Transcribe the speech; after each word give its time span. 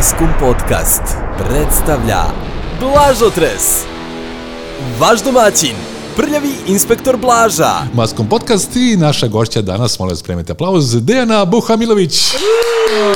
Maskum 0.00 0.28
Podcast 0.40 1.02
predstavlja 1.38 2.22
Blažotres 2.80 3.84
Vaš 5.00 5.22
domaćin, 5.22 5.74
prljavi 6.16 6.50
inspektor 6.66 7.16
Blaža 7.16 7.72
Maskom 7.94 8.28
podcast 8.28 8.76
i 8.76 8.96
naša 8.96 9.28
gošća 9.28 9.62
danas, 9.62 9.98
molim 9.98 10.12
vas 10.12 10.18
spremite 10.18 10.52
aplauz, 10.52 11.02
Dejana 11.02 11.44
Buhamilović. 11.44 12.12
Zdravo, 12.12 13.12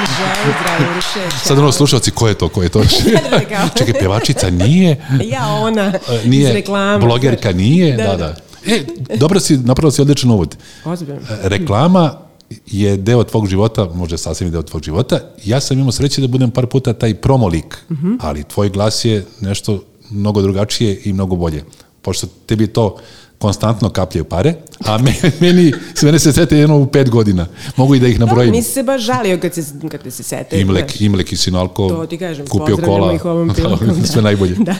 Bižaj, 0.00 0.54
zdravo, 0.60 0.92
Uroše. 0.92 1.36
Sad 1.44 1.58
ono 1.58 1.72
slušalci, 1.72 2.10
ko 2.10 2.28
je 2.28 2.34
to, 2.34 2.48
ko 2.48 2.62
je 2.62 2.68
to? 2.68 2.82
Čekaj, 3.78 3.94
pevačica 4.00 4.50
nije, 4.50 5.04
Ja, 5.24 5.46
ona, 5.46 5.92
iz 6.24 6.30
nije, 6.30 6.52
reklama. 6.52 6.98
blogerka 6.98 7.52
nije, 7.52 7.96
da, 7.96 8.04
Da, 8.04 8.16
da. 8.16 8.34
E, 8.66 8.84
dobro 9.16 9.40
si, 9.40 9.56
napravila 9.56 9.92
si 9.92 10.02
odličan 10.02 10.30
uvod. 10.30 10.56
Ozbiljno. 10.84 11.20
Reklama 11.42 12.27
je 12.66 12.96
deo 12.96 13.24
tvog 13.24 13.46
života, 13.46 13.88
možda 13.94 14.18
sasvim 14.18 14.50
deo 14.50 14.62
tvog 14.62 14.82
života. 14.82 15.20
Ja 15.44 15.60
sam 15.60 15.78
imao 15.78 15.92
sreće 15.92 16.20
da 16.20 16.26
budem 16.26 16.50
par 16.50 16.66
puta 16.66 16.92
taj 16.92 17.14
promolik, 17.14 17.76
ali 18.20 18.44
tvoj 18.44 18.68
glas 18.68 19.04
je 19.04 19.24
nešto 19.40 19.82
mnogo 20.10 20.42
drugačije 20.42 21.00
i 21.04 21.12
mnogo 21.12 21.36
bolje. 21.36 21.64
Pošto 22.02 22.26
tebi 22.46 22.66
to 22.66 22.96
konstantno 23.38 23.90
kapljaju 23.90 24.24
pare, 24.24 24.54
a 24.78 24.98
me- 24.98 25.14
meni, 25.40 25.72
mene 26.02 26.18
se 26.18 26.32
sete 26.32 26.58
jedno 26.58 26.78
u 26.78 26.86
pet 26.86 27.10
godina. 27.10 27.46
Mogu 27.76 27.94
i 27.94 28.00
da 28.00 28.06
ih 28.06 28.14
Dobro, 28.14 28.26
nabrojim. 28.26 28.52
nisi 28.52 28.72
se 28.72 28.82
baš 28.82 29.02
žalio 29.02 29.38
kad, 29.40 29.54
se, 29.54 29.62
kad 29.90 30.02
te 30.02 30.10
se 30.10 30.22
sete. 30.22 30.60
Imlek, 30.60 31.00
Imlek 31.00 31.32
i 31.32 31.36
Sinalko, 31.36 31.88
To 31.88 32.06
ti 32.06 32.18
kažem, 32.18 32.46
kupio 32.46 32.76
kola, 32.76 33.12
ih 33.12 33.24
ovom 33.24 33.48
prilikom. 33.54 34.06
sve 34.12 34.22
najbolje. 34.22 34.54
Da. 34.54 34.74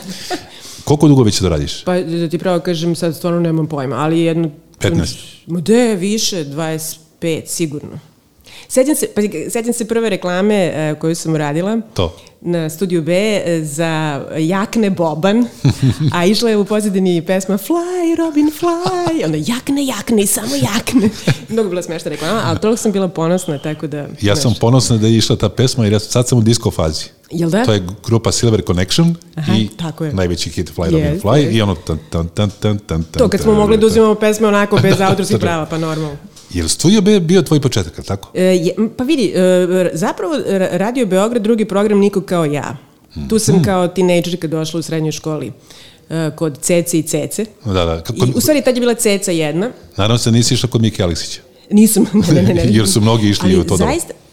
Koliko 0.83 1.07
dugo 1.07 1.23
već 1.23 1.39
to 1.39 1.49
radiš? 1.49 1.83
Pa 1.83 1.93
da 1.95 2.29
ti 2.29 2.37
pravo 2.37 2.59
kažem, 2.59 2.95
sad 2.95 3.15
stvarno 3.15 3.39
nemam 3.39 3.67
pojma, 3.67 3.95
ali 3.95 4.19
jedno... 4.19 4.49
15. 4.79 5.15
Ma 5.47 5.61
de, 5.61 5.95
više, 5.95 6.43
25, 7.21 7.41
sigurno. 7.47 7.99
Sećam 8.67 8.95
se, 8.95 9.07
pa, 9.15 9.21
sećam 9.49 9.73
se 9.73 9.87
prve 9.87 10.09
reklame 10.09 10.55
e, 10.55 10.95
koju 10.99 11.15
sam 11.15 11.33
uradila 11.33 11.81
To. 11.93 12.17
na 12.41 12.69
studiju 12.69 13.01
B 13.01 13.11
e, 13.45 13.61
za 13.63 14.21
jakne 14.37 14.89
Boban, 14.89 15.45
a 16.15 16.25
išla 16.25 16.49
je 16.49 16.57
u 16.57 16.65
pozadini 16.65 17.25
pesma 17.25 17.57
Fly, 17.57 18.15
Robin, 18.17 18.51
fly, 18.59 19.25
onda 19.25 19.37
jakne, 19.37 19.85
jakne 19.85 20.21
i 20.21 20.27
samo 20.27 20.55
jakne. 20.55 21.09
Mnogo 21.49 21.69
bila 21.69 21.81
smešna 21.81 22.09
reklama, 22.09 22.41
ali 22.45 22.59
toliko 22.59 22.77
sam 22.77 22.91
bila 22.91 23.07
ponosna, 23.07 23.57
tako 23.57 23.87
da... 23.87 24.07
Ja 24.21 24.35
sam 24.35 24.51
znaš. 24.51 24.59
ponosan 24.59 24.99
da 24.99 25.07
je 25.07 25.17
išla 25.17 25.35
ta 25.35 25.49
pesma 25.49 25.83
jer 25.83 25.93
ja 25.93 25.99
sad 25.99 26.27
sam 26.27 26.37
u 26.37 26.41
disco 26.41 26.71
fazi. 26.71 27.05
Jel 27.31 27.49
da? 27.49 27.65
To 27.65 27.73
je 27.73 27.83
grupa 28.05 28.31
Silver 28.31 28.61
Connection 28.67 29.15
Aha, 29.35 29.53
i 29.57 29.67
tako 29.77 30.05
je. 30.05 30.13
najveći 30.13 30.49
hit 30.49 30.71
Fly 30.75 30.85
Robin 30.85 30.99
Jeste, 30.99 31.27
Fly 31.27 31.35
jeste. 31.37 31.57
i 31.57 31.61
ono 31.61 31.75
tan 31.75 31.97
tan 32.09 32.27
tan 32.27 32.49
tan 32.59 32.79
tan 32.79 33.03
To 33.03 33.29
kad 33.29 33.41
smo 33.41 33.53
mogli 33.53 33.77
da 33.77 33.85
uzimamo 33.85 34.15
pesme 34.15 34.47
onako 34.47 34.77
bez 34.81 35.01
autorskih 35.09 35.37
prava, 35.39 35.65
pa 35.65 35.77
normalno. 35.77 36.17
Je 36.49 36.63
li 36.63 36.69
Studio 36.69 37.01
B 37.01 37.19
bio 37.19 37.41
tvoj 37.41 37.61
početak, 37.61 38.05
tako? 38.05 38.29
E, 38.33 38.59
pa 38.97 39.03
vidi, 39.03 39.31
e, 39.35 39.39
zapravo 39.93 40.35
ra- 40.37 40.69
Radio 40.71 41.05
Beograd, 41.05 41.43
drugi 41.43 41.65
program 41.65 41.99
Niko 41.99 42.21
kao 42.21 42.45
ja. 42.45 42.77
Tu 43.29 43.39
sam 43.39 43.63
kao 43.63 43.87
tinejdžerka 43.87 44.47
došla 44.47 44.79
u 44.79 44.83
srednjoj 44.83 45.11
školi 45.11 45.51
e, 46.09 46.31
kod 46.35 46.59
Cece 46.61 46.99
i 46.99 47.03
Cece. 47.03 47.45
Da, 47.65 47.85
da. 47.85 48.01
Kako, 48.01 48.25
I, 48.25 48.31
u 48.35 48.41
stvari, 48.41 48.61
tad 48.61 48.75
je 48.75 48.79
bila 48.79 48.93
Ceca 48.93 49.31
jedna. 49.31 49.71
naravno 49.97 50.17
se 50.17 50.31
nisi 50.31 50.53
išla 50.53 50.69
kod 50.69 50.81
Mike 50.81 51.03
Aleksića. 51.03 51.41
Nisam, 51.71 52.05
ne, 52.33 52.41
ne, 52.41 52.53
ne. 52.53 52.63
Jer 52.65 52.87
su 52.87 53.01
mnogi 53.01 53.29
išli 53.29 53.45
Ali 53.45 53.59
u 53.59 53.63
to 53.63 53.77
doba. 53.77 53.91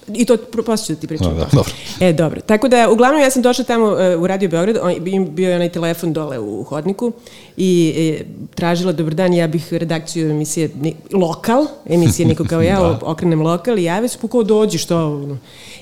I 0.09 0.25
to, 0.25 0.37
poslije 0.59 0.87
ću 0.87 0.95
da 0.95 1.01
ti 1.01 1.07
pričam. 1.07 1.27
Da, 1.29 1.47
dobro. 1.53 1.73
E, 2.01 2.13
dobro. 2.13 2.41
Tako 2.41 2.69
da, 2.69 2.91
uglavnom, 2.91 3.21
ja 3.21 3.31
sam 3.31 3.43
došla 3.43 3.65
tamo 3.65 3.99
e, 3.99 4.17
u 4.17 4.27
Radio 4.27 4.49
Beograd, 4.49 4.77
on, 4.79 4.95
bi- 5.01 5.21
bio 5.21 5.49
je 5.51 5.57
onaj 5.57 5.69
telefon 5.69 6.13
dole 6.13 6.39
u 6.39 6.63
hodniku 6.63 7.13
i 7.57 7.95
e, 8.21 8.25
tražila, 8.55 8.93
dobar 8.93 9.15
dan, 9.15 9.35
ja 9.35 9.47
bih 9.47 9.73
redakciju 9.73 10.31
emisije 10.31 10.71
ni- 10.77 10.95
Lokal, 11.13 11.67
emisije 11.87 12.27
Niko 12.27 12.45
kao 12.45 12.63
ja, 12.63 12.81
Da. 12.81 12.99
okrenem 13.03 13.43
Lokal 13.43 13.79
i 13.79 13.85
jave 13.85 14.09
se, 14.09 14.19
pa 14.23 14.29
kao 14.29 14.43
dođi, 14.43 14.79
što? 14.79 14.97
ono. 14.99 15.39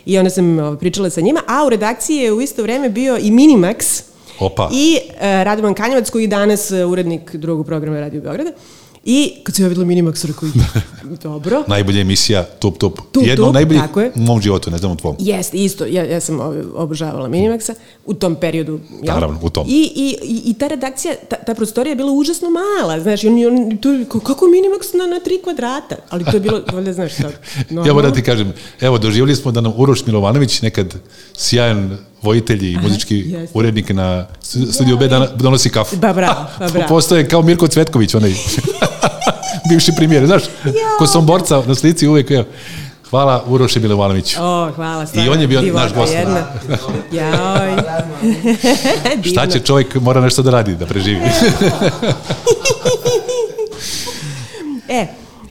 I 0.07 0.19
onda 0.19 0.31
sam 0.31 0.59
o, 0.59 0.77
pričala 0.77 1.11
sa 1.11 1.21
njima, 1.21 1.41
a 1.49 1.67
u 1.67 1.71
redakciji 1.71 2.17
je 2.17 2.33
u 2.33 2.41
isto 2.41 2.63
vreme 2.63 2.89
bio 2.89 3.19
i 3.19 3.31
Minimax, 3.31 4.03
Opa. 4.41 4.69
i 4.73 4.99
e, 5.21 5.45
Radovan 5.45 5.75
Kanjevac 5.75 6.11
koji 6.11 6.23
je 6.23 6.29
danas 6.29 6.71
e, 6.71 6.85
urednik 6.85 7.35
drugog 7.35 7.67
programa 7.67 8.01
Radio 8.01 8.21
Beograda. 8.21 8.51
I 9.07 9.33
kad 9.43 9.55
sam 9.55 9.65
ja 9.65 9.69
videla 9.69 9.87
Minimax, 9.87 10.25
rekao, 10.25 10.49
dobro. 11.23 11.65
Najbolja 11.67 12.01
emisija, 12.01 12.45
Tup 12.45 12.79
Tup. 12.79 13.01
Tup, 13.13 13.27
Jedno 13.27 13.47
od 13.47 13.55
najboljih 13.55 13.83
tako 13.83 14.01
je. 14.01 14.13
u 14.17 14.21
mom 14.21 14.41
životu, 14.41 14.71
ne 14.71 14.79
znam 14.79 14.93
u 14.93 14.97
tvom. 14.97 15.17
Jeste, 15.19 15.57
isto. 15.57 15.87
Ja, 15.87 16.05
ja 16.05 16.21
sam 16.21 16.41
obožavala 16.75 17.29
Minimaxa 17.29 17.75
u 18.07 18.15
tom 18.15 18.35
periodu. 18.35 18.81
jel? 19.03 19.15
Naravno, 19.15 19.39
u 19.43 19.51
tom. 19.51 19.67
I, 19.69 19.93
i, 19.97 20.17
i, 20.23 20.51
i 20.51 20.55
ta 20.55 20.69
redakcija, 20.69 21.15
ta, 21.29 21.37
ta 21.37 21.55
prostorija 21.55 21.91
je 21.91 21.97
bila 21.97 22.13
užasno 22.13 22.49
mala. 22.51 23.01
Znaš, 23.01 23.25
i 23.25 23.29
on, 23.29 23.47
on, 23.47 23.77
tu, 23.77 24.05
kako 24.21 24.47
Minimax 24.47 24.99
na, 24.99 25.07
na 25.07 25.21
tri 25.21 25.41
kvadrata? 25.45 25.97
Ali 26.11 26.25
to 26.25 26.37
je 26.37 26.41
bilo, 26.41 26.63
valjda, 26.73 26.93
znaš, 26.93 27.13
sad. 27.13 27.33
Ja 27.87 27.93
moram 27.93 28.11
da 28.11 28.17
ti 28.17 28.23
kažem, 28.23 28.53
evo, 28.81 28.99
doživjeli 28.99 29.37
smo 29.37 29.53
da 29.53 29.61
nam 29.61 29.73
Uroš 29.77 30.07
Milovanović, 30.07 30.63
nekad 30.63 30.95
sjajan 31.37 31.99
vojitelj 32.25 32.65
i 32.65 32.79
muzički 32.79 33.17
jeste. 33.19 33.53
urednik 33.55 33.91
na 33.91 34.27
stu- 34.43 34.73
studiju 34.73 34.97
B, 34.97 35.09
dana- 35.09 35.29
donosi 35.37 35.71
kafu. 35.71 35.97
Ba, 35.97 36.13
bravo, 36.13 36.45
ba, 36.59 36.69
bravo. 36.73 36.89
Postoje 36.89 37.29
kao 37.29 37.43
Mirko 37.43 37.67
Cvetković, 37.69 38.15
onaj 38.15 38.35
bivši 39.71 39.93
premijer, 39.97 40.27
znaš, 40.27 40.43
ko 40.99 41.07
sam 41.07 41.27
borca 41.27 41.63
na 41.67 41.75
slici 41.75 42.09
uvek, 42.09 42.31
evo, 42.31 42.45
hvala 43.11 43.45
Uroše 43.47 43.81
Milovanović. 43.81 44.37
O, 44.37 44.41
hvala, 44.71 45.07
stvarno. 45.07 45.33
on 45.33 45.41
je 45.41 45.47
bio 45.47 45.61
divota 45.61 45.85
naš 45.85 45.95
gost. 45.95 46.15
Jedna. 46.15 46.47
Joj. 47.13 47.77
Šta 49.25 49.47
će 49.47 49.61
čovjek, 49.61 49.95
mora 49.95 50.21
nešto 50.21 50.43
da 50.43 50.51
radi, 50.51 50.75
da 50.75 50.87
preživi. 50.87 51.21
E, 54.89 55.07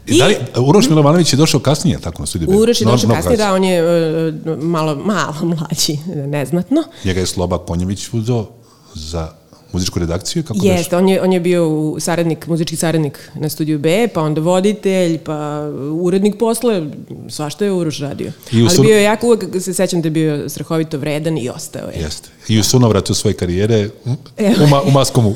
I, 0.07 0.17
da 0.17 0.27
li, 0.27 0.35
Uroš 0.57 0.89
Milovanović 0.89 1.33
je 1.33 1.37
došao 1.37 1.59
kasnije, 1.59 1.99
tako 1.99 2.21
na 2.21 2.25
studiju 2.25 2.49
B? 2.49 2.55
Uroš 2.55 2.81
je 2.81 2.85
došao 2.85 3.09
kasnije, 3.09 3.37
da, 3.37 3.53
on 3.53 3.63
je 3.63 3.79
e, 3.79 4.33
malo, 4.61 4.95
malo 4.95 5.35
mlađi, 5.41 5.97
neznatno. 6.35 6.83
Njega 7.05 7.19
je 7.19 7.25
Sloba 7.25 7.57
Konjević 7.57 8.13
uzeo 8.13 8.45
za 8.93 9.31
muzičku 9.73 9.99
redakciju, 9.99 10.43
kako? 10.43 10.59
Jeste, 10.63 10.97
on 10.97 11.09
je, 11.09 11.21
on 11.21 11.33
je 11.33 11.39
bio 11.39 11.95
saradnik, 11.99 12.47
muzički 12.47 12.75
saradnik 12.75 13.29
na 13.35 13.49
studiju 13.49 13.79
B, 13.79 14.07
pa 14.13 14.21
onda 14.21 14.41
voditelj, 14.41 15.17
pa 15.17 15.69
urednik 16.01 16.37
posle, 16.39 16.83
svašta 17.29 17.65
je 17.65 17.71
Uroš 17.71 17.99
radio. 17.99 18.31
I 18.51 18.63
u 18.63 18.67
Ali 18.69 18.87
bio 18.87 18.97
je 18.97 19.03
jako, 19.03 19.27
uvek 19.27 19.43
se 19.61 19.73
sećam 19.73 20.01
da 20.01 20.07
je 20.07 20.11
bio 20.11 20.49
strahovito 20.49 20.97
vredan 20.97 21.37
i 21.37 21.49
ostao 21.49 21.87
je. 21.87 22.01
Jeste. 22.01 22.29
I 22.47 22.59
u 22.59 22.63
sunovratu 22.63 23.13
svoje 23.13 23.33
karijere 23.33 23.89
u, 24.05 24.67
ma, 24.69 24.81
u 24.81 24.91
Maskomu 24.91 25.35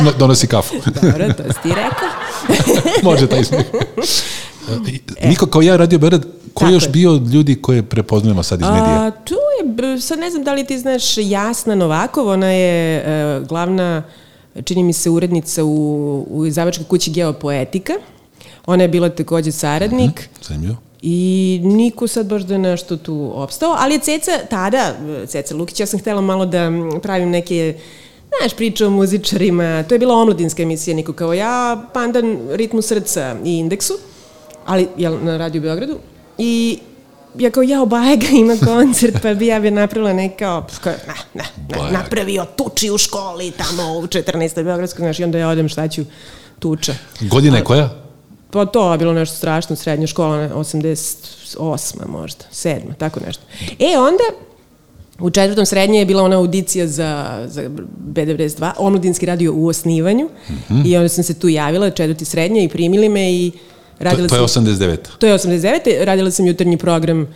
no- 0.00 0.12
donosi 0.18 0.46
kafu. 0.46 0.74
Dobro, 1.02 1.32
to 1.32 1.42
si 1.42 1.62
ti 1.62 1.68
rekao. 1.68 2.08
Može 3.10 3.26
taj 3.26 3.44
smeh. 3.44 3.66
Niko 5.28 5.46
kao 5.46 5.62
ja 5.62 5.76
radio 5.76 5.98
Beograd, 5.98 6.26
ko 6.54 6.66
je 6.66 6.72
još 6.72 6.88
bio 6.88 7.20
ljudi 7.32 7.54
koje 7.54 7.82
prepoznajemo 7.82 8.42
sad 8.42 8.60
iz 8.60 8.66
medija? 8.66 9.02
A, 9.02 9.10
tu 9.10 9.34
je, 9.64 10.00
sad 10.00 10.18
ne 10.18 10.30
znam 10.30 10.44
da 10.44 10.52
li 10.52 10.64
ti 10.64 10.78
znaš 10.78 11.04
Jasna 11.16 11.74
Novakov, 11.74 12.28
ona 12.28 12.50
je 12.50 12.96
e, 12.96 13.40
glavna, 13.48 14.02
čini 14.64 14.82
mi 14.82 14.92
se, 14.92 15.10
urednica 15.10 15.64
u, 15.64 16.26
u 16.30 16.46
izdavačkoj 16.46 16.86
kući 16.86 17.10
Geopoetika. 17.10 17.92
Ona 18.66 18.82
je 18.82 18.88
bila 18.88 19.08
takođe 19.08 19.52
saradnik. 19.52 20.28
Zanimljivo. 20.42 20.76
I 21.02 21.60
niko 21.64 22.06
sad 22.06 22.26
baš 22.26 22.42
da 22.42 22.54
je 22.54 22.58
nešto 22.58 22.96
tu 22.96 23.32
opstao, 23.34 23.76
ali 23.78 23.94
je 23.94 23.98
Ceca, 23.98 24.30
tada, 24.50 24.94
Ceca 25.26 25.56
Lukić, 25.56 25.80
ja 25.80 25.86
sam 25.86 26.00
htela 26.00 26.20
malo 26.20 26.46
da 26.46 26.70
mm, 26.70 27.00
pravim 27.02 27.30
neke 27.30 27.74
Znaš, 28.40 28.56
priče 28.56 28.86
o 28.86 28.90
muzičarima, 28.90 29.82
to 29.88 29.94
je 29.94 29.98
bila 29.98 30.14
omladinska 30.14 30.62
emisija, 30.62 30.96
niko 30.96 31.12
kao 31.12 31.32
ja, 31.32 31.84
pandan 31.92 32.38
ritmu 32.50 32.82
srca 32.82 33.36
i 33.44 33.58
indeksu, 33.58 33.94
ali 34.66 34.88
jel, 34.96 35.18
na 35.22 35.36
Radio 35.36 35.60
Beogradu. 35.60 35.98
I 36.38 36.78
ja 37.38 37.50
kao, 37.50 37.62
ja, 37.62 37.84
Bajega 37.84 38.26
ima 38.32 38.56
koncert, 38.66 39.22
pa 39.22 39.34
bi 39.34 39.46
ja 39.46 39.60
bi 39.60 39.70
napravila 39.70 40.12
neka, 40.12 40.62
kao, 40.80 40.92
ne, 41.06 41.14
ne, 41.34 41.44
Bajega. 41.56 41.98
napravio 41.98 42.46
tuči 42.56 42.90
u 42.90 42.98
školi 42.98 43.50
tamo 43.50 43.98
u 43.98 44.06
14. 44.06 44.64
Beogradskoj, 44.64 45.02
znaš, 45.02 45.18
i 45.18 45.24
onda 45.24 45.38
ja 45.38 45.48
odem 45.48 45.68
šta 45.68 45.88
ću 45.88 46.04
tuča. 46.58 46.94
Godina 47.20 47.56
je 47.56 47.64
koja? 47.64 47.90
Pa 48.50 48.66
to 48.66 48.92
je 48.92 48.98
bilo 48.98 49.12
nešto 49.12 49.36
strašno, 49.36 49.76
srednja 49.76 50.06
škola, 50.06 50.36
ne, 50.36 50.50
88. 50.54 52.06
možda, 52.08 52.44
7. 52.52 52.80
tako 52.98 53.20
nešto. 53.26 53.42
E, 53.78 53.98
onda, 53.98 54.24
u 55.20 55.30
četvrtom 55.30 55.66
srednje 55.66 55.98
je 55.98 56.06
bila 56.06 56.22
ona 56.22 56.36
audicija 56.36 56.86
za, 56.86 57.44
za 57.46 57.62
B92, 58.12 58.72
omladinski 58.78 59.26
radio 59.26 59.52
u 59.54 59.66
osnivanju, 59.66 60.28
i 60.86 60.96
onda 60.96 61.08
sam 61.08 61.24
se 61.24 61.38
tu 61.38 61.48
javila, 61.48 61.90
četvrti 61.90 62.24
srednje, 62.24 62.64
i 62.64 62.68
primili 62.68 63.08
me 63.08 63.32
i 63.32 63.52
radila 63.98 64.28
to 64.28 64.36
je 64.36 64.48
sam... 64.48 64.64
89. 64.64 64.96
To 65.18 65.26
je 65.26 65.34
89. 65.34 66.04
Radila 66.04 66.30
sam 66.30 66.46
jutarnji 66.46 66.76
program 66.76 67.20
uh, 67.20 67.26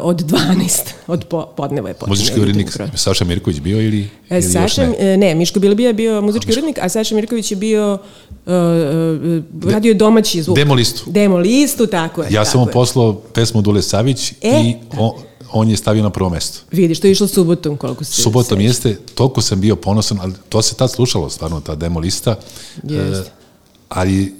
od 0.00 0.22
12, 0.22 0.80
od 1.06 1.24
po, 1.24 1.46
podneva 1.56 1.88
je 1.88 1.94
počinio 1.94 2.10
Muzički 2.10 2.40
urednik. 2.40 2.76
Saša 2.94 3.24
Mirković 3.24 3.60
bio 3.60 3.82
ili, 3.82 4.08
E, 4.28 4.38
ili 4.38 4.44
još 4.44 4.52
Saša, 4.52 4.86
ne? 4.86 4.94
e, 4.98 5.16
ne, 5.16 5.34
Miško 5.34 5.60
Bilbija 5.60 5.86
je 5.86 5.94
bio 5.94 6.20
muzički 6.20 6.52
urednik, 6.52 6.78
a 6.82 6.88
Saša 6.88 7.14
Mirković 7.14 7.50
je 7.50 7.56
bio, 7.56 7.98
uh, 8.46 8.52
uh, 8.52 9.72
radio 9.72 9.90
je 9.90 9.94
domaći 9.94 10.42
zvuk. 10.42 10.56
Demo 10.56 10.74
listu. 10.74 11.04
Demo 11.06 11.36
listu, 11.36 11.86
tako 11.86 12.22
je. 12.22 12.28
Ja 12.30 12.44
tako 12.44 12.50
sam 12.50 12.60
mu 12.60 12.66
je. 12.66 12.72
poslao 12.72 13.12
pesmu 13.14 13.62
Dule 13.62 13.82
Savić 13.82 14.32
E, 14.42 14.60
i 14.64 14.74
on, 14.98 15.12
on 15.52 15.70
je 15.70 15.76
stavio 15.76 16.02
na 16.02 16.10
prvo 16.10 16.30
mesto. 16.30 16.60
Vidiš, 16.70 17.00
to 17.00 17.06
je 17.06 17.10
išlo 17.10 17.26
subotom, 17.26 17.76
koliko 17.76 18.04
se 18.04 18.22
Subotom 18.22 18.60
jeste, 18.60 18.96
toliko 19.14 19.40
sam 19.40 19.60
bio 19.60 19.76
ponosan, 19.76 20.18
ali 20.20 20.32
to 20.48 20.62
se 20.62 20.74
tad 20.74 20.90
slušalo 20.90 21.30
stvarno, 21.30 21.60
ta 21.60 21.74
demo 21.74 22.00
lista. 22.00 22.36
Jeste. 22.82 23.28
E, 23.28 23.32
ali 23.88 24.34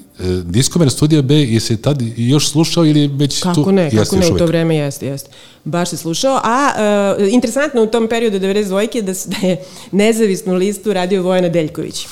Diskomer 0.45 0.91
Studio 0.91 1.23
B, 1.23 1.35
jesi 1.35 1.83
tad 1.83 2.03
još 2.17 2.51
slušao 2.51 2.87
ili 2.87 3.07
već 3.07 3.43
Kako 3.43 3.63
tu? 3.63 3.73
ne, 3.73 3.83
Jeste 3.83 3.99
kako 3.99 4.17
ne, 4.17 4.33
u 4.33 4.39
to 4.39 4.47
vreme 4.47 4.77
jeste, 4.77 5.07
jeste. 5.07 5.31
Baš 5.65 5.91
se 5.91 5.97
slušao. 5.97 6.41
A 6.45 6.71
uh, 7.19 7.33
interesantno 7.33 7.83
u 7.83 7.87
tom 7.87 8.09
periodu 8.09 8.39
92. 8.39 9.03
da, 9.03 9.13
da 9.13 9.47
je 9.47 9.63
nezavisnu 9.93 10.55
listu 10.55 10.93
radio 10.93 11.23
Vojana 11.23 11.49
Deljković. 11.49 12.07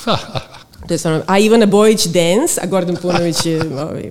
to 0.89 0.95
je 0.95 0.99
stvarno, 0.99 1.23
a 1.27 1.39
Ivana 1.39 1.67
Bojić 1.67 2.07
dance, 2.07 2.61
a 2.63 2.67
Gordon 2.67 2.97
Punović 2.97 3.47
je 3.47 3.61
ovaj, 3.89 4.11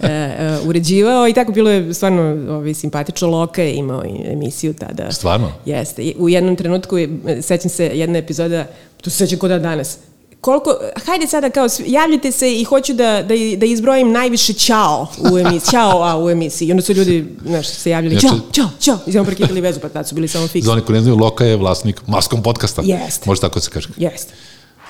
e, 0.00 0.08
e, 0.08 0.58
uređivao 0.64 1.28
i 1.28 1.32
tako 1.32 1.52
bilo 1.52 1.70
je 1.70 1.94
stvarno 1.94 2.22
ovaj, 2.54 2.74
simpatično. 2.74 3.28
Loka 3.28 3.62
je 3.62 3.74
imao 3.74 4.02
emisiju 4.24 4.74
tada. 4.74 5.12
Stvarno? 5.12 5.52
Jeste. 5.66 6.12
U 6.18 6.28
jednom 6.28 6.56
trenutku, 6.56 6.98
je, 6.98 7.08
sećam 7.42 7.70
se 7.70 7.90
jedna 7.94 8.18
epizoda, 8.18 8.66
to 9.02 9.10
se 9.10 9.16
sećam 9.16 9.38
kod 9.38 9.50
da 9.50 9.58
danas, 9.58 9.98
koliko, 10.40 10.74
hajde 11.06 11.26
sada 11.26 11.50
kao, 11.50 11.66
javljite 11.86 12.32
se 12.32 12.52
i 12.52 12.64
hoću 12.64 12.94
da, 12.94 13.22
da, 13.22 13.34
da 13.56 13.66
izbrojim 13.66 14.12
najviše 14.12 14.52
ćao 14.52 15.06
u 15.32 15.38
emisiji, 15.38 15.70
ćao 15.70 16.02
a 16.02 16.24
u 16.24 16.30
emisiji. 16.30 16.68
I 16.68 16.72
onda 16.72 16.82
su 16.82 16.92
ljudi, 16.92 17.26
znaš, 17.46 17.68
se 17.68 17.90
javljali, 17.90 18.18
Znači- 18.18 18.36
ćao, 18.52 18.52
ćao, 18.52 18.68
ćao, 18.80 18.98
i 19.06 19.12
samo 19.12 19.24
prekidali 19.24 19.60
vezu, 19.60 19.80
pa 19.80 19.88
tad 19.88 20.08
su 20.08 20.14
bili 20.14 20.28
samo 20.28 20.46
Za 20.46 20.52
fiksni. 20.52 20.72
one 20.72 20.80
koji 20.80 20.94
ne 20.94 21.02
znaju, 21.02 21.16
Loka 21.16 21.44
je 21.44 21.56
vlasnik 21.56 22.00
maskom 22.06 22.42
podcasta. 22.42 22.82
Jeste. 22.84 23.22
Može 23.26 23.40
tako 23.40 23.60
se 23.60 23.70
kaže. 23.70 23.88
Jeste. 23.96 24.34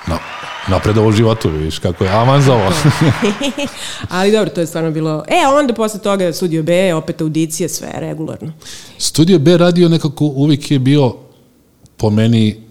No, 0.09 0.19
napred 0.69 0.99
u 0.99 1.13
životu, 1.13 1.51
vidiš 1.51 1.79
kako 1.79 2.05
je 2.05 2.11
aman 2.11 2.43
za 2.43 2.53
ovo. 2.55 2.71
Ali 4.09 4.33
dobro, 4.33 4.51
to 4.51 4.61
je 4.61 4.67
stvarno 4.67 4.91
bilo... 4.91 5.25
E, 5.29 5.47
onda 5.49 5.75
posle 5.75 6.01
toga 6.01 6.33
Studio 6.33 6.63
B, 6.63 6.95
opet 6.95 7.21
audicije, 7.21 7.69
sve 7.69 7.89
regularno. 7.95 8.53
Studio 8.99 9.39
B 9.39 9.57
radio 9.57 9.89
nekako 9.89 10.25
uvijek 10.25 10.71
je 10.71 10.79
bio 10.79 11.15
po 11.97 12.11
meni 12.11 12.66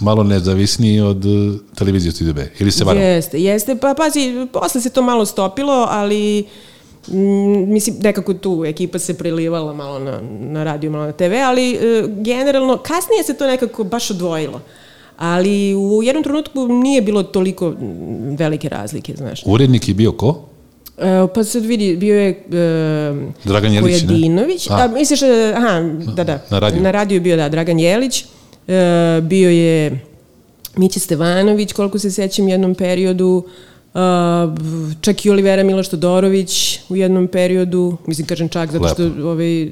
malo 0.00 0.22
nezavisniji 0.22 1.00
od 1.00 1.24
uh, 1.24 1.54
televizije 1.74 2.12
Studio 2.12 2.34
B. 2.34 2.50
Ili 2.58 2.70
se 2.70 2.84
varam? 2.84 3.02
Jeste, 3.02 3.40
jeste. 3.40 3.76
Pa 3.76 3.94
pazi, 3.96 4.46
posle 4.52 4.80
se 4.80 4.90
to 4.90 5.02
malo 5.02 5.26
stopilo, 5.26 5.86
ali 5.90 6.44
mm, 7.08 7.72
mislim, 7.72 7.96
nekako 8.02 8.34
tu 8.34 8.64
ekipa 8.66 8.98
se 8.98 9.18
prelivala 9.18 9.72
malo 9.72 9.98
na, 9.98 10.20
na 10.40 10.64
radio, 10.64 10.90
malo 10.90 11.06
na 11.06 11.12
TV, 11.12 11.32
ali 11.46 11.74
e, 11.74 12.04
generalno, 12.08 12.76
kasnije 12.76 13.24
se 13.24 13.34
to 13.34 13.46
nekako 13.46 13.84
baš 13.84 14.10
odvojilo. 14.10 14.60
Ali 15.16 15.74
u 15.74 16.02
jednom 16.02 16.24
trenutku 16.24 16.68
nije 16.68 17.02
bilo 17.02 17.22
toliko 17.22 17.74
velike 18.38 18.68
razlike, 18.68 19.14
znaš. 19.16 19.42
Urednik 19.46 19.88
je 19.88 19.94
bio 19.94 20.12
ko? 20.12 20.44
E, 20.98 21.26
pa 21.34 21.44
sad 21.44 21.64
vidi, 21.64 21.96
bio 21.96 22.20
je 22.20 22.28
e, 22.28 22.34
Dragan 23.44 23.72
Jelić, 23.72 24.02
ne? 24.02 24.46
A. 24.70 24.84
A. 24.84 24.88
misliš, 24.88 25.22
e, 25.22 25.54
aha, 25.56 25.80
da, 26.16 26.24
da. 26.24 26.44
Na 26.50 26.58
radiju. 26.58 26.82
Na 26.82 26.90
radiju 26.90 27.16
je 27.16 27.20
bio, 27.20 27.36
da, 27.36 27.48
Dragan 27.48 27.78
Jelić. 27.78 28.24
E, 28.70 29.20
bio 29.20 29.50
je 29.50 30.00
Miće 30.76 31.00
Stevanović, 31.00 31.72
koliko 31.72 31.98
se 31.98 32.10
sećam, 32.10 32.48
jednom 32.48 32.74
periodu. 32.74 33.44
E, 33.94 33.98
čak 35.00 35.24
i 35.24 35.30
Olivera 35.30 35.62
Miloš 35.62 35.88
Todorović 35.88 36.80
u 36.88 36.96
jednom 36.96 37.28
periodu. 37.28 37.96
Mislim, 38.06 38.26
kažem 38.26 38.48
čak, 38.48 38.72
zato 38.72 38.88
što 38.88 39.02
ovaj, 39.04 39.70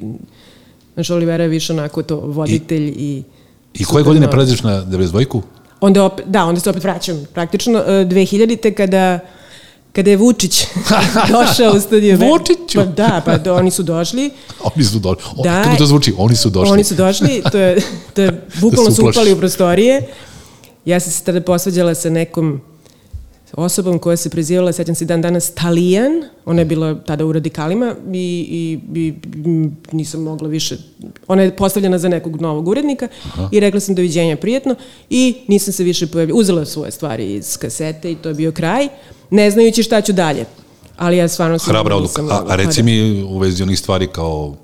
znaš, 0.95 1.11
Olivera 1.11 1.45
je 1.45 1.49
više 1.49 1.73
onako 1.73 2.03
to 2.03 2.17
voditelj 2.17 2.89
i... 2.97 3.23
I 3.75 3.85
koje 3.85 3.87
super 3.87 4.05
godine 4.05 4.31
prelaziš 4.31 4.63
na 4.63 4.85
92-ku? 4.87 5.43
Onda 5.81 6.05
opet, 6.05 6.27
da, 6.27 6.45
onda 6.45 6.61
se 6.61 6.71
opet 6.71 6.85
vraćam. 6.85 7.27
Praktično, 7.35 7.79
e, 7.79 8.05
2000-te 8.05 8.75
kada 8.75 9.21
kada 9.99 10.11
je 10.11 10.17
Vučić 10.17 10.67
došao 11.33 11.73
u 11.77 11.81
studio 11.81 12.19
B. 12.19 12.27
Vučiću! 12.27 12.79
Pa 12.79 12.85
da, 12.85 13.23
pa 13.25 13.39
do, 13.39 13.55
oni 13.55 13.71
su 13.71 13.83
došli. 13.83 14.31
Oni 14.65 14.85
su 14.85 14.99
došli. 14.99 15.25
O, 15.37 15.43
Da. 15.43 15.63
Kako 15.63 15.77
to 15.77 15.87
zvuči? 15.87 16.15
Oni 16.19 16.37
su 16.37 16.51
došli. 16.51 16.73
Oni 16.73 16.85
su 16.85 16.95
došli, 16.95 17.43
to 17.53 17.59
je, 17.59 17.83
to 18.15 18.23
je 18.23 18.47
bukvalno 18.61 18.89
Da 18.91 18.95
su 18.95 19.09
upali 19.09 19.33
u 19.33 19.39
prostorije. 19.39 20.07
Ja 20.85 21.01
sam 21.01 21.13
se 21.13 21.25
tada 21.25 21.41
posvađala 21.41 21.95
sa 21.95 22.11
nekom 22.11 22.61
osobom 23.53 23.99
koja 23.99 24.17
se 24.17 24.31
prezivala, 24.31 24.73
sećam 24.73 24.95
se 24.95 25.05
dan 25.05 25.23
danas, 25.23 25.51
Talijan, 25.51 26.13
ona 26.45 26.61
je 26.61 26.65
bila 26.65 26.95
tada 26.95 27.25
u 27.25 27.33
radikalima 27.33 27.95
i, 28.13 28.49
i, 28.51 29.01
i 29.01 29.15
nisam 29.93 30.23
mogla 30.23 30.49
više, 30.49 30.77
ona 31.27 31.43
je 31.43 31.57
postavljena 31.57 31.99
za 31.99 32.09
nekog 32.09 32.41
novog 32.41 32.69
urednika 32.69 33.09
i 33.53 33.61
rekla 33.61 33.81
sam 33.81 33.95
doviđenja 33.95 34.37
prijetno 34.37 34.75
i 35.11 35.35
nisam 35.49 35.73
se 35.73 35.85
više 35.85 36.07
pojavila, 36.07 36.39
uzela 36.39 36.65
svoje 36.65 36.91
stvari 36.91 37.35
iz 37.35 37.57
kasete 37.57 38.13
i 38.13 38.15
to 38.17 38.29
je 38.29 38.35
bio 38.35 38.53
kraj, 38.53 38.89
ne 39.31 39.51
znajući 39.51 39.83
šta 39.83 40.01
ću 40.01 40.13
dalje. 40.13 40.45
Ali 40.97 41.17
ja 41.17 41.29
stvarno 41.29 41.59
sam... 41.59 41.73
Hrabra 41.73 41.97
odluka. 41.97 42.23
A, 42.23 42.45
a 42.49 42.57
reci 42.57 42.77
Pa 42.77 42.83
da. 42.83 42.83
mi 42.83 43.23
u 43.23 43.39
vezi 43.39 43.63
onih 43.63 43.79
stvari 43.79 44.07
kao 44.07 44.57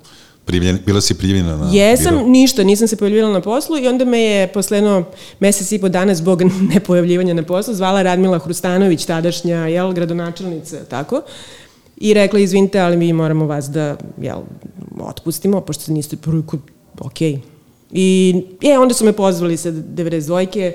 primljen, 0.45 0.79
bila 0.85 1.01
si 1.01 1.13
primljena 1.13 1.57
na 1.57 1.69
Jesam, 1.73 2.15
biro? 2.15 2.27
ništa, 2.27 2.63
nisam 2.63 2.87
se 2.87 2.95
pojavljivala 2.95 3.33
na 3.33 3.41
poslu 3.41 3.77
i 3.77 3.87
onda 3.87 4.05
me 4.05 4.21
je 4.21 4.47
posle 4.47 4.77
jedno 4.77 5.03
mesec 5.39 5.71
i 5.71 5.79
po 5.79 5.89
dana 5.89 6.15
zbog 6.15 6.41
nepojavljivanja 6.73 7.33
na 7.33 7.43
poslu 7.43 7.73
zvala 7.73 8.01
Radmila 8.01 8.39
Hrustanović, 8.39 9.05
tadašnja, 9.05 9.57
jel, 9.67 9.93
gradonačelnica, 9.93 10.85
tako, 10.85 11.21
i 11.97 12.13
rekla, 12.13 12.39
izvinite, 12.39 12.79
ali 12.79 12.97
mi 12.97 13.13
moramo 13.13 13.45
vas 13.45 13.69
da, 13.69 13.97
jel, 14.21 14.39
otpustimo, 14.99 15.61
pošto 15.61 15.91
niste 15.91 16.17
prvi 16.17 16.43
kod, 16.45 16.59
ok. 16.99 17.21
I, 17.91 18.35
e, 18.63 18.77
onda 18.77 18.93
su 18.93 19.05
me 19.05 19.13
pozvali 19.13 19.57
sa 19.57 19.71
92-ke, 19.71 20.73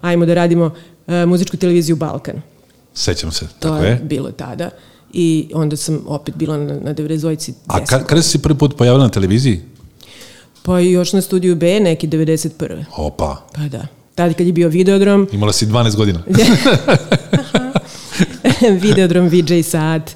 ajmo 0.00 0.26
da 0.26 0.34
radimo 0.34 0.70
e, 1.06 1.26
muzičku 1.26 1.56
televiziju 1.56 1.96
Balkan. 1.96 2.42
Sećam 2.94 3.32
se, 3.32 3.46
To 3.46 3.68
tako 3.68 3.84
je 3.84 3.90
je. 3.90 4.00
bilo 4.02 4.30
tada. 4.30 4.70
I 5.12 5.50
onda 5.54 5.76
sam 5.76 6.04
opet 6.06 6.34
bila 6.36 6.56
na, 6.56 6.74
na 6.80 6.94
92-ci. 6.94 7.54
A 7.66 7.80
10 7.80 7.86
kad, 7.86 8.06
kada 8.06 8.22
si 8.22 8.28
se 8.28 8.42
prvi 8.42 8.58
put 8.58 8.76
pojavila 8.76 9.04
na 9.04 9.10
televiziji? 9.10 9.60
Pa 10.62 10.78
još 10.78 11.12
na 11.12 11.20
studiju 11.20 11.56
B, 11.56 11.80
neki 11.80 12.08
91. 12.08 12.84
Opa, 12.96 13.46
Pa 13.54 13.62
da. 13.62 13.86
Tada 14.14 14.34
kad 14.34 14.46
je 14.46 14.52
bio 14.52 14.68
Videodrom, 14.68 15.28
imala 15.32 15.52
si 15.52 15.66
12 15.66 15.96
godina. 15.96 16.22
Videodrom, 18.82 19.28
VJ 19.28 19.62
Sat, 19.62 20.10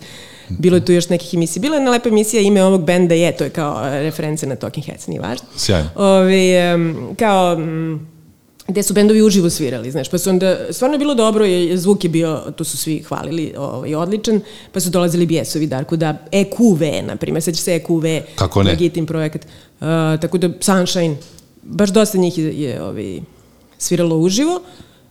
bilo 0.49 0.77
je 0.77 0.85
tu 0.85 0.93
još 0.93 1.09
nekih 1.09 1.35
emisija. 1.35 1.61
Bila 1.61 1.75
je 1.75 1.79
jedna 1.79 1.91
lepa 1.91 2.09
emisija, 2.09 2.43
ime 2.43 2.65
ovog 2.65 2.85
benda 2.85 3.15
je, 3.15 3.37
to 3.37 3.45
je 3.45 3.51
kao 3.51 3.91
reference 3.91 4.47
na 4.47 4.57
Talking 4.57 4.87
Heads, 4.87 5.07
nije 5.07 5.21
važno. 5.21 5.47
Sjajno. 5.57 5.89
Ove, 5.95 6.57
em, 6.57 6.97
kao, 7.19 7.53
m, 7.53 8.09
gde 8.69 8.83
su 8.83 8.95
bendovi 8.95 9.23
uživo 9.23 9.51
svirali, 9.51 9.91
znaš, 9.91 10.09
pa 10.09 10.19
su 10.19 10.31
onda, 10.31 10.59
stvarno 10.71 10.95
je 10.95 10.99
bilo 10.99 11.15
dobro, 11.15 11.45
je, 11.45 11.77
zvuk 11.77 12.05
je 12.05 12.11
bio, 12.11 12.43
tu 12.57 12.65
su 12.65 12.77
svi 12.77 13.03
hvalili, 13.03 13.55
ovaj, 13.59 13.95
odličan, 13.95 14.41
pa 14.73 14.81
su 14.81 14.91
dolazili 14.91 15.27
bijesovi, 15.27 15.67
Darko, 15.67 15.97
da 15.97 16.17
EQV, 16.33 16.83
na 17.07 17.17
primjer, 17.17 17.43
sećaš 17.43 17.63
se 17.63 17.75
EQV, 17.75 18.05
Kako 18.37 18.63
ne? 18.63 19.07
Projekat, 19.07 19.45
uh, 19.45 19.87
tako 20.21 20.39
da 20.39 20.49
Sunshine, 20.61 21.17
baš 21.63 21.91
dosta 21.91 22.19
njih 22.19 22.39
je, 22.39 22.61
je 22.63 22.83
ovaj, 22.83 23.21
sviralo 23.79 24.17
uživo 24.17 24.61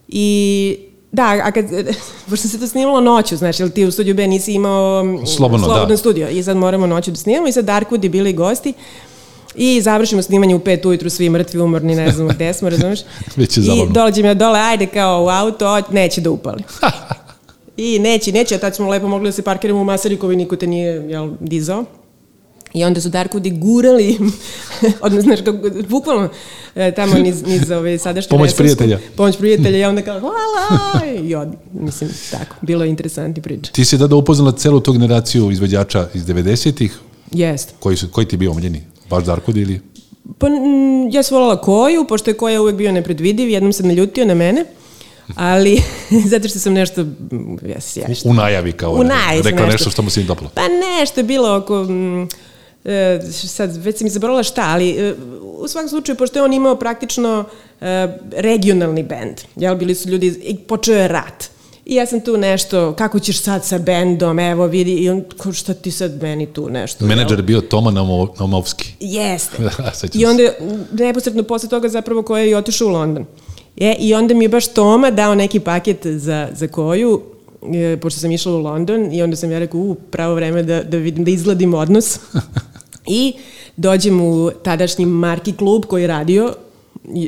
i 0.07 0.77
Da, 1.15 1.41
a 1.43 1.51
kad, 1.51 1.65
pošto 2.29 2.47
se 2.47 2.59
to 2.59 2.67
snimalo 2.67 3.01
noću, 3.01 3.37
znaš, 3.37 3.59
jer 3.59 3.69
ti 3.69 3.85
u 3.85 3.91
studiju 3.91 4.15
B 4.15 4.27
nisi 4.27 4.53
imao 4.53 5.03
Slobodno, 5.25 5.65
slobodan 5.65 5.89
da. 5.89 5.97
studio 5.97 6.29
i 6.29 6.43
sad 6.43 6.57
moramo 6.57 6.87
noću 6.87 7.11
da 7.11 7.17
snimamo 7.17 7.47
i 7.47 7.51
sad 7.51 7.65
Darkwood 7.65 8.03
je 8.03 8.09
bili 8.09 8.33
gosti 8.33 8.73
i 9.57 9.81
završimo 9.81 10.21
snimanje 10.21 10.55
u 10.55 10.59
pet 10.59 10.85
ujutru, 10.85 11.09
svi 11.09 11.29
mrtvi, 11.29 11.59
umorni, 11.59 11.95
ne 11.95 12.11
znamo 12.11 12.29
gde 12.29 12.53
smo, 12.53 12.69
razumeš? 12.69 12.99
Već 13.35 13.57
je 13.57 13.61
I 13.61 13.65
zabavno. 13.65 13.91
dođem 13.93 14.25
ja 14.25 14.33
dole, 14.33 14.59
ajde 14.59 14.85
kao 14.85 15.23
u 15.23 15.29
auto, 15.29 15.81
neće 15.91 16.21
da 16.21 16.31
upali. 16.31 16.63
I 17.77 17.99
neće, 17.99 18.31
neće, 18.31 18.55
a 18.55 18.59
tad 18.59 18.75
smo 18.75 18.89
lepo 18.89 19.07
mogli 19.07 19.27
da 19.27 19.31
se 19.31 19.41
parkiramo 19.41 19.81
u 19.81 19.85
Masarikovi, 19.85 20.35
niko 20.35 20.55
te 20.55 20.67
nije 20.67 20.93
jel, 21.09 21.31
dizao. 21.39 21.85
I 22.73 22.83
onda 22.83 23.01
su 23.01 23.09
Darkwoodi 23.09 23.59
gurali, 23.59 24.17
odnosno, 25.01 25.21
znaš, 25.23 25.39
kako, 25.41 25.57
bukvalno 25.89 26.29
e, 26.75 26.91
tamo 26.91 27.13
niz, 27.15 27.43
niz 27.43 27.71
ove 27.71 27.97
sadašnje 27.97 28.29
Pomoć 28.29 28.49
Resavsku- 28.49 28.57
prijatelja. 28.57 28.99
Pomoć 29.15 29.37
prijatelja, 29.37 29.77
i 29.77 29.83
onda 29.83 30.01
kao, 30.01 30.19
hvala, 30.19 30.35
i 31.17 31.35
od, 31.35 31.47
mislim, 31.73 32.09
tako, 32.31 32.55
bilo 32.61 32.83
je 32.83 32.89
interesantni 32.89 33.41
priča. 33.43 33.71
Ti 33.71 33.85
si 33.85 33.99
tada 33.99 34.15
upoznala 34.15 34.51
celu 34.51 34.79
tu 34.79 34.93
generaciju 34.93 35.51
izvođača 35.51 36.07
iz 36.13 36.25
90-ih, 36.25 36.99
Jeste. 37.31 37.73
koji, 37.79 37.97
su, 37.97 38.07
koji 38.09 38.27
ti 38.27 38.33
je 38.33 38.37
bio 38.37 38.51
omiljeni? 38.51 38.81
Baš 39.09 39.23
Darkud 39.23 39.57
ili? 39.57 39.81
Pa, 40.37 40.47
ja 41.11 41.23
sam 41.23 41.37
volala 41.37 41.61
Koju, 41.61 42.05
pošto 42.07 42.29
je 42.29 42.33
Koja 42.37 42.61
uvek 42.61 42.75
bio 42.75 42.91
nepredvidiv, 42.91 43.49
jednom 43.49 43.73
se 43.73 43.83
naljutio 43.83 44.25
na 44.25 44.33
mene, 44.33 44.65
ali 45.35 45.81
zato 46.31 46.47
što 46.47 46.59
sam 46.59 46.73
nešto, 46.73 47.03
mm, 47.03 47.57
jes, 47.65 47.97
jes, 47.97 48.25
U, 48.25 48.33
najavi 48.33 48.71
kao 48.71 48.91
U 48.91 49.03
najavi 49.03 49.41
rekla 49.41 49.51
nešto. 49.51 49.71
nešto 49.71 49.89
što 49.89 50.01
mu 50.01 50.09
se 50.09 50.19
nije 50.19 50.27
dopalo. 50.27 50.49
Pa 50.53 50.61
nešto 50.67 51.19
je 51.19 51.23
bilo 51.23 51.57
oko... 51.57 51.83
mm, 51.83 52.27
e, 52.85 53.21
sad, 53.31 53.75
već 53.75 53.97
sam 53.97 54.07
i 54.07 54.09
zaboravila 54.09 54.43
šta, 54.43 54.63
ali 54.67 54.89
e, 54.89 55.13
u 55.41 55.67
svakom 55.67 55.89
slučaju, 55.89 56.15
pošto 56.15 56.39
je 56.39 56.43
on 56.43 56.53
imao 56.53 56.75
praktično 56.75 57.45
e, 57.81 58.17
regionalni 58.31 59.03
bend, 59.03 59.41
jel, 59.55 59.75
bili 59.75 59.95
su 59.95 60.09
ljudi, 60.09 60.27
i 60.43 60.57
počeo 60.57 60.95
je 60.95 61.07
rat. 61.07 61.54
I 61.85 61.95
ja 61.95 62.05
sam 62.05 62.21
tu 62.21 62.37
nešto, 62.37 62.93
kako 62.93 63.19
ćeš 63.19 63.41
sad 63.41 63.65
sa 63.65 63.77
bendom, 63.77 64.39
evo 64.39 64.67
vidi, 64.67 64.91
i 64.91 65.09
on, 65.09 65.23
ko 65.37 65.53
šta 65.53 65.73
ti 65.73 65.91
sad 65.91 66.21
meni 66.21 66.45
tu 66.45 66.69
nešto? 66.69 67.05
Menadžer 67.05 67.39
je 67.39 67.43
bio 67.43 67.61
Toma 67.61 67.91
Namo- 67.91 68.33
Namovski. 68.39 68.93
Jeste. 68.99 69.57
Sećam 69.99 70.21
I 70.21 70.25
onda 70.25 70.43
je, 70.43 70.57
neposredno 70.91 71.43
posle 71.43 71.69
toga 71.69 71.89
zapravo 71.89 72.21
koja 72.23 72.43
je 72.43 72.49
i 72.49 72.55
otišao 72.55 72.87
u 72.87 72.91
London. 72.91 73.25
Je, 73.75 73.95
I 73.99 74.13
onda 74.13 74.33
mi 74.33 74.45
je 74.45 74.49
baš 74.49 74.67
Toma 74.67 75.11
dao 75.11 75.35
neki 75.35 75.59
paket 75.59 76.05
za, 76.05 76.47
za 76.53 76.67
koju, 76.67 77.21
e, 77.73 77.97
pošto 77.97 78.19
sam 78.19 78.31
išla 78.31 78.51
u 78.53 78.57
London 78.57 79.13
i 79.13 79.21
onda 79.21 79.35
sam 79.35 79.51
ja 79.51 79.59
rekao, 79.59 79.79
u, 79.79 79.95
pravo 79.95 80.35
vreme 80.35 80.63
da, 80.63 80.83
da 80.83 80.97
vidim, 80.97 81.23
da 81.23 81.31
izgladim 81.31 81.73
odnos. 81.73 82.19
I 83.07 83.33
dođem 83.77 84.21
u 84.21 84.51
tadašnji 84.63 85.05
Marki 85.05 85.53
klub 85.53 85.85
koji 85.85 86.01
je 86.01 86.07
radio, 86.07 86.53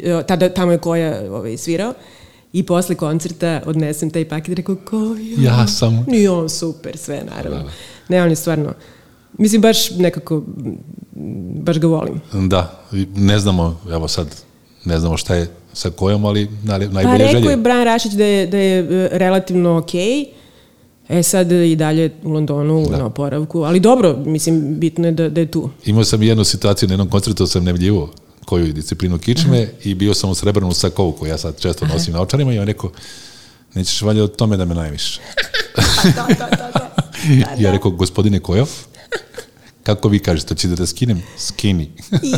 e, 0.03 0.23
tada, 0.27 0.49
tamo 0.49 0.71
je 0.71 0.77
koja 0.77 1.21
ovaj, 1.31 1.57
svirao, 1.57 1.93
I 2.57 2.63
posle 2.63 2.95
koncerta 2.95 3.61
odnesem 3.65 4.09
taj 4.09 4.29
paket 4.29 4.49
i 4.49 4.55
rekao, 4.55 4.75
ko 4.75 4.97
je? 4.97 5.43
Ja 5.43 5.67
sam. 5.67 6.05
I 6.13 6.27
on 6.27 6.49
super, 6.49 6.97
sve 6.97 7.23
naravno. 7.35 7.69
Ne, 8.09 8.23
on 8.23 8.29
je 8.29 8.35
stvarno, 8.35 8.73
mislim 9.37 9.61
baš 9.61 9.91
nekako, 9.91 10.43
baš 11.61 11.79
ga 11.79 11.87
volim. 11.87 12.21
Da, 12.33 12.81
ne 13.15 13.39
znamo, 13.39 13.79
evo 13.91 14.07
sad, 14.07 14.27
ne 14.85 14.99
znamo 14.99 15.17
šta 15.17 15.35
je 15.35 15.47
sa 15.73 15.89
kojom, 15.89 16.25
ali 16.25 16.49
Pa 16.67 16.77
najbolje 16.77 17.17
rekao 17.17 17.31
želje. 17.31 17.51
je 17.51 17.57
Brian 17.57 17.83
Rašić 17.83 18.11
da 18.11 18.25
je, 18.25 18.47
da 18.47 18.57
je 18.57 18.79
e, 18.79 19.09
relativno 19.11 19.77
okej, 19.77 20.25
E 21.09 21.23
sad 21.23 21.51
i 21.51 21.75
dalje 21.75 22.11
u 22.23 22.31
Londonu 22.31 22.85
na 22.91 23.05
oporavku, 23.05 23.61
ali 23.61 23.79
dobro, 23.79 24.17
mislim, 24.25 24.79
bitno 24.79 25.07
je 25.07 25.11
da, 25.11 25.29
da 25.29 25.41
je 25.41 25.51
tu. 25.51 25.69
Imao 25.85 26.03
sam 26.03 26.23
jednu 26.23 26.43
situaciju 26.43 26.87
na 26.87 26.93
jednom 26.93 27.09
koncertu 27.09 27.47
sam 27.47 27.63
nevljivo 27.63 28.09
koju 28.47 28.73
disciplinu 28.73 29.17
kičme 29.17 29.69
i 29.83 29.95
bio 29.95 30.13
sam 30.13 30.29
u 30.29 30.35
srebrnom 30.35 30.73
sakovu 30.73 31.11
koju 31.11 31.29
ja 31.29 31.37
sad 31.37 31.59
često 31.59 31.85
nosim 31.85 32.13
na 32.13 32.21
očarima 32.21 32.53
i 32.53 32.59
on 32.59 32.67
rekao 32.67 32.91
nećeš 33.73 34.01
valjda 34.01 34.23
od 34.23 34.35
tome 34.35 34.57
da 34.57 34.65
me 34.65 34.75
najviš. 34.75 35.19
ja 37.63 37.71
rekao, 37.71 37.91
gospodine 37.91 38.39
Kojo, 38.39 38.65
kako 39.83 40.09
vi 40.09 40.19
kažete, 40.19 40.53
hoćete 40.53 40.75
da 40.75 40.85
skinem? 40.85 41.21
Skini. 41.37 41.91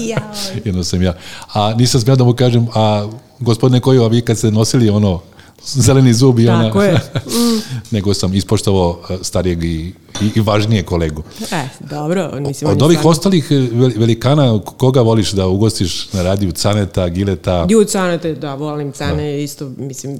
Jedno 0.65 0.83
sam 0.83 1.01
ja. 1.01 1.17
A 1.53 1.73
nisam 1.73 2.01
smio 2.01 2.15
da 2.15 2.23
mu 2.23 2.33
kažem, 2.33 2.67
a 2.75 3.09
gospodine 3.39 3.79
Kojo, 3.79 4.03
a 4.03 4.07
vi 4.07 4.21
kad 4.21 4.37
ste 4.37 4.51
nosili 4.51 4.89
ono 4.89 5.21
zeleni 5.65 6.13
zub 6.13 6.39
i 6.39 6.49
ona... 6.49 6.63
Tako 6.63 6.83
je. 6.83 6.99
nego 7.91 8.13
sam 8.13 8.33
ispoštovao 8.33 8.99
eh, 9.09 9.17
starijeg 9.21 9.63
i, 9.63 9.93
i, 10.21 10.31
i 10.35 10.41
važnije 10.41 10.83
kolegu. 10.83 11.23
E, 11.51 11.67
dobro, 11.79 12.31
mislim, 12.39 12.71
Od 12.71 12.81
ovih 12.81 13.05
ostalih 13.05 13.51
vel- 13.51 13.99
velikana, 13.99 14.59
koga 14.77 15.01
voliš 15.01 15.31
da 15.31 15.47
ugostiš 15.47 16.13
na 16.13 16.23
radiju? 16.23 16.51
Caneta, 16.51 17.09
Gileta? 17.09 17.65
Ju, 17.69 17.85
Canete, 17.85 18.35
da, 18.35 18.55
volim 18.55 18.91
Cane, 18.91 19.43
isto, 19.43 19.71
mislim, 19.77 20.19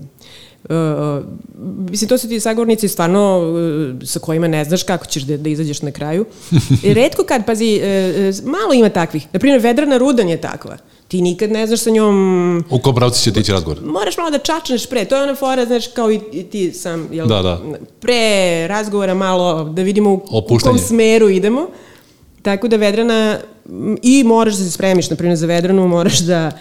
uh, 0.69 1.25
mislim, 1.89 2.09
to 2.09 2.17
su 2.17 2.27
ti 2.27 2.39
sagovornici 2.39 2.87
stvarno 2.87 3.39
uh, 3.39 4.07
sa 4.07 4.19
kojima 4.19 4.47
ne 4.47 4.65
znaš 4.65 4.83
kako 4.83 5.05
ćeš 5.05 5.23
da, 5.23 5.37
da 5.37 5.49
izađeš 5.49 5.81
na 5.81 5.91
kraju. 5.91 6.25
Redko 6.99 7.23
kad, 7.23 7.45
pazi, 7.45 7.81
uh, 7.81 8.45
uh, 8.45 8.51
malo 8.51 8.73
ima 8.73 8.89
takvih. 8.89 9.27
Naprimjer, 9.33 9.61
Vedrana 9.61 9.97
Rudan 9.97 10.29
je 10.29 10.41
takva. 10.41 10.77
Ti 11.09 11.21
nikad 11.21 11.51
ne 11.51 11.67
znaš 11.67 11.79
sa 11.79 11.89
njom, 11.89 12.63
U 12.69 12.79
kom 12.79 12.95
pravcu 12.95 13.23
će 13.23 13.33
tići 13.33 13.51
razgovor? 13.51 13.79
moraš 13.83 14.17
malo 14.17 14.29
da 14.29 14.37
čačneš 14.39 14.85
pre. 14.85 15.05
To 15.05 15.15
je 15.15 15.23
ona 15.23 15.35
fora, 15.35 15.65
znaš, 15.65 15.87
kao 15.87 16.11
i, 16.11 16.19
i 16.33 16.43
ti 16.43 16.73
sam, 16.73 17.07
jel, 17.11 17.27
Da, 17.27 17.41
da. 17.41 17.61
pre 17.99 18.19
razgovora 18.67 19.13
malo 19.13 19.63
da 19.63 19.81
vidimo 19.81 20.09
u, 20.09 20.21
u 20.31 20.59
kom 20.59 20.77
smeru 20.79 21.29
idemo. 21.29 21.67
Tako 22.41 22.67
da 22.67 22.77
Vedrana, 22.77 23.37
i 24.03 24.23
moraš 24.23 24.53
da 24.53 24.63
se 24.63 24.71
spremiš, 24.71 25.09
na 25.09 25.15
primjer 25.15 25.37
za 25.37 25.47
Vedranu 25.47 25.87
moraš 25.87 26.19
da, 26.19 26.51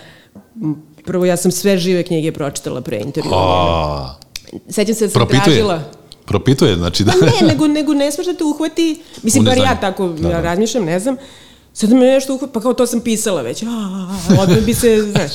prvo 1.05 1.25
ja 1.25 1.37
sam 1.37 1.51
sve 1.51 1.79
žive 1.79 2.03
knjige 2.03 2.33
pročitala 2.33 2.81
pre 2.81 2.99
intervjua. 2.99 3.37
A, 3.37 4.15
Sećam 4.69 4.95
se 4.95 5.05
da 5.05 5.11
sam 5.11 5.21
propituje. 5.21 5.45
tražila... 5.45 5.83
Propituje, 6.25 6.77
znači 6.77 7.05
da... 7.05 7.13
Pa 7.13 7.27
ne, 7.27 7.49
nego, 7.49 7.69
nego 7.69 7.95
ne 7.95 8.13
smeš 8.13 8.27
da 8.27 8.35
te 8.35 8.45
uhvati, 8.45 9.01
mislim, 9.23 9.45
bar 9.45 9.59
ja 9.59 9.77
tako 9.77 10.09
Da, 10.09 10.29
da. 10.29 10.41
razmišljam, 10.41 10.85
ne 10.85 11.01
znam, 11.01 11.17
sad 11.79 11.91
me 11.91 12.07
nešto 12.07 12.35
uhvati, 12.35 12.53
pa 12.53 12.61
kao 12.61 12.75
to 12.75 12.87
sam 12.87 13.01
pisala 13.01 13.43
već, 13.43 13.63
a, 13.63 14.57
bi 14.67 14.75
se, 14.75 15.03
znaš, 15.13 15.33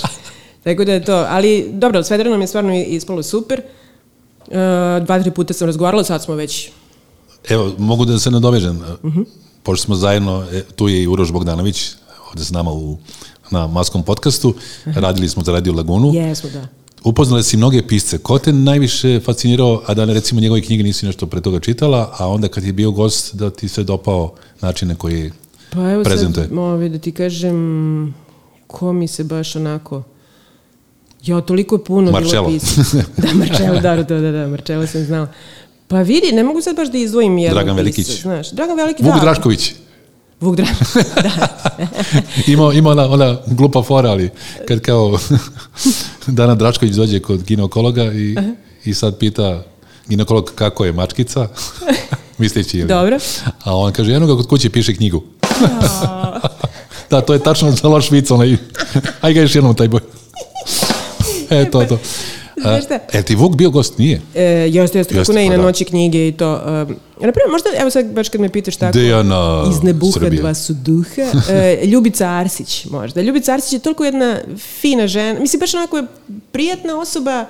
tako 0.64 0.86
da 0.86 0.94
je 0.94 1.06
to, 1.06 1.26
ali 1.30 1.70
dobro, 1.74 2.04
s 2.04 2.10
Vedranom 2.10 2.42
je 2.42 2.48
stvarno 2.48 2.74
ispalo 2.74 3.24
super, 3.24 3.62
Uh, 4.48 5.06
dva, 5.06 5.20
tri 5.22 5.32
puta 5.32 5.54
sam 5.54 5.66
razgovarala, 5.66 6.04
sad 6.04 6.24
smo 6.24 6.36
već 6.36 6.70
Evo, 7.50 7.74
mogu 7.78 8.06
da 8.06 8.20
se 8.20 8.32
nadovežem. 8.32 8.82
Pošto 9.64 9.86
smo 9.86 9.96
zajedno, 9.96 10.46
e, 10.52 10.64
tu 10.76 10.88
je 10.88 11.04
i 11.04 11.08
Uroš 11.08 11.32
Bogdanović, 11.32 11.92
ovde 12.30 12.44
s 12.44 12.52
nama 12.52 12.72
u, 12.72 12.98
na 13.52 13.68
Maskom 13.68 14.04
podcastu, 14.04 14.54
radili 14.86 15.30
smo 15.30 15.44
za 15.44 15.52
Radio 15.52 15.74
Lagunu. 15.74 16.14
Jesmo, 16.14 16.50
da. 16.50 16.68
Upoznali 17.04 17.44
si 17.44 17.58
mnoge 17.58 17.88
pisce. 17.88 18.18
Ko 18.18 18.40
te 18.40 18.54
najviše 18.54 19.20
fascinirao, 19.20 19.82
a 19.88 19.94
da 19.94 20.06
ne 20.06 20.14
recimo 20.14 20.42
njegove 20.42 20.62
knjige 20.62 20.84
nisi 20.84 21.06
nešto 21.06 21.28
pre 21.28 21.42
toga 21.42 21.60
čitala, 21.60 22.16
a 22.18 22.28
onda 22.28 22.48
kad 22.48 22.64
je 22.64 22.74
bio 22.74 22.92
gost 22.92 23.36
da 23.36 23.50
ti 23.50 23.68
se 23.68 23.84
dopao 23.84 24.34
način 24.62 24.88
na 24.88 24.96
koji 24.96 25.32
Pa 25.74 25.92
evo 25.92 26.04
prezentuje? 26.04 26.48
sad, 26.48 26.58
ovaj, 26.60 26.90
da 26.90 26.98
ti 26.98 27.12
kažem, 27.12 28.14
ko 28.68 28.94
mi 28.94 29.08
se 29.08 29.24
baš 29.24 29.56
onako... 29.56 30.04
Ja, 31.26 31.42
toliko 31.42 31.76
je 31.76 31.84
puno 31.84 32.12
Marcello. 32.12 32.48
bilo 32.48 32.60
pisma. 32.60 33.04
Da, 33.18 33.34
Marcello, 33.34 33.80
da, 33.80 33.96
da, 33.96 34.20
da, 34.20 34.32
da, 34.32 34.48
Marcello 34.48 34.88
sam 34.88 35.04
znala. 35.06 35.28
Pa 35.88 36.02
vidi, 36.02 36.32
ne 36.32 36.44
mogu 36.44 36.62
sad 36.62 36.76
baš 36.76 36.92
da 36.92 36.98
izdvojim 36.98 37.38
jednog 37.38 37.56
Dragan 37.56 37.76
Velikić. 37.76 38.08
pisca, 38.08 38.22
znaš. 38.22 38.52
Dragan 38.52 38.78
Velikić, 38.78 39.06
Vuk 39.06 39.16
da. 39.16 39.22
Drašković. 39.22 39.74
Vuk 40.42 40.56
Drašković, 40.56 41.08
da. 41.24 41.32
ima, 42.48 42.74
ima 42.74 42.90
ona, 42.90 43.10
ona 43.10 43.38
glupa 43.48 43.84
fora, 43.84 44.10
ali 44.10 44.30
kad 44.68 44.80
kao 44.80 45.20
Dana 46.28 46.56
Drašković 46.56 46.94
dođe 46.96 47.20
kod 47.20 47.44
ginekologa 47.44 48.04
i, 48.04 48.36
i 48.86 48.94
sad 48.94 49.18
pita 49.18 49.64
ginekolog 50.08 50.52
kako 50.56 50.86
je 50.86 50.92
mačkica, 50.92 51.48
misleći 52.38 52.78
ili... 52.78 52.88
Dobro. 52.88 53.20
A 53.64 53.78
on 53.78 53.94
kaže, 53.94 54.12
jedno 54.12 54.28
ga 54.28 54.36
kod 54.36 54.48
kuće 54.48 54.70
piše 54.70 54.96
knjigu. 54.96 55.24
da, 57.10 57.22
to 57.22 57.34
je 57.34 57.40
tačno 57.40 57.72
za 57.72 57.88
loš 57.88 58.12
vic, 58.12 58.32
onaj. 58.32 58.58
Aj 59.22 59.34
ga 59.34 59.42
još 59.42 59.56
jednom 59.56 59.76
taj 59.76 59.88
boj. 59.88 60.02
e, 61.50 61.72
to, 61.72 61.86
to. 61.86 61.98
A, 62.58 62.62
Znaš 62.62 62.84
šta? 62.84 63.00
E, 63.14 63.22
ti 63.22 63.36
Vuk 63.36 63.56
bio 63.56 63.70
gost? 63.70 63.98
Nije? 63.98 64.22
E, 64.36 64.44
jeste, 64.44 64.98
jeste, 64.98 65.16
kako 65.16 65.34
ne, 65.34 65.46
i 65.46 65.48
pa 65.48 65.52
na 65.52 65.58
da. 65.58 65.64
noći 65.64 65.86
knjige 65.86 66.28
i 66.28 66.32
to. 66.32 66.54
Um, 66.54 66.96
naprimjer, 67.16 67.52
možda, 67.52 67.70
evo 67.80 67.90
sad 67.90 68.06
baš 68.06 68.30
kad 68.30 68.42
me 68.42 68.50
pitaš 68.50 68.76
tako, 68.76 68.94
Dejana 68.94 69.66
iz 69.72 69.84
nebuha 69.84 70.12
Srbije. 70.12 70.42
dva 70.42 70.54
su 70.54 70.74
duha, 70.74 71.22
e, 71.50 71.86
Ljubica 71.86 72.30
Arsić 72.30 72.86
možda. 72.86 73.22
Ljubica 73.22 73.54
Arsić 73.54 73.74
je 73.74 73.80
toliko 73.80 74.06
jedna 74.06 74.40
fina 74.82 75.08
žena, 75.08 75.40
mislim, 75.40 75.60
baš 75.60 75.74
onako 75.74 75.98
je 75.98 76.04
prijatna 76.52 77.00
osoba, 77.00 77.46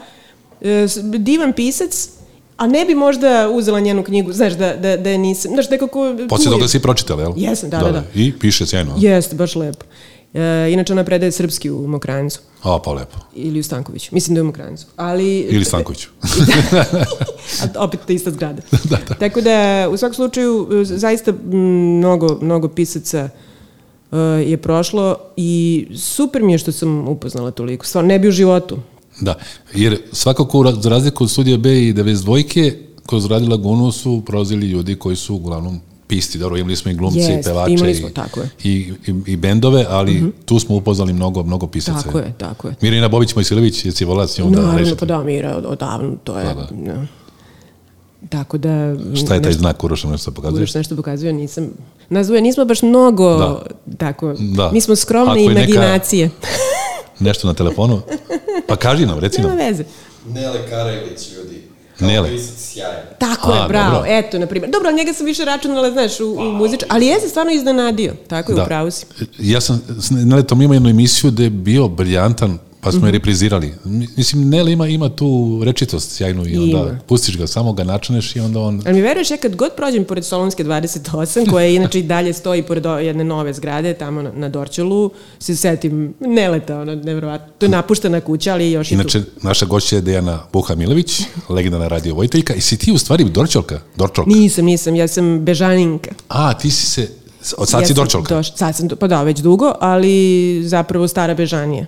e, 0.61 0.87
divan 1.03 1.53
pisac, 1.53 2.09
a 2.57 2.67
ne 2.67 2.85
bi 2.85 2.95
možda 2.95 3.49
uzela 3.49 3.79
njenu 3.79 4.03
knjigu, 4.03 4.33
znaš, 4.33 4.53
da, 4.53 4.75
da, 4.75 4.97
da 4.97 5.09
je 5.09 5.17
nisam, 5.17 5.51
znaš, 5.51 5.69
nekako... 5.69 6.15
Poslije 6.29 6.45
tu 6.45 6.51
je- 6.51 6.57
toga 6.57 6.67
si 6.67 6.79
pročitala, 6.79 7.21
jel? 7.21 7.33
Jesam, 7.35 7.69
da, 7.69 7.77
da, 7.79 7.91
da. 7.91 8.03
I 8.15 8.33
piše 8.39 8.65
sjajno. 8.65 8.93
Jeste, 8.97 9.35
baš 9.35 9.55
lepo. 9.55 9.85
E, 10.33 10.71
inače, 10.71 10.93
ona 10.93 11.03
predaje 11.03 11.31
srpski 11.31 11.71
u 11.71 11.87
Mokranjcu. 11.87 12.39
A, 12.63 12.79
pa 12.79 12.91
lepo. 12.91 13.17
Ili 13.35 13.59
u 13.59 13.63
Stankoviću. 13.63 14.09
Mislim 14.11 14.35
da 14.35 14.39
je 14.39 14.43
u 14.43 14.45
Mokranjcu. 14.45 14.85
Ali, 14.95 15.39
Ili 15.39 15.65
Stankoviću. 15.65 16.09
A 17.75 17.83
opet 17.83 17.99
ta 18.07 18.13
ista 18.13 18.31
zgrada. 18.31 18.61
Tako 19.19 19.41
da, 19.41 19.87
u 19.91 19.97
svakom 19.97 20.13
slučaju, 20.15 20.69
e, 20.81 20.85
zaista 20.85 21.33
mnogo, 21.43 22.37
mnogo 22.41 22.67
pisaca 22.67 23.29
e, 24.11 24.17
je 24.45 24.57
prošlo 24.57 25.15
i 25.37 25.87
super 25.97 26.41
mi 26.43 26.51
je 26.51 26.57
što 26.57 26.71
sam 26.71 27.07
upoznala 27.07 27.51
toliko. 27.51 27.85
Stvarno, 27.85 28.07
ne 28.07 28.19
bi 28.19 28.27
u 28.27 28.31
životu. 28.31 28.77
Da, 29.19 29.33
jer 29.73 29.97
svakako 30.11 30.71
za 30.73 30.89
razliku 30.89 31.23
od 31.23 31.31
studija 31.31 31.57
B 31.57 31.79
i 31.79 31.93
92 31.93 32.73
kroz 33.05 33.25
Radio 33.25 33.49
Lagunu 33.49 33.91
su 33.91 34.23
prolazili 34.25 34.67
ljudi 34.67 34.95
koji 34.95 35.15
su 35.15 35.35
uglavnom 35.35 35.79
pisti, 36.07 36.37
dobro, 36.37 36.57
imali 36.57 36.75
smo 36.75 36.91
i 36.91 36.95
glumci, 36.95 37.19
i 37.19 37.23
Jest, 37.23 37.43
pevače 37.43 37.71
imali 37.73 37.91
i, 37.91 37.95
smo, 37.95 38.09
tako 38.09 38.39
je. 38.39 38.49
i, 38.63 38.69
i, 39.07 39.23
i 39.27 39.35
bendove, 39.35 39.85
ali 39.89 40.31
tu 40.45 40.59
smo 40.59 40.75
upoznali 40.75 41.13
mnogo, 41.13 41.43
mnogo 41.43 41.67
pisaca. 41.67 42.01
Tako 42.01 42.17
je, 42.17 42.33
tako 42.37 42.67
je. 42.67 42.75
Mirina 42.81 43.07
Bobić 43.07 43.35
Mojsilević, 43.35 43.85
jesi 43.85 44.05
volala 44.05 44.27
s 44.27 44.37
njom 44.37 44.51
da 44.51 44.57
Naravno, 44.57 44.79
rešite? 44.79 44.97
pa 44.97 45.05
da, 45.05 45.23
Mira, 45.23 45.55
od- 45.57 45.65
odavno, 45.65 46.15
to 46.23 46.39
je... 46.39 46.45
Da, 46.45 46.53
da. 46.53 46.91
ja. 46.91 47.05
Tako 48.29 48.57
da... 48.57 48.95
Šta 49.15 49.33
je 49.33 49.41
taj 49.41 49.49
nešto- 49.49 49.59
znak 49.59 49.83
Uroša 49.83 50.07
nešto 50.07 50.31
pokazuješ? 50.31 50.61
Uroš 50.61 50.75
nešto 50.75 50.95
pokazuje, 50.95 51.33
nisam... 51.33 51.67
Nazvuje, 52.09 52.41
nismo 52.41 52.65
baš 52.65 52.81
mnogo, 52.81 53.37
Da. 53.37 53.61
tako, 53.97 54.33
Da. 54.39 54.71
mi 54.71 54.81
smo 54.81 54.95
skromne 54.95 55.31
Ako 55.31 55.39
je 55.41 55.47
neka- 55.47 55.63
imaginacije. 55.65 56.29
Nešto 57.19 57.47
na 57.47 57.53
telefonu? 57.53 58.01
Pa 58.67 58.75
kaži 58.75 59.05
nam, 59.05 59.19
reci 59.19 59.41
Nema 59.41 59.49
nam. 59.49 59.57
veze. 59.59 59.83
Nele 60.27 60.69
Karajlić, 60.69 61.31
ljudi. 61.31 61.63
Kao 61.99 62.07
Nele. 62.07 62.29
sjajan. 62.39 62.95
Tako 63.19 63.51
A, 63.51 63.55
je, 63.55 63.67
bravo. 63.67 63.95
dobro. 63.95 64.09
Eto, 64.09 64.39
na 64.39 64.47
primjer. 64.47 64.71
Dobro, 64.71 64.91
njega 64.91 65.13
sam 65.13 65.25
više 65.25 65.45
računala, 65.45 65.91
znaš, 65.91 66.19
u, 66.19 66.25
u 66.27 66.43
muzič, 66.43 66.81
ali 66.89 67.07
je 67.07 67.19
se 67.19 67.29
stvarno 67.29 67.51
iznenadio. 67.51 68.13
Tako 68.27 68.51
je, 68.51 68.55
Da. 68.55 68.63
upravo 68.63 68.91
si. 68.91 69.05
Ja 69.39 69.61
sam, 69.61 69.81
s 69.99 70.09
Neletom 70.11 70.61
ima 70.61 70.73
jednu 70.73 70.89
emisiju 70.89 71.31
gde 71.31 71.43
je 71.43 71.49
bio 71.49 71.87
briljantan, 71.87 72.57
pa 72.83 72.91
smo 72.91 73.07
je 73.07 73.11
reprizirali. 73.11 73.73
Mi- 73.85 74.07
Mislim, 74.17 74.49
Nele 74.49 74.71
ima, 74.71 74.87
ima 74.87 75.09
tu 75.09 75.61
rečitost 75.63 76.11
sjajnu 76.11 76.47
i 76.47 76.57
onda 76.57 76.77
Ima. 76.77 76.99
pustiš 77.07 77.37
ga, 77.37 77.47
samo 77.47 77.73
ga 77.73 77.83
načneš 77.83 78.35
i 78.35 78.39
onda 78.39 78.59
on... 78.59 78.81
Ali 78.85 78.95
mi 78.95 79.01
veruješ, 79.01 79.31
ja 79.31 79.37
kad 79.37 79.55
god 79.55 79.69
prođem 79.77 80.05
pored 80.05 80.25
Solonske 80.25 80.63
28, 80.63 81.49
koja 81.51 81.67
inače 81.67 81.99
i 81.99 82.03
dalje 82.03 82.33
stoji 82.33 82.63
pored 82.63 82.85
jedne 82.85 83.23
nove 83.23 83.53
zgrade, 83.53 83.93
tamo 83.93 84.21
na, 84.21 84.31
na 84.31 84.49
Dorčelu, 84.49 85.11
se 85.39 85.55
setim 85.55 86.13
Neleta, 86.19 86.79
ono, 86.79 86.95
nevjerovatno. 86.95 87.47
To 87.57 87.65
je 87.65 87.69
napuštena 87.69 88.21
kuća, 88.21 88.53
ali 88.53 88.71
još 88.71 88.87
i 88.87 88.89
tu. 88.89 88.93
Inače, 88.93 89.21
naša 89.41 89.65
gošća 89.65 89.95
je 89.95 90.01
Dejana 90.01 90.39
Buha 90.53 90.75
Milović, 90.75 91.21
legendarna 91.49 91.87
radio 91.87 92.15
Vojteljka. 92.15 92.53
I 92.53 92.61
si 92.61 92.77
ti 92.77 92.91
u 92.91 92.97
stvari 92.97 93.23
Dorčolka? 93.23 93.79
Dorčolka. 93.95 94.31
Nisam, 94.31 94.65
nisam, 94.65 94.95
ja 94.95 95.07
sam 95.07 95.39
Bežaninka. 95.39 96.11
A, 96.27 96.53
ti 96.53 96.71
si 96.71 96.85
se... 96.85 97.07
Od 97.57 97.69
sad 97.69 97.81
ja 97.81 97.87
si 97.87 97.93
sam 97.93 97.95
Dorčolka. 97.95 98.35
Doš, 98.35 98.55
sad 98.55 98.75
sam, 98.75 98.87
pa 98.99 99.07
da, 99.07 99.23
već 99.23 99.39
dugo, 99.39 99.73
ali 99.79 100.13
zapravo 100.65 101.07
stara 101.07 101.33
Bežanija. 101.33 101.85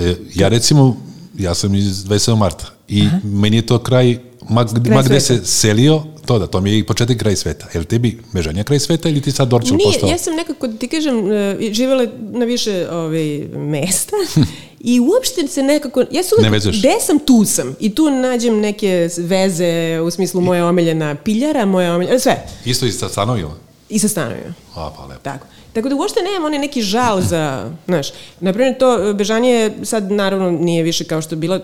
E, 0.00 0.14
Ja 0.34 0.48
recimo, 0.48 0.96
ja 1.38 1.54
sam 1.54 1.74
iz 1.74 2.04
27. 2.04 2.36
marta 2.36 2.64
i 2.88 3.04
meni 3.24 3.56
je 3.56 3.66
to 3.66 3.78
kraj, 3.78 4.18
ma, 4.48 4.64
Kraj 4.64 4.94
ma 4.94 5.02
gde 5.02 5.20
se 5.20 5.40
selio, 5.44 6.02
to 6.26 6.38
da, 6.38 6.46
to 6.46 6.60
mi 6.60 6.70
je 6.70 6.78
i 6.78 6.84
početak 6.84 7.16
kraj 7.16 7.36
sveta. 7.36 7.66
Je 7.74 7.80
li 7.80 7.86
tebi 7.86 8.22
Mežanja 8.32 8.64
kraj 8.64 8.78
sveta 8.78 9.08
ili 9.08 9.20
ti 9.20 9.32
sad 9.32 9.48
Dorčol 9.48 9.76
Nije, 9.76 9.86
postao? 9.86 10.08
ja 10.08 10.18
sam 10.18 10.34
nekako, 10.34 10.66
da 10.66 10.78
ti 10.78 10.88
kažem, 10.88 11.32
e, 11.32 11.72
živela 11.72 12.06
na 12.20 12.44
više 12.44 12.88
ovaj, 12.90 13.38
mesta 13.48 14.16
I 14.80 15.00
uopšte 15.00 15.48
se 15.48 15.62
nekako, 15.62 16.00
ja 16.00 16.06
Ne 16.32 16.38
uvek, 16.38 16.52
vezuješ. 16.52 16.78
gde 16.78 16.92
sam, 17.00 17.18
tu 17.18 17.44
sam. 17.44 17.74
I 17.80 17.94
tu 17.94 18.10
nađem 18.10 18.60
neke 18.60 19.08
veze 19.18 19.64
u 20.00 20.10
smislu 20.10 20.40
moja 20.40 20.66
omiljena 20.66 21.14
piljara, 21.14 21.66
moja 21.66 21.94
omiljena, 21.94 22.18
sve. 22.18 22.46
Isto 22.64 22.86
i 22.86 22.92
sa 22.92 23.08
stanovima? 23.08 23.54
I 23.88 23.98
sa 23.98 24.08
stanovima. 24.08 24.54
A, 24.74 24.90
pa 24.96 25.04
lepo. 25.04 25.20
Tako. 25.22 25.46
Tako 25.76 25.88
da 25.88 25.94
uopšte 25.94 26.22
nemam 26.22 26.44
onaj 26.44 26.58
neki 26.58 26.82
žal 26.82 27.20
za, 27.20 27.70
znaš, 27.86 28.08
naprimjer 28.40 28.78
to 28.78 29.10
e, 29.10 29.14
Bežanje 29.14 29.70
sad 29.82 30.10
naravno 30.10 30.50
nije 30.50 30.82
više 30.82 31.04
kao 31.04 31.22
što 31.22 31.34
je 31.34 31.38
bilo 31.38 31.60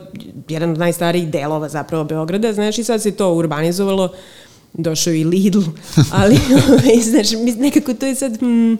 jedan 0.48 0.70
od 0.70 0.78
najstarijih 0.78 1.30
delova 1.30 1.68
zapravo 1.68 2.04
Beograda, 2.04 2.52
znaš, 2.52 2.78
i 2.78 2.84
sad 2.84 3.02
se 3.02 3.16
to 3.16 3.32
urbanizovalo, 3.32 4.12
došao 4.74 5.12
i 5.12 5.24
Lidl, 5.24 5.62
ali, 6.10 6.38
ovaj, 6.68 7.00
znaš, 7.02 7.26
nekako 7.58 7.94
to 7.94 8.06
je 8.06 8.14
sad, 8.14 8.38
hmm, 8.38 8.78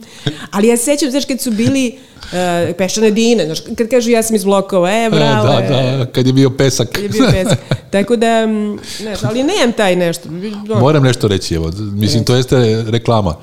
ali 0.51 0.69
ja 0.69 0.77
se 0.77 0.85
sećam, 0.85 1.11
znaš, 1.11 1.25
kad 1.25 1.41
su 1.41 1.51
bili 1.51 1.99
uh, 2.23 2.31
peščane 2.79 3.11
dine, 3.11 3.45
znaš, 3.47 3.59
kad 3.79 3.89
kažu 3.89 4.11
ja 4.11 4.23
sam 4.23 4.37
iz 4.37 4.45
blokova, 4.45 4.91
e, 4.91 5.05
E, 5.05 5.11
bravo, 5.11 5.47
da, 5.47 5.61
da, 5.97 6.07
kad 6.07 6.27
je 6.27 6.33
bio 6.33 6.51
pesak. 6.51 6.99
je 6.99 7.09
bio 7.09 7.29
pesak. 7.33 7.59
Tako 7.91 8.17
da, 8.17 8.47
mm, 8.47 8.79
znaš, 9.01 9.19
ali 9.23 9.43
nemam 9.43 9.73
taj 9.73 9.97
nešto. 9.97 10.29
ono, 10.29 10.81
Moram 10.81 11.03
nešto 11.03 11.29
reći, 11.29 11.55
evo, 11.55 11.71
mislim, 11.79 12.25
to 12.25 12.35
jeste 12.35 12.57
reklama. 12.89 13.37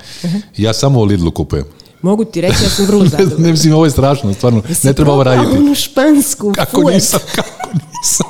Ja 0.56 0.72
samo 0.72 1.00
u 1.00 1.04
Lidlu 1.04 1.30
kupujem. 1.30 1.64
Mogu 2.02 2.24
ti 2.24 2.40
reći, 2.40 2.64
ja 2.64 2.70
sam 2.70 2.86
vrlo 2.86 3.04
zadovoljna. 3.08 3.44
ne 3.44 3.50
mislim, 3.50 3.74
ovo 3.74 3.84
je 3.84 3.90
strašno, 3.90 4.34
stvarno, 4.34 4.62
ne 4.82 4.92
treba 4.92 5.12
ovo 5.12 5.22
raditi. 5.24 5.56
Onu 5.56 5.74
špansku 5.74 6.52
Kako 6.52 6.80
fuet. 6.82 6.94
nisam, 6.94 7.20
kako 7.34 7.68
nisam, 7.72 8.26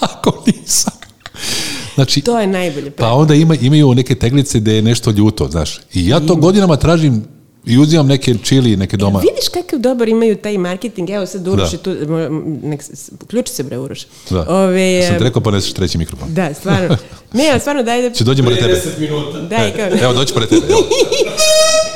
kako 0.00 0.42
nisam. 0.46 0.92
Znači, 1.94 2.20
To 2.20 2.40
je 2.40 2.46
najbolje. 2.46 2.90
pa 2.90 3.12
onda 3.12 3.34
ima, 3.34 3.54
imaju 3.54 3.94
neke 3.94 4.14
teglice 4.14 4.60
gde 4.60 4.72
je 4.72 4.82
nešto 4.82 5.10
ljuto, 5.10 5.48
znaš. 5.48 5.80
I 5.94 6.08
ja 6.08 6.20
to 6.20 6.34
godinama 6.36 6.76
tražim 6.76 7.24
i 7.66 7.78
uzimam 7.78 8.06
neke 8.06 8.34
čili, 8.42 8.76
neke 8.76 8.96
doma. 8.96 9.18
Vidiš 9.18 9.48
kakav 9.48 9.78
dobar 9.78 10.08
imaju 10.08 10.36
taj 10.36 10.58
marketing, 10.58 11.10
evo 11.10 11.26
sad 11.26 11.48
Uroš 11.48 11.70
Da. 11.70 11.76
je 11.76 11.82
tu, 11.82 11.94
nek, 12.62 12.80
uključi 13.22 13.52
se 13.52 13.62
bre 13.62 13.78
Uroš. 13.78 14.06
Da. 14.30 14.46
Ove, 14.48 14.92
Ja 14.92 15.06
sam 15.08 15.18
ti 15.18 15.24
rekao 15.24 15.42
poneseš 15.42 15.72
treći 15.72 15.98
mikrofon. 15.98 16.34
Da, 16.34 16.54
stvarno. 16.54 16.96
Ne, 17.32 17.48
ali 17.50 17.60
stvarno 17.60 17.82
daj 17.82 18.02
da... 18.02 18.10
Če 18.10 18.24
dođemo 18.24 18.50
do 18.50 18.56
tebe. 18.56 18.82
30 18.96 19.00
minuta. 19.00 19.40
Daj, 19.40 19.72
kao, 19.72 19.88
Evo, 20.02 20.12
doći 20.12 20.34
pored 20.34 20.48
tebe. 20.48 20.62
Evo, 20.68 20.80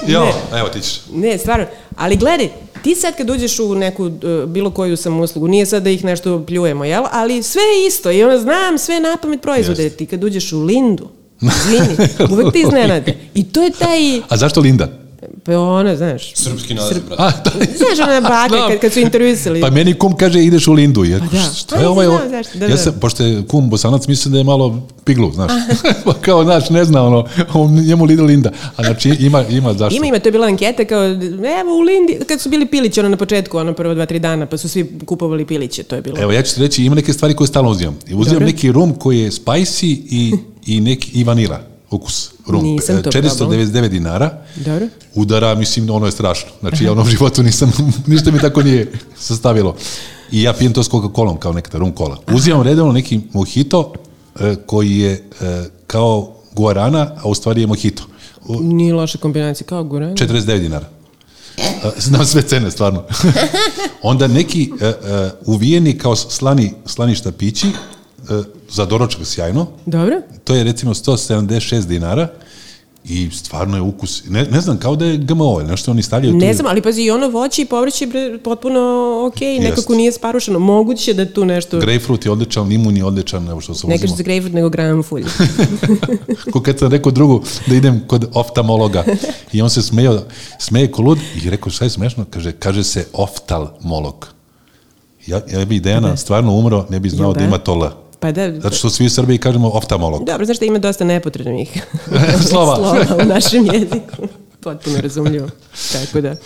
jo, 0.27 0.33
evo 0.59 0.69
ti 0.69 0.81
ćeš. 0.81 1.01
Ne, 1.13 1.39
stvarno. 1.39 1.67
Ali 1.97 2.17
gledaj, 2.17 2.49
ti 2.83 2.95
sad 2.95 3.17
kad 3.17 3.31
uđeš 3.31 3.59
u 3.59 3.75
neku 3.75 4.05
uh, 4.05 4.13
bilo 4.47 4.71
koju 4.71 4.97
sam 4.97 5.21
uslugu, 5.21 5.49
nije 5.49 5.67
sad 5.67 5.83
da 5.83 5.91
ih 5.91 6.05
nešto 6.05 6.45
pljujemo, 6.47 6.85
jel? 6.85 7.05
Ali 7.13 7.43
sve 7.43 7.63
je 7.63 7.87
isto 7.87 8.11
i 8.11 8.23
ono 8.23 8.39
znam 8.39 8.79
sve 8.79 9.01
na 9.01 9.17
pamet 9.23 9.43
proizvode. 9.43 9.91
Ti 9.91 10.07
kad 10.07 10.25
uđeš 10.25 10.53
u 10.53 10.63
Lindu, 10.63 11.09
izvini, 11.43 11.97
uvek 12.31 12.53
ti 12.53 12.61
iznenade. 12.61 13.17
I 13.35 13.45
to 13.45 13.63
je 13.63 13.71
taj, 13.71 14.21
A 14.29 14.37
zašto 14.37 14.61
Linda? 14.61 15.08
Pa 15.49 15.59
ono, 15.59 15.97
znaš, 15.97 16.35
Srpski 16.35 16.75
naziv, 16.75 17.03
brate. 17.09 17.23
A, 17.23 17.31
da, 17.45 17.51
znaš 17.79 18.09
ona 18.09 18.21
Znam. 18.49 18.71
kad, 18.71 18.81
kad 18.81 18.93
su 18.93 19.01
intervjuisali. 19.01 19.61
Pa 19.61 19.71
meni 19.71 19.95
kum 19.95 20.17
kaže 20.17 20.45
ideš 20.45 20.69
u 20.69 20.73
Lindu. 20.73 21.05
Ja, 21.05 21.19
da. 21.19 21.53
Šta 21.57 21.77
Pa 21.77 21.83
je 21.83 21.89
ovaj? 21.89 22.07
ovo? 22.07 22.17
znao 22.17 22.29
zašto, 22.29 22.59
da, 22.59 22.65
ja 22.65 22.71
da. 22.71 22.77
sam, 22.77 22.95
pošto 23.01 23.25
je 23.25 23.47
kum 23.47 23.71
bosanac, 23.71 24.07
mislim 24.07 24.33
da 24.33 24.39
je 24.39 24.45
malo 24.45 24.89
piglu, 25.05 25.33
znaš. 25.33 25.53
pa 26.05 26.15
kao, 26.15 26.45
znaš, 26.45 26.71
ne 26.71 26.85
zna 26.85 27.07
ono, 27.07 27.27
on, 27.55 27.75
njemu 27.75 28.05
Lidl 28.05 28.25
Linda. 28.25 28.51
A 28.77 28.83
znači 28.83 29.17
ima, 29.21 29.45
ima 29.51 29.73
zašto. 29.73 29.97
Ima, 29.97 30.07
ima, 30.07 30.19
to 30.19 30.29
je 30.29 30.33
bila 30.33 30.47
anketa 30.47 30.85
kao, 30.85 31.05
evo 31.61 31.77
u 31.79 31.81
Lindi, 31.81 32.19
kad 32.29 32.41
su 32.41 32.49
bili 32.49 32.67
pilići, 32.67 33.01
ono 33.01 33.09
na 33.09 33.17
početku, 33.17 33.59
ono 33.59 33.73
prvo 33.73 33.95
dva, 33.95 34.07
tri 34.07 34.19
dana, 34.19 34.47
pa 34.47 34.57
su 34.57 34.69
svi 34.69 34.99
kupovali 35.07 35.47
piliće, 35.47 35.83
to 35.83 35.97
je 35.97 36.03
bilo. 36.03 36.17
Evo, 36.21 36.33
ja 36.33 36.43
ću 36.43 36.55
ti 36.55 36.61
reći, 36.61 36.85
ima 36.85 36.95
neke 36.95 37.13
stvari 37.13 37.35
koje 37.35 37.49
stalno 37.49 37.71
uzimam. 37.71 37.99
Uzimam 38.05 38.25
Dobro. 38.25 38.47
neki 38.47 38.73
rum 38.73 38.95
koji 38.95 39.19
je 39.19 39.31
spicy 39.31 39.87
i, 40.11 40.35
i, 40.67 40.81
neki, 40.81 41.11
i 41.15 41.25
vanila 41.25 41.78
ukus. 41.91 42.31
Rum. 42.47 42.63
Nisam 42.63 43.03
to 43.03 43.11
499 43.11 43.89
dinara. 43.89 44.43
Dobro. 44.57 44.87
Udara, 45.15 45.55
mislim, 45.55 45.91
ono 45.91 46.07
je 46.07 46.13
strašno. 46.13 46.51
Znači, 46.61 46.85
ja 46.85 46.91
u 46.91 46.93
onom 46.93 47.09
životu 47.17 47.43
nisam, 47.43 47.73
ništa 48.07 48.31
mi 48.31 48.39
tako 48.39 48.63
nije 48.63 48.93
sastavilo. 49.19 49.77
I 50.33 50.43
ja 50.43 50.53
pijem 50.53 50.73
to 50.73 50.83
s 50.83 50.91
Coca-Colom, 50.91 51.39
kao 51.39 51.53
nekada 51.53 51.79
rum 51.79 51.93
kola. 51.93 52.19
Uzimam 52.33 52.63
redovno 52.63 52.93
neki 52.93 53.21
mojito 53.33 53.93
e, 54.41 54.57
koji 54.67 54.99
je 54.99 55.13
e, 55.13 55.65
kao 55.87 56.35
guarana, 56.53 57.11
a 57.23 57.29
u 57.29 57.35
stvari 57.35 57.61
je 57.61 57.67
mojito. 57.67 58.03
Nije 58.49 58.95
loša 58.95 59.19
kombinacija, 59.19 59.67
kao 59.67 59.85
guran. 59.85 60.15
49 60.17 60.59
dinara. 60.59 60.87
E, 61.59 61.91
Znam 61.99 62.27
sve 62.27 62.43
cene, 62.43 62.71
stvarno. 62.71 63.05
Onda 64.03 64.27
neki 64.27 64.71
uvijeni 65.47 65.99
kao 65.99 66.17
slani, 66.17 66.73
slani 66.87 67.15
štapići, 67.15 67.67
e, 67.67 67.71
za 68.71 68.87
doručak 68.87 69.27
sjajno, 69.27 69.67
Dobro. 69.87 70.17
to 70.45 70.55
je 70.55 70.65
recimo 70.65 70.95
176 70.95 71.87
dinara 71.87 72.29
i 73.05 73.31
stvarno 73.33 73.77
je 73.77 73.83
ukus, 73.83 74.23
ne, 74.29 74.45
ne 74.45 74.61
znam, 74.61 74.79
kao 74.79 74.97
da 74.97 75.05
je 75.05 75.17
GMO, 75.17 75.57
ili 75.61 75.71
nešto 75.71 75.91
oni 75.91 76.03
stavljaju 76.03 76.33
tu. 76.33 76.39
Ne 76.39 76.55
znam, 76.55 76.67
ali 76.67 76.83
pazi, 76.83 77.03
i 77.03 77.11
ono 77.11 77.29
voće 77.29 77.63
i 77.63 77.65
povrće 77.65 78.05
je 78.05 78.39
potpuno 78.39 78.81
okej, 79.33 79.59
nekako 79.59 79.81
Jeste. 79.81 79.95
nije 79.97 80.13
sparušeno. 80.13 80.59
Moguće 80.59 81.15
da 81.15 81.33
tu 81.33 81.45
nešto... 81.45 81.79
Grejpfrut 81.79 82.25
je 82.25 82.33
odličan, 82.33 82.69
limun 82.69 82.97
je 82.97 83.05
odličan, 83.05 83.49
evo 83.49 83.61
što 83.61 83.75
sam 83.75 83.91
Ne 83.91 83.95
uzimao. 83.95 84.07
kaže 84.09 84.17
za 84.17 84.23
grejpfrut, 84.23 84.55
nego 84.55 84.69
gram 84.69 85.03
fulj. 85.03 85.25
Ko 86.53 86.63
kad 86.63 86.79
sam 86.79 86.91
rekao 86.91 87.13
drugu 87.13 87.43
da 87.67 87.75
idem 87.75 88.05
kod 88.07 88.29
oftalmologa 88.35 89.05
i 89.53 89.63
on 89.63 89.71
se 89.71 89.83
smejao, 89.83 90.23
smeje 90.59 90.93
ko 90.93 91.03
lud 91.03 91.19
i 91.45 91.51
rekao 91.51 91.71
šta 91.71 91.85
je 91.85 91.91
smešno, 91.91 92.25
kaže, 92.31 92.53
kaže 92.53 92.85
se 92.85 93.07
oftalmolog. 93.13 94.29
Ja, 95.27 95.41
ja 95.53 95.65
bi 95.65 95.81
Dejana 95.81 96.17
stvarno 96.17 96.53
umro, 96.53 96.87
ne 96.91 97.01
bi 97.01 97.09
znao 97.09 97.33
da? 97.33 97.41
da? 97.41 97.47
ima 97.47 97.59
to 97.59 97.73
L. 97.73 98.08
Pa 98.21 98.33
da, 98.33 98.53
Zato 98.53 98.77
što 98.77 98.91
svi 98.91 99.07
u 99.07 99.11
Srbiji 99.11 99.39
kažemo 99.39 99.69
oftalmolog. 99.69 100.25
dobro, 100.25 100.45
znaš 100.45 100.59
da 100.59 100.67
ima 100.67 100.79
dosta 100.79 101.05
nepotrebnih 101.05 101.83
Slova. 102.51 102.77
slova 103.07 103.23
u 103.23 103.27
našem 103.27 103.67
jeziku. 103.67 104.29
Potpuno 104.61 105.01
razumljivo. 105.01 105.49
Tako 105.93 106.21
da. 106.21 106.37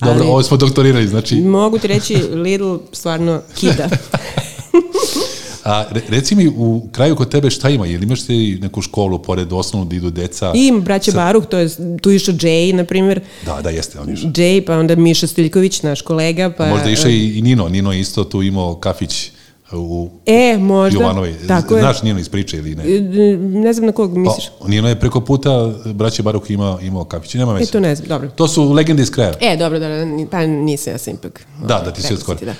Dobro, 0.00 0.14
Ali- 0.14 0.22
ovo 0.22 0.42
smo 0.42 0.56
doktorirali, 0.56 1.08
znači, 1.08 1.36
Mogu 1.36 1.78
ti 1.78 1.86
reći, 1.86 2.14
Lidl 2.16 2.76
stvarno 2.92 3.40
kida. 3.54 3.88
a 5.64 5.84
re, 5.90 6.00
reci 6.08 6.34
mi 6.34 6.48
u 6.48 6.88
kraju 6.92 7.16
kod 7.16 7.30
tebe 7.30 7.50
šta 7.50 7.68
ima, 7.70 7.86
jel 7.86 8.02
imaš 8.02 8.22
ti 8.22 8.58
neku 8.62 8.82
školu 8.82 9.18
pored 9.18 9.52
osnovnu 9.52 9.86
da 9.86 9.96
idu 9.96 10.10
deca? 10.10 10.52
I 10.54 10.72
braće 10.74 11.12
Baruh, 11.12 11.46
to 11.46 11.58
je 11.58 11.68
tu 12.02 12.10
išao 12.10 12.34
Jay, 12.34 12.72
na 12.72 12.84
primjer. 12.84 13.20
Da, 13.46 13.62
da, 13.62 13.70
jeste, 13.70 14.00
on 14.00 14.10
išao. 14.10 14.30
Jay, 14.30 14.66
pa 14.66 14.74
onda 14.74 14.96
Miša 14.96 15.26
Stiljković, 15.26 15.82
naš 15.82 16.00
kolega. 16.02 16.50
Pa, 16.50 16.66
Možda 16.66 16.90
išao 16.90 17.10
i, 17.10 17.38
i 17.38 17.42
Nino, 17.42 17.68
Nino 17.68 17.92
je 17.92 18.00
isto 18.00 18.24
tu 18.24 18.42
imao 18.42 18.74
kafić 18.74 19.30
u 19.72 20.10
E, 20.26 20.58
možda. 20.58 21.00
Jovanovi. 21.00 21.34
Tako 21.48 21.74
je. 21.74 21.80
Znaš 21.80 22.02
Nino 22.02 22.20
iz 22.20 22.28
priče 22.28 22.56
ili 22.56 22.74
ne? 22.74 22.84
E, 22.86 23.00
Ne 23.36 23.72
znam 23.72 23.86
na 23.86 23.92
kog 23.92 24.16
misliš. 24.16 24.44
Pa, 24.60 24.68
Nino 24.68 24.88
je 24.88 25.00
preko 25.00 25.20
puta 25.20 25.50
braće 25.86 26.22
Baruk 26.22 26.50
ima, 26.50 26.78
imao 26.82 27.04
kafić, 27.04 27.34
nema 27.34 27.52
E, 27.52 27.54
veze. 27.54 27.72
to 27.72 27.80
ne 27.80 27.94
znam, 27.94 28.08
dobro. 28.08 28.28
To 28.28 28.48
su 28.48 28.72
legende 28.72 29.02
iz 29.02 29.10
kraja. 29.10 29.32
E, 29.40 29.56
dobro, 29.56 29.78
dobro, 29.78 29.96
pa 30.30 30.40
nisam, 30.40 30.92
ja 30.92 30.98
sam 30.98 31.14
ipak. 31.14 31.46
Da, 31.64 31.74
ovaj, 31.74 31.84
da 31.84 31.92
ti 31.92 32.02
si 32.02 32.06
preuzeti, 32.08 32.32
od 32.32 32.38
skoro. 32.38 32.52
Da. 32.52 32.54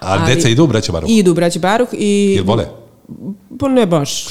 Ali 0.00 0.34
deca 0.34 0.48
idu 0.48 0.64
u 0.64 0.66
braće 0.66 0.92
Baruk? 0.92 1.10
Idu 1.10 1.34
braće 1.34 1.58
Baruh 1.58 1.88
i... 1.92 2.34
Jel 2.36 2.44
vole? 2.44 2.66
Pa 3.58 3.68
ne 3.68 3.86
baš. 3.86 4.24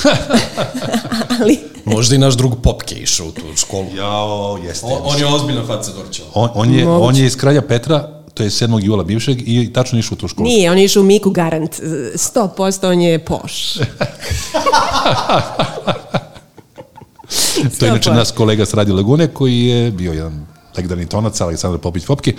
Ali... 1.41 1.59
Možda 1.85 2.15
i 2.15 2.19
naš 2.19 2.33
drug 2.37 2.55
Popke 2.63 2.95
išao 2.95 3.27
u 3.27 3.31
tu 3.31 3.41
školu. 3.55 3.85
Jao, 3.97 4.59
jeste. 4.65 4.85
On, 4.85 4.99
on 5.03 5.19
je 5.19 5.25
ozbiljna 5.25 5.65
faca 5.65 5.91
Dorčeva. 5.93 6.29
On, 6.33 6.49
on, 6.55 6.73
je, 6.73 6.85
Moguće. 6.85 7.07
on 7.07 7.15
je 7.15 7.25
iz 7.25 7.37
kralja 7.37 7.61
Petra, 7.61 8.20
to 8.33 8.43
je 8.43 8.49
7. 8.49 8.83
jula 8.83 9.03
bivšeg 9.03 9.37
i 9.45 9.73
tačno 9.73 9.99
išao 9.99 10.13
u 10.15 10.17
tu 10.17 10.27
školu. 10.27 10.47
Nije, 10.47 10.71
on 10.71 10.77
je 10.77 10.85
išao 10.85 11.01
u 11.01 11.05
Miku 11.05 11.29
Garant. 11.29 11.79
100% 12.15 12.87
on 12.87 13.01
je 13.01 13.19
poš. 13.19 13.73
To 17.79 17.85
je 17.85 17.89
inače 17.89 18.09
100%. 18.09 18.15
nas 18.15 18.31
kolega 18.31 18.65
s 18.65 18.73
Radio 18.73 18.95
Lagune 18.95 19.27
koji 19.27 19.61
je 19.61 19.91
bio 19.91 20.13
jedan 20.13 20.45
legendarni 20.77 21.05
tonac, 21.05 21.41
Aleksandar 21.41 21.79
Popić 21.79 22.05
Popke. 22.05 22.33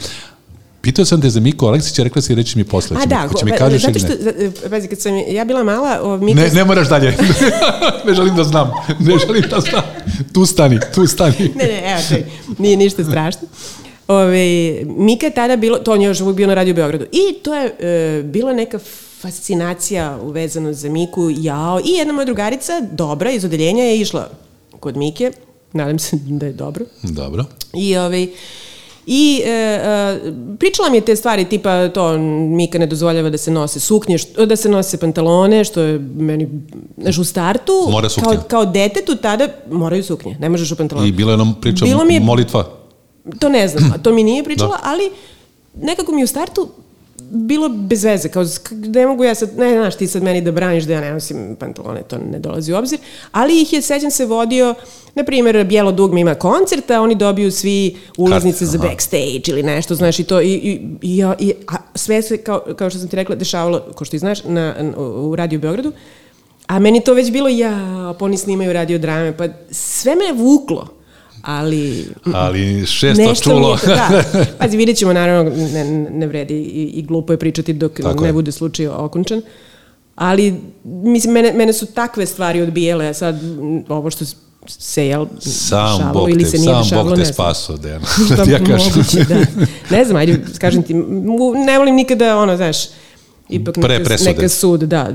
Pitao 0.81 1.05
sam 1.05 1.21
te 1.21 1.31
za 1.31 1.41
Miko 1.41 1.67
Aleksića, 1.67 2.03
rekla 2.03 2.23
si 2.23 2.35
reći 2.35 2.59
mi 2.59 2.65
posle. 2.65 2.97
A 3.03 3.07
da, 3.07 3.29
hoće 3.29 3.45
mi 3.45 3.53
kažeš 3.53 3.83
zato 3.83 3.99
što, 3.99 4.09
za- 4.09 4.33
e, 4.65 4.71
pazi, 4.71 4.89
kad 4.89 5.01
sam 5.01 5.13
ja 5.29 5.45
bila 5.45 5.65
mala, 5.65 6.01
o, 6.03 6.17
Mika... 6.17 6.41
Ne, 6.41 6.49
ne 6.49 6.65
moraš 6.65 6.89
dalje. 6.89 7.17
ne 8.07 8.15
želim 8.15 8.37
da 8.37 8.45
znam. 8.45 8.71
Ne 8.99 9.19
želim 9.19 9.43
da 9.51 9.61
znam. 9.61 9.83
Tu 10.33 10.47
stani, 10.47 10.79
tu 10.95 11.07
stani. 11.07 11.53
ne, 11.55 11.65
ne, 11.65 11.93
evo, 11.93 12.01
čekaj, 12.09 12.25
nije 12.59 12.77
ništa 12.77 13.05
strašno. 13.05 13.49
Ove, 14.09 14.47
Mika 14.87 15.27
je 15.27 15.35
tada 15.35 15.57
bilo, 15.57 15.79
to 15.79 15.93
on 15.93 16.03
je 16.03 16.07
još 16.07 16.21
uvijek 16.21 16.37
bio 16.37 16.47
na 16.47 16.55
radiju 16.55 16.73
u 16.73 16.77
Beogradu, 16.77 17.05
i 17.05 17.35
to 17.35 17.55
je 17.55 17.75
e, 17.81 18.23
bila 18.23 18.53
neka 18.53 18.79
fascinacija 19.21 20.19
uvezano 20.23 20.73
za 20.73 20.89
Miku, 20.89 21.31
jao, 21.31 21.81
i 21.81 21.91
jedna 21.91 22.13
moja 22.13 22.25
drugarica, 22.25 22.73
dobra, 22.93 23.31
iz 23.31 23.45
odeljenja 23.45 23.85
je 23.85 24.01
išla 24.01 24.31
kod 24.81 24.97
Mike, 24.97 25.33
nadam 25.73 25.99
se 25.99 26.17
da 26.17 26.47
je 26.47 26.53
dobro, 26.53 26.85
Dobro. 27.03 27.45
I, 27.75 27.97
ovaj, 27.97 28.29
I 29.07 29.43
e, 29.45 29.51
e, 29.51 30.19
pričala 30.59 30.91
mi 30.91 30.97
je 30.97 31.01
te 31.01 31.17
stvari, 31.17 31.45
tipa 31.45 31.89
to 31.89 32.19
Mika 32.51 32.79
ne 32.79 32.87
dozvoljava 32.87 33.31
da 33.31 33.39
se 33.39 33.51
nose 33.51 33.81
suknje, 33.81 34.19
što, 34.19 34.47
da 34.47 34.57
se 34.57 34.69
nose 34.69 34.97
pantalone, 34.97 35.65
što 35.65 35.81
je 35.81 35.99
meni, 35.99 36.49
znaš, 36.99 37.19
u 37.19 37.25
startu, 37.25 37.73
Mora 37.91 38.09
kao, 38.23 38.35
kao 38.49 38.65
detetu 38.65 39.17
tada 39.17 39.49
moraju 39.71 40.05
suknje, 40.05 40.37
ne 40.41 40.49
možeš 40.49 40.73
u 40.73 40.77
pantalone. 40.77 41.09
I 41.09 41.13
bilo 41.13 41.31
je 41.31 41.37
nam 41.37 41.55
priča 41.61 41.85
Bilo 41.85 42.05
mi 42.05 42.15
je- 42.15 42.21
molitva. 42.21 42.82
To 43.39 43.49
ne 43.49 43.69
znam, 43.69 43.93
to 44.03 44.13
mi 44.13 44.23
nije 44.23 44.45
pričala, 44.45 44.71
Da. 44.73 44.81
ali 44.83 45.11
nekako 45.77 46.13
mi 46.13 46.25
u 46.25 46.29
startu 46.29 46.69
bilo 47.25 47.69
bez 47.69 48.05
veze, 48.05 48.29
kao 48.29 48.45
ne 48.71 49.07
mogu 49.07 49.25
ja 49.25 49.35
sad, 49.35 49.59
ne 49.59 49.71
znaš 49.71 49.97
ti 49.97 50.07
sad 50.07 50.23
meni 50.23 50.41
da 50.41 50.53
braniš 50.53 50.85
da 50.85 50.93
ja 50.93 51.01
ne 51.01 51.13
nosim 51.13 51.57
pantalone, 51.57 52.03
to 52.03 52.19
ne 52.23 52.39
dolazi 52.39 52.73
u 52.73 52.77
obzir, 52.77 52.99
ali 53.33 53.63
ih 53.63 53.73
je, 53.73 53.83
sećam 53.83 54.11
se, 54.11 54.27
vodio, 54.27 54.75
na 55.15 55.25
primjer, 55.25 55.65
Bijelo 55.65 55.93
dugme 55.93 56.21
ima 56.21 56.35
koncert, 56.35 56.91
a 56.91 57.01
oni 57.01 57.15
dobiju 57.15 57.51
svi 57.53 57.97
ulaznice 58.17 58.59
Karte, 58.59 58.67
za 58.69 58.79
aha. 58.79 58.89
backstage 58.89 59.43
ili 59.47 59.63
nešto, 59.63 59.95
znaš, 59.95 60.19
i 60.19 60.25
to, 60.25 60.41
i, 60.41 60.47
i, 60.49 60.81
i, 61.03 61.17
ja- 61.17 61.35
i, 61.39 61.53
a 61.69 61.75
sve 61.95 62.23
se, 62.23 62.37
kao, 62.39 62.65
kao 62.77 62.91
što 62.91 62.99
sam 62.99 63.09
ti 63.09 63.17
rekla, 63.17 63.35
dešavalo, 63.35 63.81
kao 63.81 64.05
što 64.05 64.11
ti 64.11 64.19
znaš, 64.19 64.45
na, 64.45 64.75
na, 64.81 64.93
u 64.99 65.37
Radio 65.37 65.59
Beogradu, 65.59 65.93
a 66.67 66.79
meni 66.79 67.01
to 67.01 67.15
već 67.15 67.31
bilo, 67.31 67.49
ja, 67.49 67.71
pa 68.19 68.25
oni 68.25 68.37
snimaju 68.37 68.73
radio 68.73 68.99
drame, 68.99 69.37
pa 69.37 69.45
sve 69.71 70.15
me 70.15 70.33
vuklo, 70.35 70.89
ali... 71.43 72.07
Ali 72.33 72.87
šesto 72.87 73.35
čulo. 73.35 73.73
je 73.73 73.81
to, 73.81 73.87
da. 73.87 74.23
Pazi, 74.59 74.77
vidjet 74.77 74.99
ćemo, 74.99 75.13
naravno, 75.13 75.51
ne, 75.73 75.85
ne 76.11 76.27
vredi 76.27 76.55
i, 76.55 76.83
i 76.95 77.03
glupo 77.03 77.33
je 77.33 77.37
pričati 77.37 77.73
dok 77.73 78.01
Tako 78.01 78.23
ne 78.23 78.29
je. 78.29 78.33
bude 78.33 78.53
slučaj 78.53 78.87
okončan. 78.87 79.43
Ali, 80.15 80.61
mislim, 80.85 81.35
mene, 81.35 81.53
mene 81.53 81.73
su 81.73 81.87
takve 81.87 82.27
stvari 82.27 82.63
odbijele, 82.63 83.07
a 83.07 83.15
sad 83.15 83.41
ovo 83.89 84.11
što 84.11 84.25
se, 84.67 85.07
jel, 85.07 85.27
Sam 85.39 85.97
dešavalo 85.97 86.13
Bog 86.13 86.31
ili 86.31 86.45
se 86.45 86.59
nije 86.59 86.75
sam 86.75 86.83
dešavalo, 86.83 87.09
Bog 87.09 87.19
te 87.19 87.25
spaso, 87.25 87.77
Dejan. 87.77 88.03
Da, 88.37 88.53
ja 88.53 88.59
kažem. 88.59 88.93
moguće, 88.97 89.25
da. 89.25 89.37
Ne 89.97 90.05
znam, 90.05 90.17
ajde, 90.17 90.41
kažem 90.59 90.83
ti, 90.83 90.95
ne 91.67 91.79
volim 91.79 91.95
nikada, 91.95 92.39
ono, 92.39 92.57
znaš, 92.57 92.77
ipak 93.53 93.77
neka, 93.77 94.17
neka 94.25 94.49
sud, 94.49 94.81
da, 94.81 95.11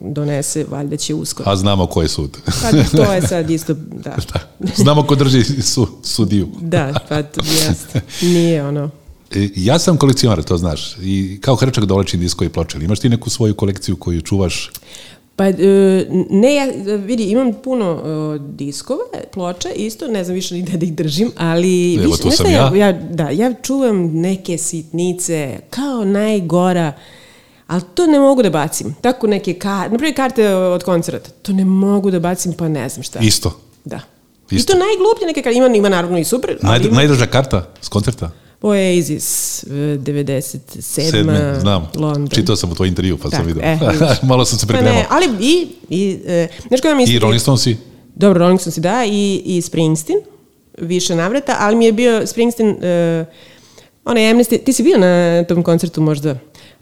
donese, 0.00 0.64
valjda 0.70 0.96
će 0.96 1.14
uskoro. 1.14 1.50
A 1.50 1.56
znamo 1.56 1.86
ko 1.86 2.02
je 2.02 2.08
sud. 2.08 2.38
Pa 2.44 2.70
to 2.96 3.12
je 3.12 3.22
sad 3.22 3.50
isto, 3.58 3.74
da. 3.74 4.16
Znamo 4.76 5.02
ko 5.02 5.14
drži 5.14 5.44
su, 5.62 5.88
sudiju. 6.02 6.48
Da, 6.60 7.00
pa 7.08 7.22
to 7.22 7.40
jeste. 7.44 8.00
Nije 8.22 8.64
ono. 8.64 8.90
E, 9.34 9.48
Ja 9.56 9.78
sam 9.78 9.96
kolekcionar, 9.96 10.42
to 10.42 10.56
znaš. 10.56 10.96
I 11.02 11.38
kao 11.40 11.54
hrčak 11.54 11.84
dolačim 11.84 12.20
disko 12.20 12.44
i 12.44 12.48
ploče. 12.48 12.78
Imaš 12.78 13.00
ti 13.00 13.08
neku 13.08 13.30
svoju 13.30 13.54
kolekciju 13.54 13.96
koju 13.96 14.20
čuvaš? 14.20 14.70
Pa, 15.36 15.46
e, 15.48 16.06
ne, 16.30 16.54
ja, 16.54 16.66
vidi, 16.96 17.24
imam 17.24 17.52
puno 17.64 18.00
e, 18.04 18.38
diskova, 18.38 19.02
ploča, 19.32 19.68
isto, 19.76 20.06
ne 20.06 20.24
znam 20.24 20.34
više 20.34 20.54
ni 20.54 20.62
da 20.62 20.86
ih 20.86 20.94
držim, 20.94 21.30
ali... 21.36 21.94
Evo, 21.94 22.10
više, 22.10 22.22
tu 22.22 22.30
sam 22.30 22.50
ja. 22.50 22.72
ja. 22.76 22.92
Da, 22.92 23.30
ja 23.30 23.54
čuvam 23.62 24.20
neke 24.20 24.58
sitnice, 24.58 25.58
kao 25.70 26.04
najgora, 26.04 26.92
ali 27.68 27.82
to 27.94 28.06
ne 28.06 28.18
mogu 28.20 28.42
da 28.42 28.50
bacim. 28.50 28.94
Tako 29.00 29.26
neke 29.26 29.54
karte, 29.54 29.90
naprimjer 29.90 30.16
karte 30.16 30.54
od 30.54 30.84
koncerta, 30.84 31.30
to 31.42 31.52
ne 31.52 31.64
mogu 31.64 32.10
da 32.10 32.20
bacim, 32.20 32.52
pa 32.52 32.68
ne 32.68 32.88
znam 32.88 33.02
šta. 33.02 33.18
Isto. 33.18 33.60
Da. 33.84 34.00
Isto. 34.50 34.72
I 34.72 34.74
to 34.74 34.84
najgluplje 34.84 35.26
neke 35.26 35.42
karte, 35.42 35.56
ima, 35.58 35.66
ima 35.66 35.88
naravno 35.88 36.18
i 36.18 36.24
super, 36.24 36.56
Naj, 36.62 36.78
ima 36.78 36.94
najdraža 36.96 37.26
karta 37.26 37.68
s 37.80 37.88
koncerta? 37.88 38.30
Oasis, 38.62 39.62
e, 39.64 39.66
97. 39.98 40.80
Sedme, 40.80 41.60
znam. 41.60 41.90
London. 41.94 42.28
Čitao 42.28 42.56
sam 42.56 42.72
u 42.72 42.74
tvoj 42.74 42.88
intervju, 42.88 43.16
pa 43.16 43.22
sam 43.22 43.30
Tako, 43.30 43.44
vidio. 43.46 43.62
e. 43.62 43.78
Malo 44.28 44.44
sam 44.44 44.58
se 44.58 44.66
Pa 44.66 44.72
pripremao. 44.72 44.94
ne, 45.00 45.06
ali 45.10 45.26
i, 45.40 45.68
i 45.88 46.18
e, 46.26 46.48
znaš 46.68 46.80
koja 46.80 46.94
mi 46.94 47.04
I 47.04 47.18
Rolling 47.18 47.40
Stonesi? 47.42 47.76
Dobro, 48.14 48.38
Rolling 48.38 48.60
Stones 48.60 48.78
da, 48.78 49.04
i, 49.04 49.42
i 49.44 49.62
Springsteen, 49.62 50.18
više 50.78 51.14
navrata, 51.14 51.56
ali 51.58 51.76
mi 51.76 51.84
je 51.84 51.92
bio 51.92 52.26
Springsteen, 52.26 52.68
uh, 52.68 53.26
onaj 54.04 54.22
Amnesty, 54.22 54.64
ti 54.64 54.72
si 54.72 54.82
bio 54.82 54.98
na 54.98 55.44
tom 55.44 55.62
koncertu 55.62 56.00
možda? 56.00 56.36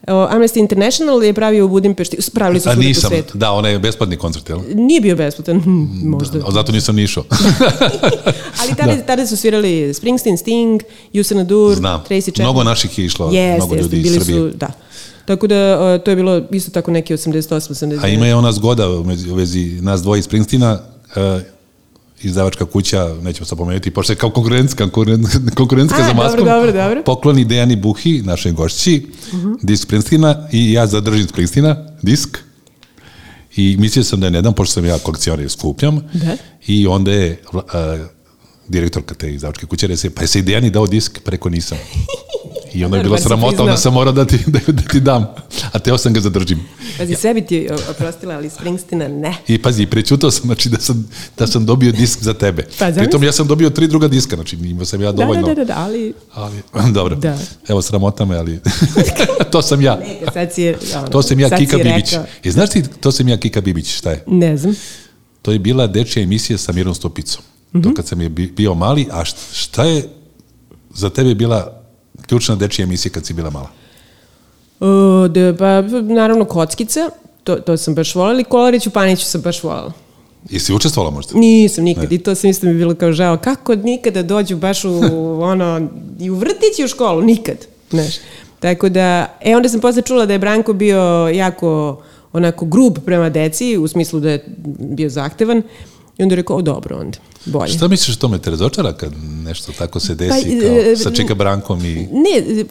Amnesty 0.07 0.59
International 0.59 1.25
je 1.25 1.35
pravio 1.35 1.65
u 1.65 1.69
Budimpešti, 1.69 2.17
pravili 2.35 2.61
su 2.61 2.71
svuda 2.73 2.89
po 2.95 3.09
svetu. 3.09 3.39
da, 3.39 3.53
onaj 3.53 3.79
besplatni 3.79 4.17
koncert, 4.17 4.49
jel? 4.49 4.59
Nije 4.75 5.01
bio 5.01 5.17
besplatan, 5.17 5.63
možda. 6.17 6.39
A 6.49 6.51
zato 6.51 6.73
nisam 6.73 6.97
ni 6.97 7.03
išao. 7.03 7.25
Ali 8.61 8.75
tada, 8.77 9.03
tada 9.07 9.27
su 9.27 9.37
svirali 9.37 9.95
Springsteen, 9.95 10.39
Sting, 10.39 10.83
Jusana 11.13 11.45
Dur, 11.45 11.75
Znam. 11.77 12.05
Tracy 12.09 12.25
Chapman. 12.25 12.45
Mnogo 12.45 12.65
naših 12.65 12.99
je 12.99 13.05
išlo, 13.05 13.31
Jeste, 13.31 13.57
mnogo 13.57 13.75
ljudi 13.75 13.97
jeste, 13.97 14.17
iz 14.17 14.23
Srbije. 14.23 14.51
Su, 14.51 14.57
da. 14.57 14.71
Tako 15.25 15.47
da, 15.47 15.99
to 16.05 16.11
je 16.11 16.17
bilo 16.17 16.43
isto 16.51 16.71
tako 16.71 16.91
neki 16.91 17.15
88, 17.15 17.51
89. 17.51 18.05
A 18.05 18.09
ima 18.09 18.27
je 18.27 18.35
ona 18.35 18.53
zgoda 18.53 18.89
u 18.89 19.05
vezi, 19.35 19.79
nas 19.81 20.03
dvoje 20.03 20.19
iz 20.19 20.25
Springstina, 20.25 20.81
uh, 21.17 21.43
izdavačka 22.23 22.65
kuća, 22.65 23.15
nećemo 23.23 23.47
sad 23.47 23.59
pomenuti, 23.59 23.91
pošto 23.91 24.13
je 24.13 24.17
kao 24.17 24.31
konkurencijska, 24.31 24.85
konkuren- 24.87 25.55
konkurencijska 25.55 26.03
A, 26.03 26.07
za 26.07 26.13
dobro, 26.13 26.25
maskom, 26.25 26.45
dobro, 26.45 26.73
dobro. 26.73 27.03
pokloni 27.03 27.45
Dejani 27.45 27.77
Buhi, 27.77 28.23
našoj 28.23 28.53
gošći, 28.53 29.07
disk 29.63 29.83
Springstina 29.83 30.49
i 30.53 30.73
ja 30.73 30.87
zadržim 30.87 31.29
Springstina, 31.29 31.89
disk, 32.03 32.39
i 33.57 33.77
mislio 33.79 34.05
sam 34.05 34.21
da 34.21 34.27
je 34.27 34.31
ne 34.31 34.43
dam, 34.43 34.53
pošto 34.53 34.73
sam 34.73 34.85
ja 34.85 34.99
kolekcionar 34.99 35.41
i 35.41 35.49
skupljam, 35.49 36.01
Da. 36.13 36.37
i 36.67 36.87
onda 36.87 37.13
je 37.13 37.43
uh, 37.53 37.61
direktorka 38.69 39.15
te 39.15 39.35
izdavačke 39.35 39.67
kuće 39.67 39.87
rekla, 39.87 40.11
pa 40.11 40.23
je 40.23 40.29
se 40.29 40.39
i 40.39 40.43
Dejani 40.43 40.71
dao 40.71 40.87
disk, 40.87 41.21
preko 41.25 41.49
nisam. 41.49 41.79
I 42.77 42.85
onda 42.85 42.97
je 42.97 43.05
Bar 43.05 43.19
si 43.19 43.25
sramota, 43.25 43.63
onda 43.63 43.77
sam 43.77 43.93
morao 43.93 44.13
da 44.13 44.25
ti, 44.25 44.39
da, 44.47 44.59
da 44.67 44.83
ti 44.83 45.01
dam. 45.01 45.27
A 45.73 45.79
teo 45.79 45.99
sam 45.99 46.13
ga 46.13 46.21
zadržim. 46.21 46.61
Pazi, 46.99 47.15
sebi 47.15 47.43
ti 47.43 47.69
oprostila, 47.91 48.35
ali 48.35 48.51
Springsteena 48.51 49.09
ne. 49.11 49.35
I 49.49 49.59
pazi, 49.59 49.87
prećutao 49.87 50.31
sam, 50.31 50.43
znači 50.45 50.69
da 50.69 50.79
sam, 50.79 51.09
da 51.39 51.47
sam 51.47 51.67
dobio 51.67 51.93
disk 51.93 52.23
za 52.23 52.35
tebe. 52.35 52.67
Pa. 52.79 52.91
Pritom 52.93 53.23
ja 53.23 53.33
sam 53.33 53.47
dobio 53.47 53.71
tri 53.71 53.89
druga 53.89 54.09
diska, 54.09 54.37
znači 54.37 54.57
imao 54.57 54.85
sam 54.85 55.03
ja 55.03 55.13
Da, 55.13 55.17
dovoljno. 55.17 55.43
da, 55.45 55.55
da, 55.55 55.65
da, 55.65 55.75
ali 55.77 56.15
Ali, 56.35 56.63
dobro, 56.93 57.17
Da. 57.17 57.39
evo 57.69 57.83
sramota 57.83 58.25
me, 58.25 58.37
ali 58.37 58.61
to 59.53 59.63
sam 59.63 59.81
ja. 59.83 59.97
neka, 59.99 60.33
sad 60.33 60.53
si 60.53 60.69
ono, 60.97 61.09
To 61.09 61.23
sam 61.23 61.41
ja 61.41 61.51
Kika 61.51 61.77
Bibić. 61.77 62.13
I 62.43 62.51
znaš 62.51 62.71
ti, 62.71 62.83
to 63.01 63.13
sam 63.13 63.29
ja 63.29 63.37
Kika 63.37 63.61
Bibić, 63.61 63.89
šta 63.89 64.11
je? 64.11 64.25
Ne 64.27 64.57
znam. 64.57 64.75
To 65.43 65.53
je 65.53 65.59
bila 65.59 65.87
dečja 65.87 66.23
emisija 66.23 66.59
sa 66.59 66.73
Mirom 66.73 66.95
Stopicom. 66.95 67.43
Mhm. 67.73 67.83
To 67.83 67.95
kad 67.95 68.07
sam 68.07 68.21
je 68.21 68.29
bi- 68.29 68.47
bio 68.49 68.75
mali, 68.75 69.07
a 69.11 69.19
št- 69.19 69.37
šta 69.55 69.85
je 69.85 70.09
za 70.91 71.11
tebe 71.11 71.35
bila 71.35 71.76
ključna 72.29 72.57
dečja 72.57 72.83
emisija 72.83 73.13
kad 73.13 73.27
si 73.27 73.35
bila 73.35 73.51
mala? 73.51 73.69
O, 74.81 75.29
da, 75.29 75.55
pa, 75.59 75.83
naravno, 76.03 76.45
kockica, 76.45 77.11
to, 77.45 77.55
to 77.57 77.77
sam 77.77 77.95
baš 77.95 78.15
voljela, 78.15 78.41
i 78.41 78.45
Kolarić 78.45 78.87
u 78.87 78.91
Paniću 78.91 79.25
sam 79.25 79.41
baš 79.41 79.63
voljela. 79.63 79.93
Jesi 80.51 80.75
učestvovala 80.75 81.15
možda? 81.15 81.39
Nisam 81.39 81.85
nikad 81.85 82.13
i 82.13 82.19
to 82.19 82.35
sam 82.35 82.51
isto 82.51 82.67
mi 82.67 82.75
bilo 82.75 82.95
kao 82.95 83.13
žao. 83.13 83.37
Kako 83.37 83.75
nikada 83.75 84.23
dođu 84.23 84.57
baš 84.57 84.85
u 84.85 85.01
ono, 85.53 85.89
i 86.21 86.31
u 86.31 86.35
vrtić 86.35 86.79
i 86.79 86.85
u 86.85 86.89
školu? 86.89 87.23
Nikad. 87.23 87.57
Znaš. 87.91 88.15
Tako 88.61 88.89
da, 88.89 89.37
e 89.41 89.57
onda 89.57 89.69
sam 89.69 89.81
posle 89.81 90.03
čula 90.03 90.27
da 90.27 90.33
je 90.33 90.39
Branko 90.39 90.73
bio 90.73 91.29
jako 91.35 92.03
onako 92.33 92.65
grub 92.65 92.99
prema 93.05 93.29
deci, 93.31 93.77
u 93.77 93.89
smislu 93.89 94.21
da 94.21 94.31
je 94.31 94.45
bio 94.79 95.09
zahtevan. 95.09 95.63
I 96.19 96.23
onda 96.23 96.33
je 96.33 96.37
rekao, 96.37 96.57
o 96.57 96.63
dobro 96.63 96.99
onda, 96.99 97.19
bolje. 97.45 97.69
Šta 97.69 97.89
misliš 97.89 98.17
o 98.17 98.21
tome 98.21 98.39
te 98.39 98.51
razočara 98.51 98.93
kad 98.93 99.13
nešto 99.23 99.73
tako 99.73 100.01
se 100.01 100.15
desi 100.15 100.31
Pa, 100.53 100.67
kao 100.67 100.77
e, 100.93 100.97
sa 100.97 101.11
Čika 101.11 101.35
Brankom 101.35 101.81
i... 101.81 101.95
Ne, 101.95 102.65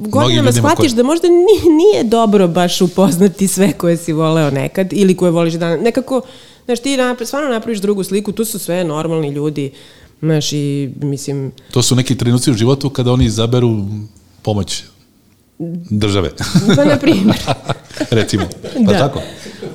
godinama 0.00 0.28
ljudima 0.28 0.52
shvatiš 0.52 0.76
koji- 0.78 0.90
da 0.90 1.02
možda 1.02 1.28
nije, 1.28 1.76
nije 1.76 2.04
dobro 2.04 2.48
baš 2.48 2.80
upoznati 2.80 3.48
sve 3.48 3.72
koje 3.72 3.96
si 3.96 4.12
voleo 4.12 4.50
nekad 4.50 4.92
ili 4.92 5.16
koje 5.16 5.30
voliš 5.30 5.54
danas. 5.54 5.80
Nekako, 5.82 6.20
znaš, 6.64 6.80
ti 6.80 6.96
napra, 6.96 7.26
stvarno 7.26 7.48
napraviš 7.48 7.78
drugu 7.78 8.04
sliku, 8.04 8.32
tu 8.32 8.44
su 8.44 8.58
sve 8.58 8.84
normalni 8.84 9.28
ljudi, 9.28 9.72
znaš, 10.20 10.52
i 10.52 10.90
mislim, 10.96 11.52
To 11.70 11.82
su 11.82 11.96
neki 11.96 12.16
trenuci 12.16 12.50
u 12.50 12.54
životu 12.54 12.90
kada 12.90 13.12
oni 13.12 13.24
izaberu 13.24 13.84
pomoć 14.42 14.82
države. 15.90 16.30
pa 16.76 16.84
na 16.84 16.96
primjer, 16.96 17.36
Recimo. 18.10 18.44
Pa 18.76 18.92
Da. 18.92 18.98
tako. 18.98 19.20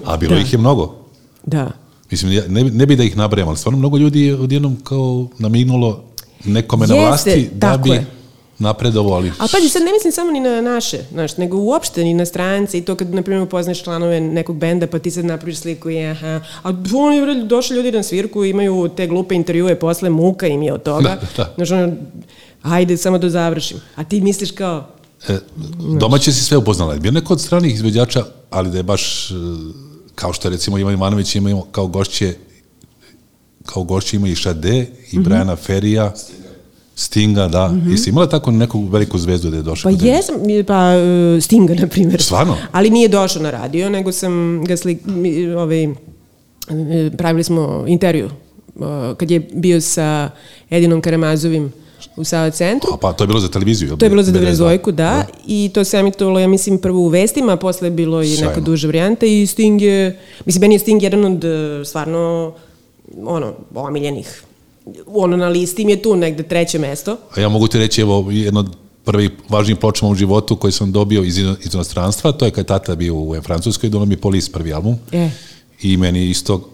A 0.05 0.17
bilo 0.17 0.35
Da. 0.35 0.41
ih 0.41 0.53
je 0.53 0.59
mnogo. 0.59 0.95
da. 1.45 1.71
Mislim, 2.11 2.43
ne, 2.47 2.63
ne 2.63 2.85
bi 2.85 2.95
da 2.95 3.03
ih 3.03 3.17
nabrajam, 3.17 3.47
ali 3.47 3.57
stvarno 3.57 3.79
mnogo 3.79 3.97
ljudi 3.97 4.21
je 4.21 4.35
odjednom 4.35 4.77
kao 4.83 5.27
namignulo 5.39 6.03
nekome 6.45 6.87
na 6.87 6.95
Jeste, 6.95 7.07
vlasti 7.07 7.49
da 7.53 7.77
bi 7.83 7.89
je. 7.89 8.05
napredovao, 8.59 9.13
ali... 9.13 9.29
A 9.29 9.47
pazi, 9.51 9.69
sad 9.69 9.81
ne 9.81 9.91
mislim 9.91 10.13
samo 10.13 10.31
ni 10.31 10.39
na 10.39 10.61
naše, 10.61 10.97
znaš, 11.11 11.37
nego 11.37 11.57
uopšte 11.57 12.03
ni 12.03 12.13
na 12.13 12.25
strance 12.25 12.77
i 12.77 12.81
to 12.81 12.95
kad, 12.95 13.13
na 13.13 13.21
primjer, 13.21 13.43
upoznaš 13.43 13.83
članove 13.83 14.21
nekog 14.21 14.57
benda, 14.57 14.87
pa 14.87 14.99
ti 14.99 15.11
sad 15.11 15.25
napraviš 15.25 15.57
sliku 15.57 15.89
i 15.89 16.05
aha, 16.05 16.41
a 16.63 16.69
oni 16.95 17.47
došli 17.47 17.75
ljudi 17.75 17.91
na 17.91 18.03
svirku, 18.03 18.43
imaju 18.45 18.89
te 18.97 19.07
glupe 19.07 19.35
intervjue 19.35 19.79
posle, 19.79 20.09
muka 20.09 20.47
im 20.47 20.61
je 20.61 20.73
od 20.73 20.83
toga. 20.83 21.09
Da, 21.37 21.43
da. 21.43 21.53
Znaš, 21.55 21.71
ono, 21.71 21.93
ajde 22.61 22.97
samo 22.97 23.17
da 23.17 23.29
završim. 23.29 23.77
A 23.95 24.03
ti 24.03 24.21
misliš 24.21 24.51
kao, 24.51 24.87
E, 25.27 25.39
domaće 25.99 26.31
si 26.31 26.43
sve 26.43 26.57
upoznala. 26.57 26.93
Je 26.93 26.99
bio 26.99 27.11
neko 27.11 27.33
od 27.33 27.41
stranih 27.41 27.73
izvođača, 27.73 28.23
ali 28.49 28.71
da 28.71 28.77
je 28.77 28.83
baš, 28.83 29.31
e, 29.31 29.33
kao 30.21 30.33
što 30.33 30.49
recimo 30.49 30.77
Ivan 30.77 30.93
Ivanović 30.93 31.35
imao 31.35 31.61
kao 31.71 31.87
gošće, 31.87 32.33
kao 33.65 33.83
gošće 33.83 34.17
ima 34.17 34.27
i 34.27 34.35
Šade, 34.35 34.87
i 35.11 35.19
Mhm. 35.19 35.23
Briana 35.23 35.55
Ferija, 35.55 36.13
Stinga, 36.95 37.47
da. 37.47 37.73
I 37.93 37.97
si 37.97 38.09
imala 38.09 38.29
tako 38.29 38.51
neku 38.51 38.85
veliku 38.85 39.17
zvezdu 39.17 39.49
da 39.49 39.57
je 39.57 39.63
došla? 39.63 39.91
Pa 39.91 40.05
jesam, 40.05 40.35
pa 40.67 40.93
uh, 40.95 41.43
Stinga, 41.43 41.73
na 41.73 41.87
primjer. 41.87 42.21
Stvarno? 42.21 42.57
Ali 42.71 42.89
nije 42.89 43.07
došao 43.07 43.41
na 43.41 43.51
radio, 43.51 43.89
nego 43.89 44.11
sam 44.11 44.63
ga 44.65 44.77
slik, 44.77 44.99
ovaj, 45.57 45.83
e, 45.83 45.91
pravili 47.17 47.43
smo 47.43 47.85
intervju 47.87 48.25
uh, 48.25 48.83
kad 49.17 49.31
je 49.31 49.39
bio 49.53 49.81
sa 49.81 50.29
Edinom 50.69 51.01
Karamazovim 51.01 51.71
u 52.15 52.23
Sava 52.23 52.49
centru. 52.49 52.93
A, 52.93 52.97
pa 52.97 53.13
to 53.13 53.23
je 53.23 53.27
bilo 53.27 53.39
za 53.39 53.49
televiziju. 53.49 53.89
jel? 53.89 53.97
To 53.97 54.05
je 54.05 54.09
bilo 54.09 54.23
za 54.23 54.31
92. 54.31 54.79
92 54.79 54.91
da, 54.91 55.25
i 55.47 55.71
to 55.73 55.83
se 55.83 55.97
emitovalo, 55.97 56.39
ja 56.39 56.47
mislim, 56.47 56.77
prvo 56.77 56.99
u 56.99 57.07
vestima, 57.07 57.53
a 57.53 57.57
posle 57.57 57.87
je 57.87 57.91
bilo 57.91 58.23
i 58.23 58.37
neka 58.41 58.59
duža 58.59 58.87
varijanta 58.87 59.25
i 59.25 59.47
Sting 59.47 59.81
je, 59.81 60.19
mislim, 60.45 60.61
meni 60.61 60.75
je 60.75 60.79
Sting 60.79 61.03
jedan 61.03 61.25
od 61.25 61.43
e, 61.43 61.85
stvarno, 61.85 62.53
ono, 63.23 63.53
omiljenih. 63.75 64.43
Ono 65.07 65.37
na 65.37 65.47
listi 65.47 65.85
mi 65.85 65.91
je 65.91 66.01
tu 66.01 66.15
negde 66.15 66.43
treće 66.43 66.79
mesto. 66.79 67.17
A 67.35 67.39
ja 67.39 67.49
mogu 67.49 67.67
ti 67.67 67.79
reći, 67.79 68.01
evo, 68.01 68.27
jedno 68.31 68.59
od 68.59 68.75
prvih 69.03 69.31
važnijih 69.49 69.79
pločama 69.79 70.11
u 70.11 70.15
životu 70.15 70.55
koji 70.55 70.71
sam 70.71 70.91
dobio 70.91 71.23
iz, 71.23 71.37
iz 71.37 71.73
inostranstva, 71.73 72.31
to 72.31 72.45
je 72.45 72.51
kad 72.51 72.65
tata 72.65 72.95
bio 72.95 73.15
u 73.15 73.35
Francuskoj, 73.41 73.89
donao 73.89 74.05
mi 74.05 74.17
Polis 74.17 74.49
prvi 74.49 74.73
album. 74.73 74.95
E. 75.11 75.29
I 75.81 75.97
meni 75.97 76.29
isto 76.29 76.70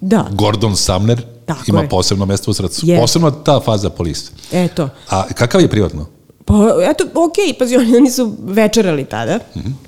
Da, 0.00 0.26
Gordon 0.30 0.76
Sumner 0.76 1.22
Tako 1.46 1.62
ima 1.66 1.80
je. 1.80 1.88
posebno 1.88 2.26
mesto 2.26 2.50
u 2.50 2.54
srcu. 2.54 2.86
Je. 2.86 3.00
Posebno 3.00 3.30
ta 3.30 3.60
faza 3.60 3.90
Polis. 3.90 4.30
eto. 4.52 4.88
A 5.10 5.26
kakav 5.28 5.60
je 5.60 5.68
privatno? 5.68 6.06
Pa, 6.44 6.54
eto, 6.82 7.04
okej, 7.04 7.54
pazi, 7.58 7.76
oni, 7.76 7.96
oni 7.96 8.10
su 8.10 8.36
večerali 8.40 9.04
tada, 9.04 9.38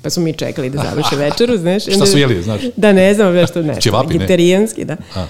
pa 0.01 0.09
smo 0.09 0.23
mi 0.23 0.33
čekali 0.33 0.69
da 0.69 0.83
završe 0.83 1.15
večeru, 1.15 1.57
znaš. 1.57 1.83
Šta 1.83 2.05
su 2.05 2.17
jeli, 2.17 2.43
znaš? 2.43 2.61
Da, 2.77 2.93
ne 2.93 3.13
znam, 3.13 3.33
nešto, 3.33 3.61
nešto, 3.61 3.81
Ćevapi, 3.81 4.07
ne? 4.07 4.13
vegetarijanski, 4.13 4.85
da. 4.85 4.97
A, 5.15 5.25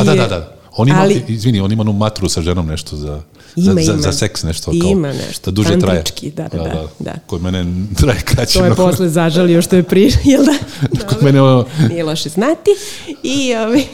a 0.00 0.04
da, 0.04 0.14
da, 0.14 0.26
da. 0.26 0.56
On 0.76 0.88
ima, 0.88 0.98
ali- 1.00 1.24
izvini, 1.28 1.60
on 1.60 1.72
ima 1.72 1.80
onu 1.80 1.92
matru 1.92 2.28
sa 2.28 2.42
ženom 2.42 2.66
nešto 2.66 2.96
za, 2.96 3.20
Ima, 3.56 3.74
za, 3.74 3.92
ima. 3.92 4.02
za 4.02 4.12
seks 4.12 4.42
nešto. 4.42 4.70
Kao, 4.72 4.90
Ima 4.90 5.12
nešto, 5.12 5.50
Da 5.50 5.54
duže 5.54 5.68
traje. 5.70 5.80
tantrički, 5.96 6.30
da, 6.30 6.48
da, 6.48 6.58
da, 6.58 6.88
da. 6.98 7.14
Kod 7.26 7.42
mene 7.42 7.64
traje 8.00 8.20
kraće. 8.20 8.58
To 8.58 8.64
je 8.64 8.74
posle 8.74 9.08
zažalio 9.08 9.62
što 9.62 9.76
je 9.76 9.82
pri, 9.82 10.02
jel 10.24 10.44
da? 10.44 10.54
Kod 11.08 11.22
mene 11.22 11.42
ono, 11.42 11.64
Nije 11.88 12.04
loše 12.04 12.28
znati. 12.28 12.70
I, 13.22 13.54
ovi, 13.56 13.86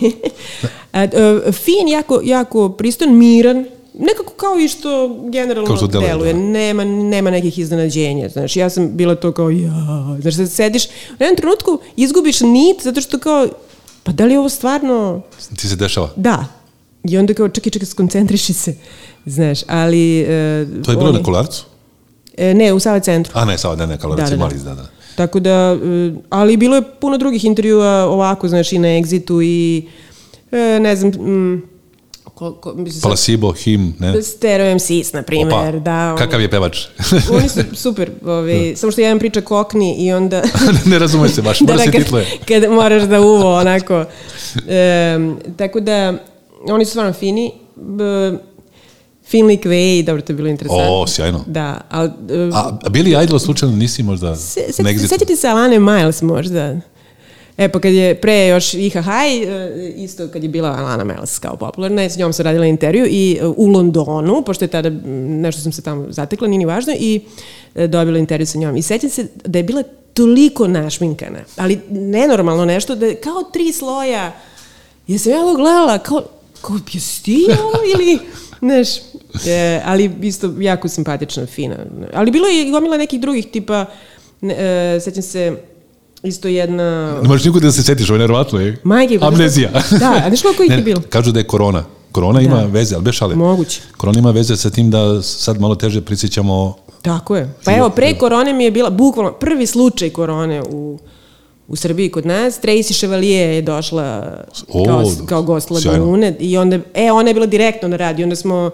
fin, 1.54 1.88
jako, 1.88 2.20
jako 2.24 2.68
pristojan, 2.68 3.16
miran, 3.16 3.64
nekako 3.94 4.32
kao 4.32 4.58
i 4.58 4.68
što 4.68 4.90
generalno 5.24 5.66
Kao 5.66 5.76
što 5.76 5.86
deluje, 5.86 6.08
deluje. 6.08 6.32
da. 6.32 6.38
Nema, 6.38 6.84
nema 6.84 7.30
nekih 7.30 7.58
iznenađenja. 7.58 8.28
Znaš, 8.28 8.56
ja 8.56 8.70
sam 8.70 8.96
bila 8.96 9.14
to 9.14 9.32
kao, 9.32 9.50
ja, 9.50 9.70
znaš, 10.20 10.34
sad 10.34 10.50
sediš, 10.50 10.84
u 10.86 10.88
jednom 11.20 11.36
trenutku 11.36 11.78
izgubiš 11.96 12.40
nit, 12.40 12.82
zato 12.82 13.00
što 13.00 13.18
kao, 13.18 13.48
pa 14.02 14.12
da 14.12 14.24
li 14.24 14.32
je 14.32 14.38
ovo 14.38 14.48
stvarno, 14.48 15.22
ti 15.56 15.68
se 15.68 15.76
dešava. 15.76 16.10
da. 16.16 16.44
I 17.04 17.18
onda 17.18 17.34
kao, 17.34 17.48
čekaj, 17.48 17.70
čekaj, 17.70 17.86
skoncentriši 17.86 18.52
se. 18.52 18.74
Znaš, 19.26 19.60
ali... 19.66 20.20
E, 20.20 20.66
To 20.84 20.90
je 20.90 20.96
bilo 20.96 21.12
na 21.12 21.22
kolarcu? 21.22 21.64
E, 22.36 22.54
ne, 22.54 22.72
u 22.72 22.80
Sava 22.80 23.00
centru. 23.00 23.32
A 23.36 23.44
ne, 23.44 23.58
sad 23.58 23.78
ne, 23.78 23.86
ne, 23.86 23.98
kolarac 23.98 24.24
Da, 24.24 24.32
je 24.34 24.36
da, 24.36 24.44
mali, 24.44 24.54
da. 24.54 24.64
da, 24.64 24.74
da. 24.74 24.88
Tako 25.16 25.40
da, 25.40 25.50
e, 25.50 26.12
ali 26.30 26.56
bilo 26.56 26.76
je 26.76 26.82
puno 27.00 27.18
drugih 27.18 27.44
intervjua 27.44 27.88
ovako, 28.04 28.48
znaš, 28.48 28.72
i 28.72 28.78
na 28.78 28.88
Exitu 28.88 29.42
i 29.42 29.88
ne 30.80 30.96
znam, 30.96 31.10
mm, 31.10 31.62
ko, 32.24 32.52
ko, 32.52 32.74
mislim, 32.74 33.00
Placebo, 33.02 33.52
him, 33.52 33.94
ne? 33.98 34.22
Stereo 34.22 34.74
MCs, 34.74 35.12
na 35.12 35.22
primjer, 35.22 35.80
da. 35.80 36.06
ono- 36.08 36.16
Kakav 36.16 36.40
je 36.40 36.50
pevač? 36.50 36.86
Oni 37.36 37.48
su 37.48 37.60
super, 37.74 38.10
ovaj, 38.26 38.72
samo 38.76 38.92
što 38.92 39.00
jedan 39.00 39.18
priča 39.18 39.40
kokni 39.40 39.94
i 39.96 40.12
onda... 40.12 40.42
ne 40.86 40.98
razume 40.98 41.28
se 41.28 41.42
baš, 41.42 41.60
mora 41.60 41.78
se 41.78 41.84
kad, 41.84 41.94
titluje. 41.94 42.26
kad 42.48 42.70
moraš 42.70 43.02
da 43.02 43.20
uvo, 43.20 43.56
onako. 43.56 44.04
E, 44.68 45.18
tako 45.56 45.80
da, 45.80 46.14
oni 46.64 46.84
su 46.84 46.90
stvarno 46.90 47.12
fini. 47.12 47.52
B, 47.76 48.04
Finley 49.30 49.58
Quay, 49.58 50.04
dobro, 50.04 50.22
to 50.22 50.32
je 50.32 50.36
bilo 50.36 50.48
interesantno. 50.48 51.00
O, 51.00 51.06
sjajno. 51.06 51.44
Da, 51.46 51.80
ali... 51.88 52.08
e, 52.08 52.50
A 52.52 52.78
a 52.84 52.88
Billy 52.90 53.24
Idol 53.24 53.38
slučajno 53.38 53.76
nisi 53.76 54.02
možda 54.02 54.36
Se, 54.36 54.60
na 54.78 54.98
se, 54.98 55.08
sećate 55.08 55.36
se 55.36 55.48
Alane 55.48 55.78
Miles 55.78 56.22
možda? 56.22 56.76
E, 57.56 57.68
pa 57.68 57.80
kad 57.80 57.92
je 57.92 58.14
pre 58.14 58.46
još 58.46 58.74
Iha 58.74 59.02
High, 59.02 59.48
e, 59.48 59.92
isto 59.96 60.28
kad 60.28 60.42
je 60.42 60.48
bila 60.48 60.68
Alana 60.68 61.04
Miles 61.04 61.38
kao 61.38 61.56
popularna, 61.56 62.02
s 62.02 62.16
njom 62.16 62.32
sam 62.32 62.44
radila 62.44 62.66
intervju 62.66 63.06
i 63.10 63.38
e, 63.40 63.46
u 63.46 63.66
Londonu, 63.66 64.42
pošto 64.46 64.64
je 64.64 64.68
tada, 64.68 64.88
m, 64.88 65.00
nešto 65.40 65.62
sam 65.62 65.72
se 65.72 65.82
tamo 65.82 66.06
zatekla, 66.08 66.48
nije 66.48 66.58
ni 66.58 66.66
važno, 66.66 66.92
i 66.98 67.20
dobila 67.74 68.18
intervju 68.18 68.46
sa 68.46 68.58
njom. 68.58 68.76
I 68.76 68.82
sećam 68.82 69.10
se 69.10 69.26
da 69.44 69.58
je 69.58 69.62
bila 69.62 69.82
toliko 70.14 70.68
našminkana, 70.68 71.38
ali 71.56 71.80
nenormalno 71.90 72.64
nešto, 72.64 72.94
da 72.94 73.06
je 73.06 73.14
kao 73.14 73.42
tri 73.52 73.72
sloja, 73.72 74.32
jesam 75.06 75.32
ja 75.32 75.40
ovo 75.40 75.54
gledala, 75.54 75.98
kao, 75.98 76.22
kao 76.60 76.76
jesi 76.92 77.22
ti 77.24 77.46
ovo 77.62 77.72
ili, 77.94 78.18
znaš, 78.58 78.88
e, 79.46 79.80
ali 79.84 80.10
isto 80.22 80.54
jako 80.58 80.88
simpatična, 80.88 81.46
fina. 81.46 81.76
Ali 82.14 82.30
bilo 82.30 82.46
je 82.46 82.68
i 82.68 82.70
gomila 82.70 82.96
nekih 82.96 83.20
drugih 83.20 83.46
tipa, 83.46 83.86
e, 84.42 84.98
sećam 85.00 85.22
se, 85.22 85.56
isto 86.22 86.48
jedna... 86.48 87.18
Ne 87.22 87.28
možeš 87.28 87.44
nikoga 87.44 87.66
da 87.66 87.72
se 87.72 87.82
setiš, 87.82 88.10
ovo 88.10 88.14
je 88.16 88.18
nevjerovatno 88.18 88.60
je. 88.60 88.76
Majke, 88.84 89.18
Amnezija. 89.22 89.70
da, 90.00 90.22
a 90.24 90.28
znaš 90.28 90.42
koliko 90.42 90.62
ih 90.62 90.70
je 90.70 90.78
bilo? 90.78 91.02
Kažu 91.08 91.32
da 91.32 91.40
je 91.40 91.46
korona. 91.46 91.84
Korona 92.12 92.40
ima 92.40 92.56
Da. 92.56 92.66
veze, 92.66 92.94
ali 92.94 93.04
beš 93.04 93.22
ali. 93.22 93.36
Moguće. 93.36 93.80
Korona 93.96 94.18
ima 94.18 94.30
veze 94.30 94.56
sa 94.56 94.70
tim 94.70 94.90
da 94.90 95.22
sad 95.22 95.60
malo 95.60 95.74
teže 95.74 96.00
prisjećamo 96.00 96.76
Tako 97.02 97.36
je. 97.36 97.54
Pa 97.64 97.76
evo, 97.76 97.90
pre 97.90 98.14
korone 98.18 98.52
mi 98.52 98.64
je 98.64 98.70
bila, 98.70 98.90
bukvalno, 98.90 99.32
prvi 99.32 99.66
slučaj 99.66 100.10
korone 100.10 100.62
u, 100.70 100.98
u 101.68 101.76
Srbiji 101.76 102.10
kod 102.10 102.26
nas. 102.26 102.60
Tracy 102.62 102.98
Chevalier 102.98 103.50
je 103.50 103.62
došla 103.62 104.36
O, 104.68 104.84
kao, 104.84 105.04
kao 105.26 105.42
gost. 105.42 105.70
Lagune 105.70 106.36
i 106.40 106.58
onda, 106.58 106.78
e, 106.94 107.12
ona 107.12 107.28
je 107.30 107.34
bila 107.34 107.46
direktno 107.46 107.88
na 107.88 107.96
radiju, 107.96 108.24
onda 108.24 108.36
smo 108.36 108.70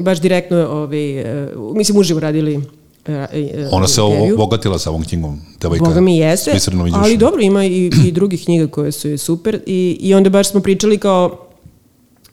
baš 0.00 0.20
direktno, 0.20 0.56
ovaj, 0.58 1.20
e, 1.20 1.46
mislim, 1.74 1.98
uživo 1.98 2.20
radili 2.20 2.60
e, 3.06 3.12
e, 3.32 3.68
Ona 3.70 3.88
se 3.88 4.02
obogatila 4.02 4.78
sa 4.78 4.90
ovom 4.90 5.04
knjigom. 5.04 5.40
Devojka. 5.60 5.84
Boga 5.84 6.00
mi 6.00 6.18
jeste, 6.18 6.52
ali 6.94 7.16
dobro, 7.16 7.40
ima 7.42 7.64
i, 7.64 7.90
i 7.98 8.12
drugih 8.12 8.44
knjiga 8.44 8.66
koje 8.66 8.92
su 8.92 9.18
super 9.18 9.60
i, 9.66 9.98
i 10.00 10.14
onda 10.14 10.30
baš 10.30 10.50
smo 10.50 10.60
pričali 10.60 10.98
kao, 10.98 11.46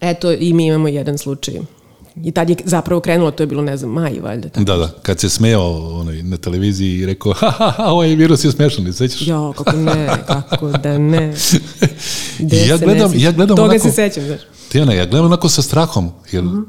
eto, 0.01 0.31
i 0.31 0.53
mi 0.53 0.65
imamo 0.65 0.87
jedan 0.87 1.17
slučaj. 1.17 1.53
I 2.17 2.31
tad 2.31 2.49
je 2.49 2.55
zapravo 2.65 3.01
krenulo, 3.01 3.31
to 3.31 3.43
je 3.43 3.47
bilo, 3.47 3.61
ne 3.61 3.77
znam, 3.77 3.91
maj, 3.91 4.19
valjda. 4.19 4.49
Tako. 4.49 4.63
Da, 4.63 4.77
da. 4.77 4.87
Kad 5.01 5.19
se 5.19 5.29
smejao 5.29 5.71
onaj, 5.91 6.23
na 6.23 6.37
televiziji 6.37 6.89
i 6.91 7.05
rekao, 7.05 7.33
ha, 7.33 7.49
ha, 7.49 7.71
ha, 7.71 7.83
ovaj 7.85 8.07
virus 8.09 8.43
je 8.43 8.51
smešan, 8.51 8.93
sećaš? 8.93 9.27
Jo, 9.27 9.53
kako 9.53 9.71
ne, 9.73 10.07
kako 10.27 10.67
da 10.69 10.97
ne. 10.97 11.33
Ja 12.67 12.77
gledam- 12.77 13.11
ja 13.15 13.31
gledam 13.31 13.57
Toga 13.57 13.63
onako- 13.63 13.79
se 13.81 13.91
sećam, 13.91 14.23
znaš. 14.25 14.39
Tijana, 14.69 14.93
ja 14.93 15.05
gledam 15.05 15.25
onako 15.25 15.49
sa 15.49 15.61
strahom, 15.61 16.09
jer 16.31 16.43
Mhm. 16.43 16.55
n- 16.55 16.65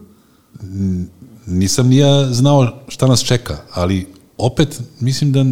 nisam 1.46 1.88
ni 1.88 1.96
ja 1.96 2.32
znao 2.32 2.72
šta 2.88 3.06
nas 3.06 3.24
čeka, 3.24 3.56
ali 3.72 4.06
opet 4.38 4.80
mislim 5.00 5.32
da 5.32 5.44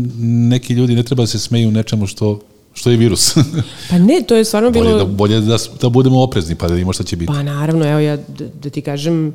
neki 0.49 0.73
ljudi 0.73 0.95
ne 0.95 1.03
treba 1.03 1.23
da 1.23 1.27
se 1.27 1.39
smeju 1.39 1.71
nečemu 1.71 2.07
što, 2.07 2.41
što 2.75 2.91
je 2.91 2.97
virus. 2.97 3.37
Pa 3.91 3.99
ne, 3.99 4.23
to 4.29 4.37
je 4.37 4.45
stvarno 4.45 4.71
bolje 4.71 4.89
bilo... 4.89 4.99
da, 4.99 5.05
bolje 5.05 5.41
da, 5.41 5.57
da 5.81 5.89
budemo 5.89 6.23
oprezni 6.23 6.55
pa 6.55 6.69
da 6.69 6.75
vidimo 6.75 6.93
šta 6.93 7.05
će 7.05 7.17
biti. 7.17 7.33
Pa 7.33 7.43
naravno, 7.43 7.87
evo 7.91 7.99
ja 7.99 8.17
da, 8.17 8.45
da 8.63 8.71
ti 8.71 8.81
kažem, 8.81 9.35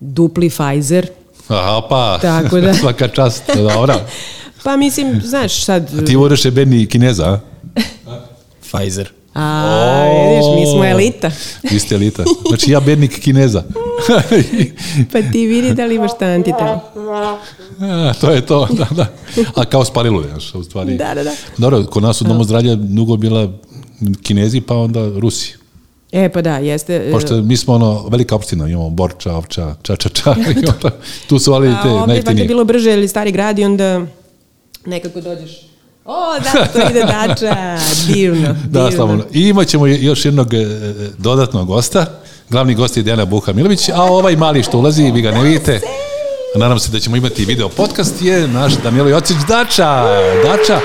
dupli 0.00 0.50
Pfizer. 0.50 1.06
Aha, 1.48 1.82
pa, 1.88 2.18
Tako 2.22 2.60
da. 2.60 2.74
svaka 2.80 3.08
čast, 3.08 3.42
dobra. 3.74 4.06
Pa 4.62 4.76
mislim, 4.76 5.20
znaš, 5.24 5.64
sad... 5.64 6.06
Ti 6.06 6.16
voliš 6.16 6.44
Ebeni 6.44 6.86
Kineza, 6.86 7.24
a? 7.24 7.40
Pfizer. 8.60 9.12
A, 9.34 10.04
vidiš, 10.30 10.46
mi 10.60 10.72
smo 10.72 10.84
elita. 10.84 11.30
Vi 11.70 11.78
ste 11.78 11.94
elita. 11.94 12.24
Znači 12.48 12.70
ja 12.70 12.80
bednik 12.80 13.20
Kineza. 13.20 13.62
Pa 15.12 15.22
ti 15.32 15.46
vidi 15.46 15.74
da 15.74 15.84
li 15.84 15.94
imaš 15.94 16.10
tanti 16.18 16.52
tamo. 16.58 16.80
A, 17.80 18.12
to 18.20 18.30
je 18.30 18.46
to, 18.46 18.68
da, 18.70 18.86
da. 18.90 19.06
A 19.54 19.64
kao 19.64 19.84
spalilo, 19.84 20.22
znaš, 20.30 20.54
u 20.54 20.62
stvari. 20.64 20.96
Da, 20.96 21.14
da, 21.14 21.24
da. 21.24 21.32
Dobro, 21.58 21.84
kod 21.84 22.02
nas 22.02 22.20
u 22.20 22.24
Domu 22.24 22.44
zdravlja 22.44 22.74
dugo 22.74 23.16
bila 23.16 23.52
Kinezi, 24.22 24.60
pa 24.60 24.76
onda 24.76 25.08
Rusi. 25.18 25.54
E, 26.12 26.28
pa 26.28 26.42
da, 26.42 26.56
jeste... 26.58 26.94
e, 27.08 27.12
Pošto 27.12 27.42
mi 27.42 27.56
smo 27.56 27.74
ono, 27.74 28.08
velika 28.08 28.34
opština, 28.36 28.68
imamo 28.68 28.90
Borča, 28.90 29.36
Ovča, 29.36 29.74
Ča, 29.82 29.96
Ča, 29.96 30.08
Ča, 30.08 30.34
i 30.62 30.66
onda, 30.66 30.90
tu 31.28 31.38
su 31.38 31.52
ali 31.52 31.68
A 31.68 31.82
te 31.82 31.88
ovdje 31.88 31.92
pak 31.94 32.00
je 32.00 32.06
najjeftinije. 32.06 32.46
bilo 32.46 32.64
brže 32.64 32.92
ili 32.92 33.08
stari 33.08 33.32
grad 33.32 33.58
i 33.58 33.64
onda 33.64 34.06
nekako 34.86 35.20
dođeš. 35.20 35.71
O, 36.04 36.14
da, 36.34 36.66
to 36.66 36.90
ide 36.90 37.00
dača, 37.02 37.56
divno, 38.06 38.48
Da, 38.64 38.80
divno. 38.80 38.90
slavo. 38.92 39.18
I 39.32 39.40
imat 39.40 39.68
ćemo 39.68 39.86
još 39.86 40.24
jednog 40.24 40.54
e, 40.54 40.66
dodatnog 41.18 41.66
gosta. 41.66 42.06
Glavni 42.50 42.74
gost 42.74 42.96
je 42.96 43.02
Dejana 43.02 43.24
Buha 43.24 43.52
Milović, 43.52 43.88
a 43.88 44.02
ovaj 44.02 44.36
mali 44.36 44.62
što 44.62 44.78
ulazi, 44.78 45.02
vi 45.04 45.22
ga 45.22 45.30
ne 45.30 45.42
vidite. 45.42 45.80
Nadam 46.56 46.78
se 46.78 46.90
da 46.90 47.00
ćemo 47.00 47.16
imati 47.16 47.44
video 47.44 47.68
podcast, 47.68 48.22
je 48.22 48.48
naš 48.48 48.72
Danilo 48.74 49.08
Jocić 49.08 49.36
Dača. 49.38 50.04
Dača. 50.44 50.80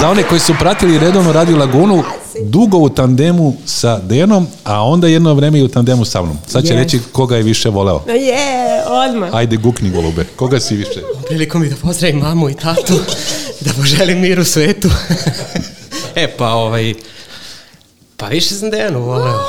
Za 0.00 0.10
one 0.10 0.22
koji 0.22 0.40
su 0.40 0.54
pratili 0.58 0.98
redovno 0.98 1.32
Radio 1.32 1.56
Lagunu, 1.56 2.02
dugo 2.40 2.78
u 2.78 2.88
tandemu 2.88 3.54
sa 3.66 3.98
Dejanom, 3.98 4.46
a 4.64 4.82
onda 4.82 5.06
jedno 5.08 5.34
vreme 5.34 5.58
i 5.58 5.62
u 5.62 5.68
tandemu 5.68 6.04
sa 6.04 6.22
mnom. 6.22 6.36
Sad 6.46 6.64
će 6.64 6.72
Yes. 6.72 6.76
reći 6.76 7.00
koga 7.12 7.36
je 7.36 7.42
više 7.42 7.68
voleo. 7.68 8.00
Je, 8.08 8.82
odmah. 9.08 9.28
Ajde, 9.32 9.56
gukni 9.56 9.90
golube. 9.90 10.24
Koga 10.36 10.60
si 10.60 10.76
više? 10.76 11.00
Prilikom 11.26 11.60
mi 11.62 11.68
da 11.68 11.76
pozdravim 11.76 12.18
mamu 12.18 12.50
i 12.50 12.54
tatu, 12.54 12.94
da 13.66 13.72
poželim 13.72 14.20
mir 14.20 14.40
u 14.40 14.44
svetu. 14.44 14.88
e, 16.16 16.36
pa 16.36 16.48
ovaj, 16.48 16.94
pa 18.16 18.26
više 18.26 18.54
sam 18.54 18.70
Dejanu 18.70 19.00
voleo, 19.00 19.40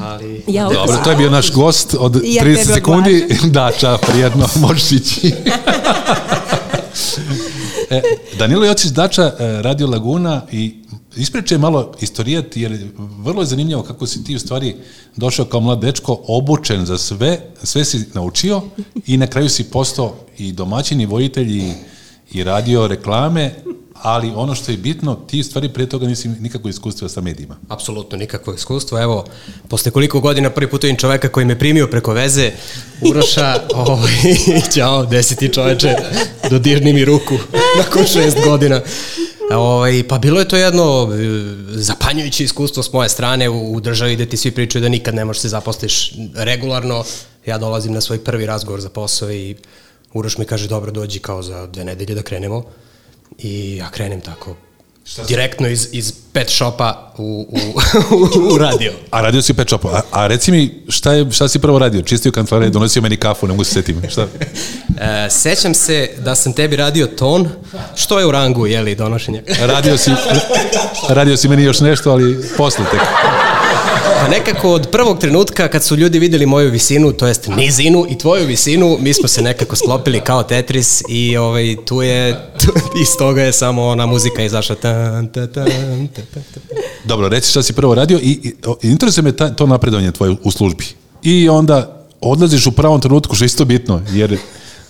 ali... 0.00 0.42
Ja 0.46 0.68
Dobro, 0.68 0.96
to 1.04 1.10
je 1.10 1.16
bio 1.16 1.30
naš 1.30 1.52
gost 1.52 1.94
od 1.98 2.20
ja 2.24 2.44
30 2.44 2.54
tebe 2.54 2.74
sekundi. 2.74 3.26
Dača, 3.58 3.98
prijedno, 3.98 4.48
možeš 4.56 4.92
ići. 4.92 5.34
E, 7.90 8.02
Danilo 8.38 8.64
Jocić 8.64 8.90
Dača, 8.90 9.22
e, 9.22 9.62
Radio 9.62 9.86
Laguna 9.86 10.42
i 10.52 10.74
ispričaj 11.16 11.58
malo 11.58 11.92
istorijat, 12.00 12.56
jer 12.56 12.78
vrlo 12.98 13.42
je 13.42 13.46
zanimljivo 13.46 13.82
kako 13.82 14.06
si 14.06 14.24
ti 14.24 14.36
u 14.36 14.38
stvari 14.38 14.76
došao 15.16 15.44
kao 15.44 15.60
mlad 15.60 15.80
dečko, 15.80 16.20
obučen 16.26 16.86
za 16.86 16.98
sve, 16.98 17.40
sve 17.62 17.84
si 17.84 18.04
naučio 18.14 18.62
i 19.06 19.16
na 19.16 19.26
kraju 19.26 19.48
si 19.48 19.64
postao 19.64 20.14
i 20.38 20.52
domaćin 20.52 21.00
i 21.00 21.06
vojitelj 21.06 21.50
i, 21.50 21.72
i 22.30 22.44
radio 22.44 22.86
reklame, 22.86 23.54
ali 23.94 24.32
ono 24.34 24.54
što 24.54 24.70
je 24.70 24.76
bitno, 24.76 25.14
ti 25.14 25.42
stvari 25.42 25.68
prije 25.68 25.88
toga 25.88 26.06
nisi 26.06 26.28
nikako 26.28 26.68
iskustva 26.68 27.08
sa 27.08 27.20
medijima. 27.20 27.56
Apsolutno 27.68 28.18
nikakvo 28.18 28.54
iskustvo. 28.54 29.02
Evo, 29.02 29.24
posle 29.68 29.90
koliko 29.90 30.20
godina 30.20 30.50
prvi 30.50 30.70
put 30.70 30.82
vidim 30.82 30.96
čoveka 30.96 31.28
koji 31.28 31.46
me 31.46 31.58
primio 31.58 31.86
preko 31.86 32.12
veze, 32.12 32.52
Uroša, 33.02 33.60
ovaj, 33.74 34.10
ćao, 34.74 35.06
deseti 35.06 35.52
čoveče, 35.52 35.94
dodirni 36.50 36.92
mi 36.92 37.04
ruku 37.04 37.34
nakon 37.78 38.04
šest 38.04 38.38
godina. 38.44 38.80
Ovaj, 39.50 40.08
pa 40.08 40.18
bilo 40.18 40.40
je 40.40 40.48
to 40.48 40.56
jedno 40.56 41.08
e, 41.12 41.16
zapanjujuće 41.70 42.44
iskustvo 42.44 42.82
s 42.82 42.92
moje 42.92 43.08
strane 43.08 43.48
u, 43.48 43.72
u 43.72 43.80
državi 43.80 44.14
gde 44.14 44.26
ti 44.26 44.36
svi 44.36 44.50
pričaju 44.50 44.82
da 44.82 44.88
nikad 44.88 45.14
ne 45.14 45.24
možeš 45.24 45.42
se 45.42 45.48
zaposliš 45.48 46.12
regularno. 46.34 47.04
Ja 47.46 47.58
dolazim 47.58 47.92
na 47.92 48.00
svoj 48.00 48.24
prvi 48.24 48.46
razgovor 48.46 48.80
za 48.80 48.88
posao 48.88 49.30
i 49.30 49.56
Uroš 50.12 50.38
mi 50.38 50.44
kaže, 50.44 50.68
dobro, 50.68 50.90
dođi 50.90 51.18
kao 51.18 51.42
za 51.42 51.66
dve 51.66 51.84
nedelje 51.84 52.14
da 52.14 52.22
krenemo. 52.22 52.64
I 53.38 53.76
ja 53.76 53.90
krenem 53.90 54.20
tako, 54.20 54.56
direktno 55.28 55.68
iz, 55.68 55.88
iz 55.92 56.12
pet 56.32 56.50
shopa 56.50 57.12
u, 57.18 57.46
u, 57.50 58.54
u 58.54 58.58
radio. 58.58 58.92
A 59.10 59.20
radio 59.20 59.42
si 59.42 59.52
u 59.52 59.54
pet 59.54 59.68
shopu. 59.68 59.88
A, 59.88 60.00
a 60.10 60.26
reci 60.26 60.52
mi, 60.52 60.82
šta, 60.88 61.12
je, 61.12 61.30
šta 61.30 61.48
si 61.48 61.58
prvo 61.58 61.78
radio? 61.78 62.02
Čistio 62.02 62.32
kancelarije, 62.32 62.70
donosio 62.70 63.02
meni 63.02 63.16
kafu, 63.16 63.46
ne 63.46 63.52
mogu 63.52 63.64
se 63.64 63.72
setim. 63.72 64.02
Šta? 64.08 64.26
E, 65.00 65.30
sećam 65.30 65.74
se 65.74 66.10
da 66.18 66.34
sam 66.34 66.52
tebi 66.52 66.76
radio 66.76 67.06
ton, 67.06 67.48
što 67.96 68.18
je 68.18 68.26
u 68.26 68.30
rangu, 68.30 68.66
jeli, 68.66 68.94
donošenja? 68.94 69.42
Radio 69.60 69.96
si, 69.96 70.10
radio 71.18 71.36
si 71.36 71.48
meni 71.48 71.62
još 71.62 71.80
nešto, 71.80 72.10
ali 72.10 72.48
posle 72.56 72.84
tek. 72.90 73.00
Pa 74.20 74.28
nekako 74.28 74.72
od 74.72 74.88
prvog 74.90 75.18
trenutka 75.18 75.68
kad 75.68 75.84
su 75.84 75.96
ljudi 75.96 76.18
videli 76.18 76.46
moju 76.46 76.70
visinu, 76.70 77.12
to 77.12 77.26
jest 77.26 77.48
nizinu 77.48 78.06
i 78.10 78.18
tvoju 78.18 78.46
visinu, 78.46 78.96
mi 79.00 79.14
smo 79.14 79.28
se 79.28 79.42
nekako 79.42 79.76
sklopili 79.76 80.20
kao 80.20 80.42
Tetris 80.42 81.02
i 81.08 81.36
ovaj, 81.36 81.76
tu 81.86 82.02
je, 82.02 82.50
tu, 82.60 82.72
iz 83.02 83.08
toga 83.18 83.42
je 83.42 83.52
samo 83.52 83.86
ona 83.86 84.06
muzika 84.06 84.42
izašla. 84.42 84.76
Tan, 84.76 85.28
ta, 85.28 85.46
tan, 85.46 85.66
ta, 86.14 86.22
ta, 86.34 86.40
ta. 86.54 86.60
Dobro, 87.04 87.28
reci 87.28 87.50
šta 87.50 87.62
si 87.62 87.72
prvo 87.72 87.94
radio 87.94 88.18
i, 88.22 88.30
i 88.82 88.88
interesuje 88.88 89.22
me 89.22 89.32
ta, 89.32 89.50
to 89.50 89.66
napredovanje 89.66 90.12
tvoje 90.12 90.36
u 90.42 90.50
službi. 90.50 90.84
I 91.22 91.48
onda 91.48 92.06
odlaziš 92.20 92.66
u 92.66 92.72
pravom 92.72 93.00
trenutku, 93.00 93.34
što 93.34 93.44
je 93.44 93.46
isto 93.46 93.64
bitno, 93.64 94.02
jer 94.10 94.38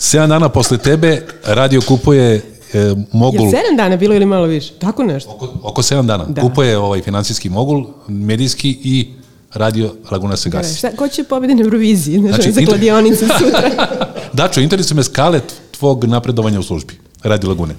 7 0.00 0.26
dana 0.26 0.48
posle 0.48 0.78
tebe 0.78 1.22
radio 1.44 1.80
kupuje 1.80 2.42
e, 2.74 2.94
mogul... 3.12 3.40
Je 3.40 3.50
sedam 3.50 3.76
dana 3.76 3.96
bilo 3.96 4.14
ili 4.14 4.26
malo 4.26 4.46
više? 4.46 4.72
Tako 4.74 5.04
nešto. 5.04 5.30
Oko, 5.30 5.48
oko 5.62 5.82
7 5.82 6.06
dana. 6.06 6.24
Da. 6.24 6.40
Kupuje 6.42 6.78
ovaj 6.78 7.02
finansijski 7.02 7.48
mogul, 7.48 7.84
medijski 8.08 8.78
i 8.84 9.08
radio 9.54 9.94
Laguna 10.10 10.36
se 10.36 10.48
Da, 10.50 10.58
gasi. 10.58 10.78
šta, 10.78 10.90
ko 10.90 11.08
će 11.08 11.24
pobedi 11.24 11.54
na 11.54 11.62
Euroviziji? 11.62 12.18
Znači, 12.18 12.34
Znači, 12.34 12.52
za 12.52 12.60
inter- 12.60 12.66
kladionicu 12.66 13.24
sutra. 13.38 13.86
Dačo, 14.32 14.60
interesuje 14.60 14.96
me 14.96 15.04
skale 15.04 15.40
tvog 15.70 16.04
napredovanja 16.04 16.60
u 16.60 16.62
službi. 16.62 16.94
Radio 17.22 17.48
Lagune. 17.48 17.74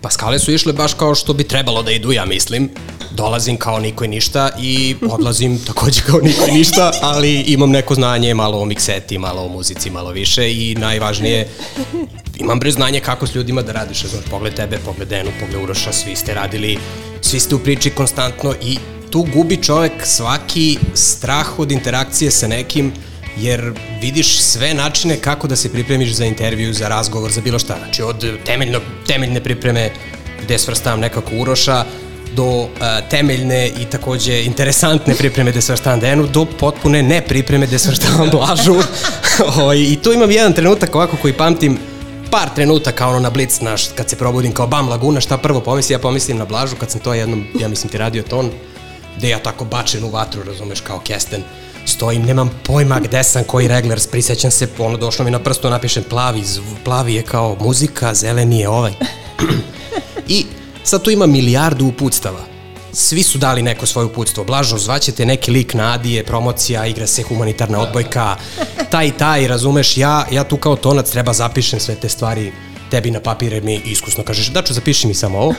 Pa 0.00 0.10
skale 0.10 0.38
su 0.38 0.52
išle 0.52 0.72
baš 0.72 0.94
kao 0.94 1.14
što 1.14 1.32
bi 1.32 1.44
trebalo 1.44 1.82
da 1.82 1.90
idu, 1.90 2.12
ja 2.12 2.24
mislim. 2.24 2.70
Dolazim 3.12 3.56
kao 3.56 3.78
niko 3.78 4.04
i 4.04 4.08
ništa 4.08 4.50
i 4.60 4.96
odlazim 5.10 5.58
takođe 5.66 6.00
kao 6.00 6.20
niko 6.20 6.44
i 6.48 6.52
ništa, 6.52 6.92
ali 7.02 7.40
imam 7.40 7.70
neko 7.70 7.94
znanje 7.94 8.34
malo 8.34 8.60
o 8.60 8.64
mikseti, 8.64 9.18
malo 9.18 9.42
o 9.42 9.48
muzici, 9.48 9.90
malo 9.90 10.10
više 10.10 10.52
i 10.52 10.74
najvažnije, 10.74 11.48
imam 12.36 12.58
bre 12.58 12.70
znanje 12.70 13.00
kako 13.00 13.26
s 13.26 13.34
ljudima 13.34 13.62
da 13.62 13.72
radiš. 13.72 14.04
Znaš, 14.04 14.24
pogled 14.30 14.54
tebe, 14.54 14.78
pogled 14.84 15.08
Denu, 15.08 15.30
pogled 15.40 15.62
Uroša, 15.62 15.92
svi 15.92 16.16
ste 16.16 16.34
radili, 16.34 16.78
svi 17.20 17.40
ste 17.40 17.54
u 17.54 17.58
priči 17.58 17.90
konstantno 17.90 18.54
i 18.62 18.78
tu 19.10 19.26
gubi 19.34 19.62
čovek 19.62 19.92
svaki 20.04 20.78
strah 20.94 21.58
od 21.58 21.72
interakcije 21.72 22.30
sa 22.30 22.48
nekim 22.48 22.92
jer 23.36 23.72
vidiš 24.00 24.40
sve 24.40 24.74
načine 24.74 25.16
kako 25.16 25.48
da 25.48 25.56
se 25.56 25.72
pripremiš 25.72 26.12
za 26.12 26.24
intervju, 26.24 26.72
za 26.72 26.88
razgovor, 26.88 27.32
za 27.32 27.40
bilo 27.40 27.58
šta. 27.58 27.76
Znači 27.78 28.02
od 28.02 28.26
temeljno, 28.44 28.80
temeljne 29.06 29.40
pripreme 29.40 29.90
gde 30.44 30.58
svrstavam 30.58 31.00
nekako 31.00 31.36
Uroša, 31.36 31.84
do 32.36 32.44
uh, 32.44 32.68
temeljne 33.10 33.68
i 33.68 33.84
takođe 33.90 34.42
interesantne 34.44 35.14
pripreme 35.14 35.50
gde 35.50 35.60
svrstavam 35.60 36.00
Denu, 36.00 36.26
do 36.26 36.44
potpune 36.44 37.02
nepripreme 37.02 37.66
gde 37.66 37.78
svrstavam 37.78 38.30
Blažu. 38.34 38.74
Ovaj, 39.60 39.78
I 39.78 39.98
tu 40.02 40.12
imam 40.12 40.30
jedan 40.30 40.52
trenutak 40.52 40.94
ovako 40.94 41.16
koji 41.16 41.32
pamtim, 41.34 41.78
par 42.34 42.50
trenutaka 42.54 43.08
ono 43.08 43.20
na 43.20 43.30
blic, 43.30 43.58
znaš, 43.58 43.88
kad 43.96 44.10
se 44.10 44.16
probudim 44.16 44.52
kao 44.52 44.66
bam 44.66 44.88
laguna, 44.88 45.20
šta 45.20 45.38
prvo 45.38 45.60
pomislim, 45.60 45.94
ja 45.94 45.98
pomislim 45.98 46.38
na 46.38 46.44
Blažu 46.44 46.76
kad 46.76 46.90
sam 46.90 47.00
to 47.00 47.14
jednom, 47.14 47.44
ja 47.60 47.68
mislim 47.68 47.90
ti 47.90 47.98
radio 47.98 48.22
ton, 48.22 48.50
gde 49.16 49.28
ja 49.28 49.38
tako 49.38 49.64
bačen 49.64 50.04
u 50.04 50.10
vatru, 50.10 50.42
razumeš, 50.42 50.80
kao 50.80 50.98
kesten, 50.98 51.42
stojim, 51.86 52.22
nemam 52.22 52.50
pojma 52.66 53.00
gde 53.00 53.22
sam, 53.24 53.44
koji 53.44 53.68
regler, 53.68 54.00
prisećam 54.10 54.50
se, 54.50 54.68
ono 54.78 54.96
došlo 54.96 55.24
mi 55.24 55.30
na 55.30 55.38
prstu, 55.38 55.70
napišem 55.70 56.04
plavi, 56.10 56.42
plavi 56.84 57.14
je 57.14 57.22
kao 57.22 57.56
muzika, 57.60 58.14
zeleni 58.14 58.60
je 58.60 58.68
ovaj. 58.68 58.92
I 60.28 60.46
sad 60.84 61.02
tu 61.02 61.10
ima 61.10 61.26
milijardu 61.26 61.86
uputstava. 61.86 62.53
Svi 62.94 63.22
su 63.22 63.38
dali 63.38 63.62
neko 63.62 63.86
svoje 63.86 64.06
uputstvo. 64.06 64.44
Blažo, 64.44 64.78
zvaćete 64.78 65.26
neki 65.26 65.50
lik 65.50 65.74
na 65.74 65.92
Adije, 65.92 66.24
promocija, 66.24 66.86
igra 66.86 67.06
se 67.06 67.22
humanitarna 67.22 67.80
odbojka, 67.80 68.36
taj, 68.90 69.10
taj, 69.18 69.48
razumeš, 69.48 69.96
ja, 69.96 70.26
ja 70.30 70.44
tu 70.44 70.56
kao 70.56 70.76
tonac 70.76 71.10
treba 71.10 71.32
zapišem 71.32 71.80
sve 71.80 71.94
te 71.94 72.08
stvari 72.08 72.52
tebi 72.90 73.10
na 73.10 73.20
papir 73.20 73.52
jer 73.52 73.62
mi 73.62 73.80
iskusno 73.84 74.24
kažeš, 74.24 74.46
daču, 74.46 74.74
zapiši 74.74 75.06
mi 75.06 75.14
samo 75.14 75.38
ovo. 75.38 75.54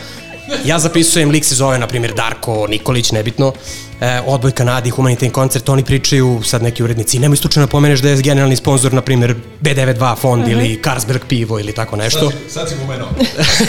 Ja 0.66 0.80
zapisujem, 0.80 1.30
lik 1.30 1.46
se 1.46 1.56
zove, 1.56 1.80
na 1.80 1.88
primjer, 1.88 2.14
Darko 2.14 2.68
Nikolić, 2.68 3.12
nebitno, 3.12 3.54
e, 4.02 4.22
odbojka 4.26 4.64
Nadi, 4.64 4.90
humanitarni 4.90 5.34
koncert, 5.34 5.70
oni 5.70 5.84
pričaju, 5.84 6.42
sad 6.44 6.64
neki 6.64 6.84
urednici, 6.84 7.20
nemoj 7.20 7.38
slučajno 7.38 7.68
pomeneš 7.68 8.00
da 8.00 8.10
je 8.10 8.22
generalni 8.22 8.56
sponsor, 8.56 8.94
na 8.94 9.02
primjer, 9.02 9.36
B92 9.62 10.16
fond 10.18 10.44
uh 10.44 10.50
-huh. 10.50 10.52
ili 10.52 10.82
Carlsberg 10.84 11.22
pivo 11.30 11.60
ili 11.60 11.74
tako 11.74 11.96
nešto. 11.96 12.32
Sad 12.50 12.70
si 12.70 12.76
pomenuo. 12.76 13.10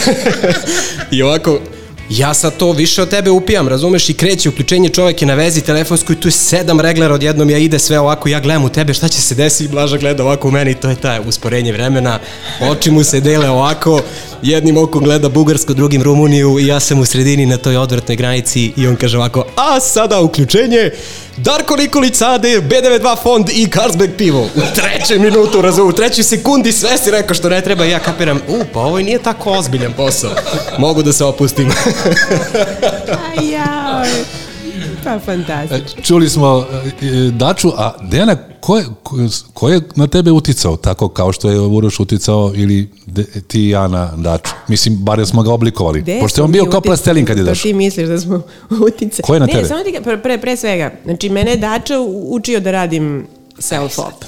I 1.16 1.22
ovako, 1.22 1.60
ja 2.10 2.34
sad 2.34 2.56
to 2.56 2.72
više 2.72 3.02
od 3.02 3.08
tebe 3.08 3.30
upijam, 3.30 3.68
razumeš, 3.68 4.08
i 4.08 4.14
kreće 4.14 4.48
uključenje 4.48 4.88
čovek 4.88 5.22
je 5.22 5.28
na 5.28 5.34
vezi 5.34 5.60
telefonskoj, 5.60 6.20
tu 6.20 6.28
je 6.28 6.32
sedam 6.32 6.80
reglera 6.80 7.14
odjednom, 7.14 7.50
ja 7.50 7.58
ide 7.58 7.78
sve 7.78 7.98
ovako, 7.98 8.28
ja 8.28 8.40
gledam 8.40 8.64
u 8.64 8.68
tebe, 8.68 8.94
šta 8.94 9.08
će 9.08 9.20
se 9.20 9.34
desiti, 9.34 9.70
Blaža 9.70 9.96
gleda 9.96 10.22
ovako 10.22 10.48
u 10.48 10.50
meni, 10.50 10.74
to 10.74 10.88
je 10.88 10.96
taj 10.96 11.20
usporenje 11.26 11.72
vremena, 11.72 12.18
oči 12.60 12.90
mu 12.90 13.04
se 13.04 13.20
dele 13.20 13.50
ovako, 13.50 14.00
jednim 14.42 14.76
okom 14.76 15.04
gleda 15.04 15.28
Bugarsko, 15.28 15.74
drugim 15.74 16.02
Rumuniju 16.02 16.58
i 16.58 16.66
ja 16.66 16.80
sam 16.80 17.00
u 17.00 17.04
sredini 17.04 17.46
na 17.46 17.56
toj 17.56 17.76
odvratnoj 17.76 18.16
granici 18.16 18.72
i 18.76 18.86
on 18.86 18.96
kaže 18.96 19.18
ovako, 19.18 19.44
a 19.56 19.80
sada 19.80 20.20
uključenje, 20.20 20.90
Darko 21.36 21.76
Nikolić 21.76 22.14
Sade, 22.14 22.48
B92 22.60 23.16
fond 23.22 23.50
i 23.52 23.68
Carlsberg 23.68 24.10
pivo. 24.18 24.40
U 24.40 24.60
trećoj 24.74 25.18
minutu, 25.18 25.62
razum, 25.62 25.88
u 25.88 25.92
trećoj 25.92 26.24
sekundi 26.24 26.72
sve 26.72 26.98
si 26.98 27.10
rekao 27.10 27.34
što 27.34 27.48
ne 27.48 27.60
treba 27.60 27.84
i 27.84 27.90
ja 27.90 27.98
kapiram, 27.98 28.40
u, 28.48 28.64
pa 28.72 28.80
ovo 28.80 28.98
nije 28.98 29.22
tako 29.22 29.50
ozbiljan 29.50 29.92
posao. 29.92 30.30
Mogu 30.78 31.02
da 31.02 31.12
se 31.12 31.24
opustim. 31.24 31.72
Aj, 33.08 33.50
jao. 33.50 34.04
Pa, 35.06 35.18
fantastično. 35.18 36.02
Čuli 36.02 36.28
smo 36.28 36.66
e, 37.02 37.06
e, 37.06 37.30
Daču, 37.30 37.68
a 37.76 37.92
Dejana, 38.02 38.36
ko 38.60 38.78
je, 38.78 38.84
ko, 39.52 39.68
je 39.68 39.80
na 39.94 40.06
tebe 40.06 40.30
uticao, 40.30 40.76
tako 40.76 41.08
kao 41.08 41.32
što 41.32 41.50
je 41.50 41.60
Uroš 41.60 42.00
uticao 42.00 42.52
ili 42.54 42.90
de, 43.06 43.24
ti 43.40 43.60
i 43.60 43.68
ja 43.68 43.88
na 43.88 44.12
Daču? 44.16 44.52
Mislim, 44.68 44.96
bar 44.96 45.26
smo 45.26 45.42
ga 45.42 45.52
oblikovali. 45.52 46.00
Gde 46.00 46.18
Pošto 46.20 46.40
je 46.40 46.44
on 46.44 46.52
bio 46.52 46.64
kao 46.64 46.80
plastelin 46.80 47.26
kad 47.26 47.38
je 47.38 47.44
To 47.44 47.50
došao. 47.50 47.62
ti 47.62 47.72
misliš 47.74 48.08
da 48.08 48.18
smo 48.20 48.42
utice. 48.88 49.22
Ko 49.22 49.34
je 49.34 49.40
na 49.40 49.46
ne, 49.46 49.52
tebe? 49.52 49.68
samo 49.68 49.82
ti, 49.84 49.98
pre, 50.04 50.22
pre, 50.22 50.38
pre 50.38 50.56
svega, 50.56 50.92
znači 51.04 51.28
mene 51.28 51.50
je 51.50 51.56
Dača 51.56 51.94
učio 52.24 52.60
da 52.60 52.70
radim 52.70 53.26
self-op. 53.58 54.24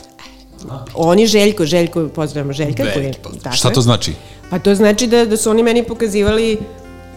Oni 0.95 1.27
Željko, 1.27 1.67
Željko, 1.67 2.09
pozdravljamo 2.09 2.53
Željka. 2.53 2.77
koji 2.77 2.89
je, 2.89 2.95
Veliki 2.97 3.19
pozdrav. 3.23 3.43
tako 3.43 3.57
Šta 3.57 3.71
to 3.71 3.81
znači? 3.81 4.13
Pa 4.51 4.59
to 4.59 4.75
znači 4.75 5.07
da, 5.07 5.25
da 5.25 5.37
su 5.37 5.51
oni 5.51 5.63
meni 5.63 5.83
pokazivali 5.85 6.59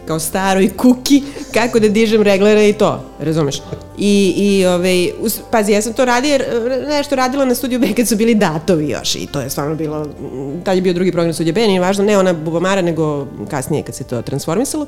kao 0.05 0.19
staroj 0.19 0.69
kuki 0.77 1.23
kako 1.53 1.79
da 1.79 1.87
dižem 1.87 2.21
reglere 2.21 2.69
i 2.69 2.73
to, 2.73 3.03
razumeš? 3.19 3.61
I, 3.97 4.33
i 4.37 4.65
ovaj, 4.65 5.11
us, 5.19 5.39
pazi, 5.51 5.71
ja 5.71 5.81
sam 5.81 5.93
to 5.93 6.05
radila, 6.05 6.33
jer, 6.33 6.45
nešto 6.87 7.15
radila 7.15 7.45
na 7.45 7.55
studiju 7.55 7.79
B 7.79 7.93
kad 7.93 8.07
su 8.07 8.15
bili 8.15 8.35
datovi 8.35 8.89
još 8.89 9.15
i 9.15 9.27
to 9.31 9.41
je 9.41 9.49
stvarno 9.49 9.75
bilo, 9.75 10.01
m, 10.01 10.61
tad 10.63 10.75
je 10.75 10.81
bio 10.81 10.93
drugi 10.93 11.11
program 11.11 11.33
studija 11.33 11.53
B, 11.53 11.67
nije 11.67 11.79
važno, 11.79 12.03
ne 12.03 12.17
ona 12.17 12.33
Bubamara, 12.33 12.81
nego 12.81 13.27
kasnije 13.49 13.83
kad 13.83 13.95
se 13.95 14.03
to 14.03 14.21
transformisalo, 14.21 14.85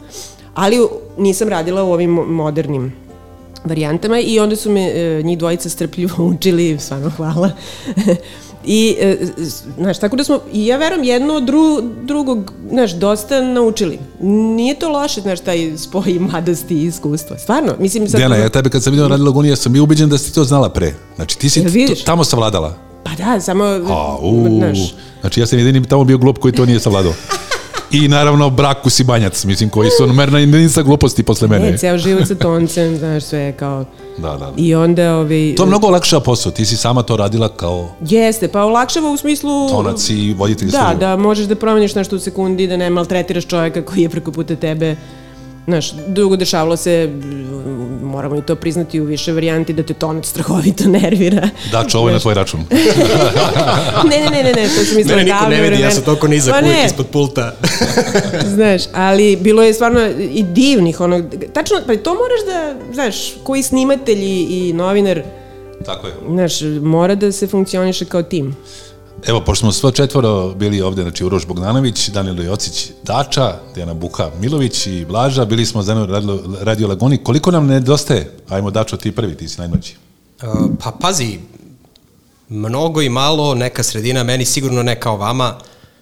ali 0.54 0.80
nisam 1.18 1.50
radila 1.50 1.84
u 1.84 1.92
ovim 1.92 2.12
modernim 2.12 2.94
varijantama 3.64 4.20
i 4.20 4.40
onda 4.40 4.56
su 4.56 4.72
me 4.72 4.82
e, 4.82 5.24
njih 5.24 5.38
dvojica 5.38 5.70
strpljivo 5.70 6.24
učili, 6.36 6.80
stvarno 6.80 7.10
hvala. 7.10 7.52
I, 8.66 8.96
e, 9.00 9.18
znaš, 9.78 10.00
tako 10.00 10.16
da 10.16 10.24
smo, 10.24 10.40
i 10.54 10.68
ja 10.68 10.78
verujem, 10.78 11.04
jedno 11.04 11.34
od 11.34 11.44
dru, 11.44 11.82
drugog, 12.04 12.54
znaš, 12.70 12.92
dosta 12.92 13.42
naučili. 13.42 14.00
Nije 14.56 14.80
to 14.80 14.90
loše, 14.90 15.22
znaš, 15.22 15.40
taj 15.40 15.78
spoj 15.78 16.18
mladosti 16.20 16.76
i 16.76 16.86
iskustva. 16.86 17.38
Stvarno, 17.38 17.74
mislim, 17.80 18.10
sad... 18.10 18.18
Dijana, 18.18 18.36
ja 18.36 18.50
tebe 18.50 18.70
kad 18.70 18.84
sam 18.84 18.92
vidio 18.92 19.08
Radio 19.08 19.26
Laguni, 19.26 19.50
ja 19.50 19.56
sam 19.56 19.74
bio 19.74 19.84
ubeđen 19.84 20.10
da 20.10 20.18
si 20.18 20.34
to 20.34 20.44
znala 20.44 20.70
pre. 20.70 20.94
Znači, 21.16 21.38
ti 21.40 21.50
si 21.50 21.64
t- 21.64 22.04
tamo 22.06 22.24
savladala. 22.24 22.78
Pa 23.04 23.12
da, 23.12 23.42
samo, 23.42 23.64
A, 23.64 24.18
u, 24.22 24.58
znaš, 24.58 24.96
znači 25.22 25.40
ja 25.40 25.46
sam 25.46 25.60
jedini 25.60 25.88
tamo 25.88 26.04
bio 26.04 26.18
glup 26.18 26.38
koji 26.38 26.54
to 26.54 26.66
nije 26.66 26.80
savladao. 26.80 27.14
I 27.94 28.08
naravno 28.08 28.50
Brakus 28.50 29.00
i 29.00 29.04
Banjac, 29.04 29.44
mislim, 29.46 29.70
koji 29.70 29.90
su 29.90 30.14
merna 30.14 30.40
jedinica 30.40 30.82
gluposti 30.82 31.24
posle 31.24 31.48
mene. 31.48 31.72
ne, 31.72 31.78
ceo 31.78 31.98
život 31.98 32.28
sa 32.28 32.36
toncem, 32.36 32.98
znaš, 32.98 33.24
sve 33.24 33.52
kao... 33.52 33.86
Da, 34.18 34.30
da. 34.30 34.38
da. 34.38 34.52
I 34.58 34.76
onda, 34.76 35.16
ovaj... 35.16 35.54
To 35.58 35.64
je 35.64 35.68
mnogo 35.68 35.90
lakša 35.90 36.20
posao, 36.20 36.52
ti 36.52 36.66
si 36.66 36.78
sama 36.78 37.04
to 37.04 37.18
radila 37.18 37.50
kao 37.50 37.90
Jeste, 38.02 38.48
pa 38.48 38.64
olakšava 38.64 39.10
u 39.10 39.18
smislu... 39.18 39.70
tonac 39.70 40.10
i 40.10 40.34
voditelj 40.38 40.72
Da, 40.72 40.78
studija. 40.78 40.94
da 40.94 41.18
možeš 41.18 41.46
da 41.46 41.56
promeniš 41.56 41.96
nešto 41.96 42.16
u 42.16 42.20
sekundi, 42.20 42.68
da 42.68 42.78
ne 42.78 42.90
maltretiraš 42.90 43.46
čovjeka 43.46 43.82
koji 43.86 44.02
je 44.02 44.10
preko 44.10 44.32
puta 44.32 44.56
tebe. 44.56 44.96
Znaš, 45.66 45.92
dugo 46.08 46.36
dešavalo 46.36 46.78
se, 46.78 47.10
moramo 48.04 48.36
i 48.36 48.42
to 48.42 48.56
priznati 48.56 49.02
u 49.02 49.04
više 49.04 49.32
varijanti, 49.32 49.74
da 49.74 49.84
te 49.84 49.94
tonac 49.94 50.26
strahovito 50.26 50.90
nervira. 51.02 51.50
Dačo, 51.72 51.98
ovo 52.00 52.10
je 52.10 52.14
na 52.14 52.20
tvoj 52.20 52.34
račun. 52.34 52.60
ne, 54.10 54.20
ne, 54.20 54.30
ne, 54.30 54.44
ne, 54.44 54.54
ne, 54.54 54.64
to 54.64 54.86
sam 54.86 54.96
mislila 54.96 55.18
Mene 55.18 55.34
niko 55.34 55.48
ne 55.50 55.62
vidi, 55.62 55.82
ja 55.82 55.92
sam 55.92 56.04
toliko 56.04 56.28
nizak 56.28 56.54
Pa 56.54 56.66
uvijek 56.66 56.86
ispod 56.86 57.08
pulta. 57.08 57.56
znaš, 58.56 58.82
ali 58.94 59.36
bilo 59.36 59.64
je 59.64 59.74
stvarno 59.74 60.08
i 60.32 60.44
divnih, 60.44 61.02
ono, 61.02 61.24
tačno, 61.54 61.78
pa 61.88 61.96
to 61.96 62.14
moraš 62.14 62.46
da, 62.46 62.76
znaš, 62.94 63.16
koji 63.44 63.64
snimatelj 63.64 64.24
i 64.50 64.74
novinar, 64.76 65.22
Tako 65.86 66.08
je. 66.08 66.14
znaš, 66.30 66.62
mora 66.82 67.16
da 67.16 67.32
se 67.32 67.48
funkcioniše 67.48 68.06
kao 68.06 68.24
tim. 68.24 68.56
Evo, 69.28 69.42
pošto 69.42 69.62
smo 69.64 69.72
sve 69.72 69.92
četvoro 69.92 70.54
bili 70.54 70.82
ovde, 70.82 71.02
znači 71.02 71.26
Uroš 71.26 71.48
Bogdanović, 71.48 72.10
Danilo 72.10 72.44
Jocić 72.44 72.90
Dača, 73.04 73.56
Dijana 73.76 73.94
Buha 73.94 74.32
Milović 74.40 74.88
i 74.88 75.06
Blaža, 75.06 75.46
bili 75.46 75.66
smo 75.66 75.84
zajedno 75.84 76.06
Radio, 76.06 76.40
Radio 76.62 76.88
Laguni. 76.88 77.18
Koliko 77.18 77.52
nam 77.52 77.68
nedostaje? 77.68 78.32
Ajmo, 78.50 78.72
Dačo, 78.72 78.98
ti 78.98 79.12
prvi, 79.12 79.38
ti 79.38 79.50
si 79.50 79.60
najmlađi. 79.60 79.94
Pa 80.84 80.92
pazi, 81.02 81.40
mnogo 82.50 83.02
i 83.02 83.10
malo, 83.10 83.56
neka 83.56 83.84
sredina, 83.84 84.24
meni 84.24 84.46
sigurno 84.46 84.84
ne 84.84 85.00
kao 85.00 85.18
vama, 85.18 85.58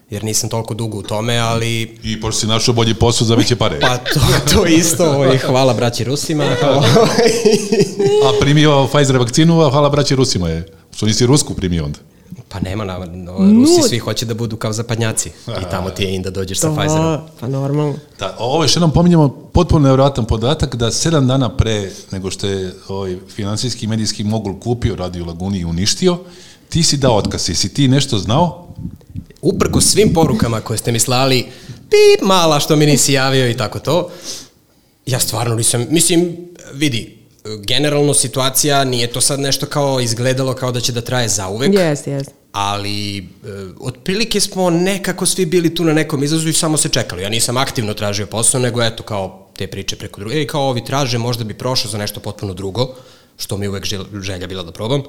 jer 0.09 0.23
nisam 0.23 0.49
toliko 0.49 0.73
dugo 0.73 0.97
u 0.97 1.03
tome, 1.03 1.37
ali 1.37 1.97
I 2.03 2.21
pošto 2.21 2.39
si 2.39 2.47
našao 2.47 2.73
bolji 2.73 2.93
posao 2.93 3.27
za 3.27 3.35
veće 3.35 3.55
pare. 3.55 3.79
pa 3.79 3.97
to, 3.97 4.19
to 4.53 4.65
isto, 4.65 5.11
ovaj, 5.11 5.37
hvala 5.37 5.73
braći 5.73 6.03
Rusima. 6.03 6.43
A 8.25 8.31
primio 8.39 8.87
Pfizer 8.87 9.17
vakcinu, 9.17 9.61
a 9.61 9.69
hvala 9.69 9.89
braći 9.89 10.15
Rusima 10.15 10.49
je. 10.49 10.67
Što 10.95 11.05
nisi 11.05 11.25
Rusku 11.25 11.53
primio 11.53 11.85
onda? 11.85 11.99
Pa 12.51 12.59
nema, 12.59 12.85
na, 12.85 12.99
no, 13.05 13.37
Rusi 13.61 13.89
svi 13.89 13.99
hoće 13.99 14.25
da 14.25 14.33
budu 14.33 14.57
kao 14.57 14.73
zapadnjaci 14.73 15.29
i 15.47 15.69
tamo 15.71 15.89
ti 15.89 16.03
je 16.03 16.15
in 16.15 16.21
da 16.21 16.29
dođeš 16.29 16.59
sa 16.59 16.75
Pfizerom. 16.75 17.17
To, 17.17 17.29
pa 17.39 17.47
normalno. 17.47 17.95
Da, 18.19 18.35
ovo 18.39 18.63
još 18.63 18.75
jednom 18.75 18.91
pominjemo 18.91 19.29
potpuno 19.29 19.83
nevjerojatan 19.83 20.25
podatak 20.25 20.75
da 20.75 20.91
sedam 20.91 21.27
dana 21.27 21.57
pre 21.57 21.91
nego 22.11 22.31
što 22.31 22.47
je 22.47 22.73
ovaj 22.87 23.17
finansijski 23.35 23.85
i 23.85 23.89
medijski 23.89 24.23
mogul 24.23 24.59
kupio 24.59 24.95
Radio 24.95 25.25
Laguni 25.25 25.59
i 25.59 25.65
uništio, 25.65 26.17
ti 26.69 26.83
si 26.83 26.97
dao 26.97 27.15
otkaz. 27.15 27.49
Jesi 27.49 27.73
ti 27.73 27.87
nešto 27.87 28.17
znao? 28.17 28.67
uprko 29.41 29.81
svim 29.81 30.13
porukama 30.13 30.61
koje 30.61 30.77
ste 30.77 30.91
mi 30.91 30.99
slali, 30.99 31.45
pip, 31.67 32.21
mala 32.21 32.59
što 32.59 32.75
mi 32.75 32.85
nisi 32.85 33.13
javio 33.13 33.49
i 33.49 33.57
tako 33.57 33.79
to, 33.79 34.09
ja 35.05 35.19
stvarno 35.19 35.55
nisam, 35.55 35.85
mislim, 35.89 36.37
vidi, 36.73 37.17
generalno 37.67 38.13
situacija 38.13 38.83
nije 38.83 39.07
to 39.07 39.21
sad 39.21 39.39
nešto 39.39 39.65
kao 39.65 39.99
izgledalo 39.99 40.53
kao 40.53 40.71
da 40.71 40.79
će 40.79 40.91
da 40.91 41.01
traje 41.01 41.29
zauvek, 41.29 41.73
Jeste, 41.73 42.11
jeste. 42.11 42.40
Ali 42.51 43.17
e, 43.17 43.21
otprilike 43.79 44.39
smo 44.39 44.69
nekako 44.69 45.25
svi 45.25 45.45
bili 45.45 45.75
tu 45.75 45.83
na 45.83 45.93
nekom 45.93 46.23
izlazu 46.23 46.49
i 46.49 46.53
samo 46.53 46.77
se 46.77 46.89
čekali. 46.89 47.21
Ja 47.21 47.29
nisam 47.29 47.57
aktivno 47.57 47.93
tražio 47.93 48.25
posao, 48.25 48.59
nego 48.61 48.83
eto 48.83 49.03
kao 49.03 49.47
te 49.55 49.67
priče 49.67 49.95
preko 49.95 50.19
druge. 50.19 50.35
Ej, 50.35 50.47
kao 50.47 50.61
ovi 50.61 50.85
traže, 50.85 51.17
možda 51.17 51.43
bi 51.43 51.53
prošao 51.53 51.91
za 51.91 51.97
nešto 51.97 52.19
potpuno 52.19 52.53
drugo, 52.53 52.95
što 53.37 53.57
mi 53.57 53.67
uvek 53.67 53.83
žel- 53.85 54.21
želja 54.21 54.47
bila 54.47 54.63
da 54.63 54.71
probam. 54.71 55.01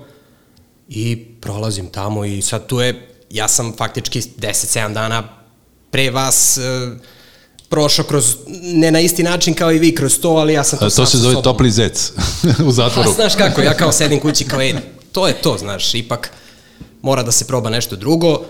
I 0.88 1.16
prolazim 1.40 1.86
tamo 1.88 2.24
i 2.24 2.43
sad 2.43 2.66
tu 2.66 2.80
je, 2.80 3.09
ja 3.30 3.49
sam 3.49 3.72
faktički 3.76 4.20
10-7 4.20 4.93
dana 4.93 5.22
pre 5.90 6.11
vas 6.11 6.57
e, 6.57 6.61
prošao 7.68 8.05
kroz, 8.05 8.36
ne 8.64 8.90
na 8.90 9.01
isti 9.01 9.22
način 9.22 9.55
kao 9.55 9.72
i 9.72 9.78
vi 9.78 9.95
kroz 9.95 10.18
to, 10.18 10.28
ali 10.30 10.53
ja 10.53 10.64
sam 10.64 10.78
to, 10.78 10.84
To, 10.84 10.90
sam 10.90 11.07
se 11.07 11.18
zove 11.18 11.43
topli 11.43 11.70
zec 11.70 12.11
u 12.61 12.64
Pa 12.64 12.70
zatvoru. 12.70 13.12
znaš 13.12 13.34
kako, 13.34 13.61
ja 13.61 13.74
kao 13.74 13.93
sedim 13.93 14.20
kući 14.20 14.45
kao, 14.45 14.61
ej, 14.61 14.74
to 15.12 15.26
je 15.26 15.34
to, 15.34 15.57
znaš, 15.59 15.95
ipak 15.95 16.30
mora 17.03 17.23
da 17.23 17.33
se 17.33 17.47
proba 17.47 17.71
nešto 17.71 17.97
drugo, 17.97 18.41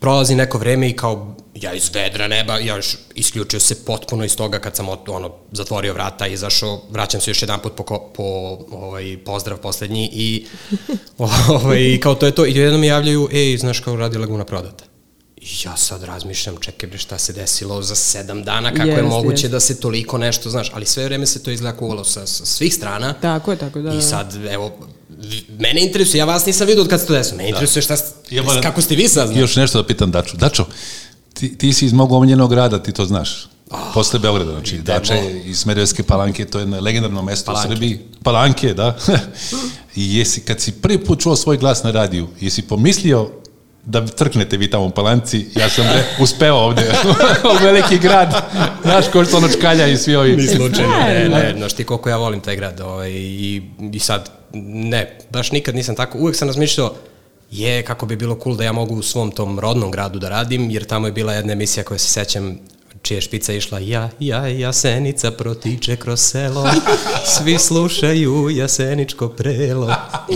prolazi 0.00 0.34
neko 0.34 0.58
vreme 0.58 0.88
i 0.88 0.96
kao, 0.96 1.36
ja 1.54 1.74
iz 1.74 1.90
vedra 1.94 2.28
neba, 2.28 2.58
ja 2.58 2.76
još 2.76 2.96
isključio 3.14 3.60
se 3.60 3.84
potpuno 3.84 4.24
iz 4.24 4.36
toga 4.36 4.58
kad 4.58 4.76
sam 4.76 4.86
ono, 4.88 5.32
zatvorio 5.52 5.92
vrata, 5.92 6.26
izašao, 6.26 6.82
vraćam 6.90 7.20
se 7.20 7.30
još 7.30 7.42
jedan 7.42 7.60
put 7.60 7.72
po, 7.76 7.84
po 8.16 8.22
ovaj, 8.70 9.18
pozdrav 9.24 9.58
poslednji 9.58 10.10
i 10.12 10.46
ovaj, 11.48 11.98
kao 12.02 12.14
to 12.14 12.26
je 12.26 12.32
to. 12.32 12.46
I 12.46 12.56
jednom 12.56 12.80
mi 12.80 12.86
javljaju, 12.86 13.28
ej, 13.32 13.56
znaš 13.56 13.80
kao 13.80 13.96
radi 13.96 14.18
Laguna 14.18 14.44
prodata. 14.44 14.84
I 15.36 15.46
ja 15.64 15.76
sad 15.76 16.02
razmišljam, 16.02 16.56
čekaj 16.60 16.88
bre, 16.88 16.98
šta 16.98 17.18
se 17.18 17.32
desilo 17.32 17.82
za 17.82 17.94
sedam 17.94 18.42
dana, 18.44 18.70
kako 18.70 18.88
je 18.88 18.90
Jeste, 18.90 19.02
moguće 19.02 19.34
jeste. 19.34 19.48
da 19.48 19.60
se 19.60 19.80
toliko 19.80 20.18
nešto, 20.18 20.50
znaš, 20.50 20.70
ali 20.74 20.86
sve 20.86 21.04
vreme 21.04 21.26
se 21.26 21.42
to 21.42 21.50
izgleda 21.50 21.76
kuvalo 21.76 22.04
sa, 22.04 22.26
sa 22.26 22.46
svih 22.46 22.74
strana. 22.74 23.12
Tako 23.12 23.50
je, 23.50 23.58
tako 23.58 23.78
je, 23.78 23.82
da, 23.82 23.90
da. 23.90 23.98
I 23.98 24.02
sad, 24.02 24.34
evo, 24.50 24.72
mene 25.50 25.80
interesuje, 25.80 26.18
ja 26.18 26.24
vas 26.24 26.46
nisam 26.46 26.66
vidio 26.66 26.82
od 26.82 26.88
kad 26.88 27.00
se 27.00 27.06
to 27.06 27.12
desilo, 27.12 27.36
mene 27.36 27.48
interesuje 27.48 27.82
šta, 27.82 27.96
ste- 27.96 28.34
Ja 28.34 28.42
moram- 28.42 28.62
kako 28.62 28.82
ste 28.82 28.94
vi 28.96 29.08
saznali. 29.08 29.40
Još 29.40 29.56
nešto 29.56 29.78
da 29.78 29.86
pitam 29.86 30.10
Daču. 30.10 30.36
Dačo, 30.36 30.66
ti, 31.34 31.58
ti 31.58 31.72
si 31.72 31.86
iz 31.86 31.92
mog 31.92 32.12
omiljenog 32.12 32.50
grada, 32.50 32.78
ti 32.78 32.92
to 32.92 33.04
znaš. 33.04 33.46
Posle 33.94 34.18
Beograda, 34.18 34.50
znači 34.50 34.78
Dača 34.78 35.14
je 35.14 35.42
iz 35.44 35.58
Smederevske 35.58 36.02
palanke, 36.02 36.44
to 36.44 36.58
je 36.58 36.62
jedno 36.62 36.80
legendarno 36.80 37.22
mesto 37.22 37.46
Palanke. 37.46 37.68
u 37.68 37.72
Srbiji. 37.72 37.98
Palanke, 38.22 38.74
da. 38.74 38.96
I 39.96 40.16
jesi, 40.18 40.40
kad 40.40 40.60
si 40.60 40.72
prvi 40.72 40.98
put 40.98 41.20
čuo 41.20 41.36
svoj 41.36 41.56
glas 41.56 41.82
na 41.82 41.90
radiju, 41.90 42.28
jesi 42.40 42.62
pomislio 42.62 43.30
da 43.84 44.06
crknete 44.08 44.56
vi 44.56 44.70
tamo 44.70 44.84
u 44.84 44.90
Palanci, 44.90 45.46
ja 45.56 45.68
sam 45.68 45.84
bre, 45.84 46.04
uspeo 46.24 46.54
ovde, 46.56 46.92
u 47.52 47.64
veliki 47.64 47.98
grad, 47.98 48.34
znaš, 48.82 49.04
ko 49.08 49.24
što 49.24 49.36
ono 49.36 49.48
čkalja 49.48 49.86
i 49.86 49.96
svi 49.96 50.16
ovi. 50.16 50.36
Ni 50.36 50.46
slučajno, 50.46 50.90
ne, 50.98 51.28
ne, 51.28 51.54
znaš 51.56 51.72
ti 51.72 51.84
koliko 51.84 52.08
ja 52.08 52.16
volim 52.16 52.40
taj 52.40 52.56
grad, 52.56 52.80
ovaj, 52.80 53.10
i, 53.10 53.62
i 53.92 53.98
sad, 53.98 54.30
ne, 54.54 55.18
baš 55.30 55.52
nikad 55.52 55.74
nisam 55.74 55.96
tako, 55.96 56.18
uvek 56.18 56.36
sam 56.36 56.48
razmišljao, 56.48 56.94
je, 57.50 57.82
kako 57.82 58.06
bi 58.06 58.16
bilo 58.16 58.38
cool 58.42 58.56
da 58.56 58.64
ja 58.64 58.72
mogu 58.72 58.94
u 58.94 59.02
svom 59.02 59.30
tom 59.30 59.60
rodnom 59.60 59.90
gradu 59.90 60.18
da 60.18 60.28
radim, 60.28 60.70
jer 60.70 60.84
tamo 60.84 61.06
je 61.06 61.12
bila 61.12 61.32
jedna 61.32 61.52
emisija 61.52 61.84
koja 61.84 61.98
se 61.98 62.08
sećam, 62.08 62.58
čija 63.02 63.16
je 63.16 63.20
špica 63.20 63.52
išla 63.52 63.78
ja, 63.78 64.10
ja, 64.20 64.46
jasenica 64.46 65.30
protiče 65.30 65.96
kroz 65.96 66.20
selo, 66.20 66.70
svi 67.38 67.58
slušaju 67.58 68.50
jaseničko 68.50 69.28
prelo. 69.28 69.88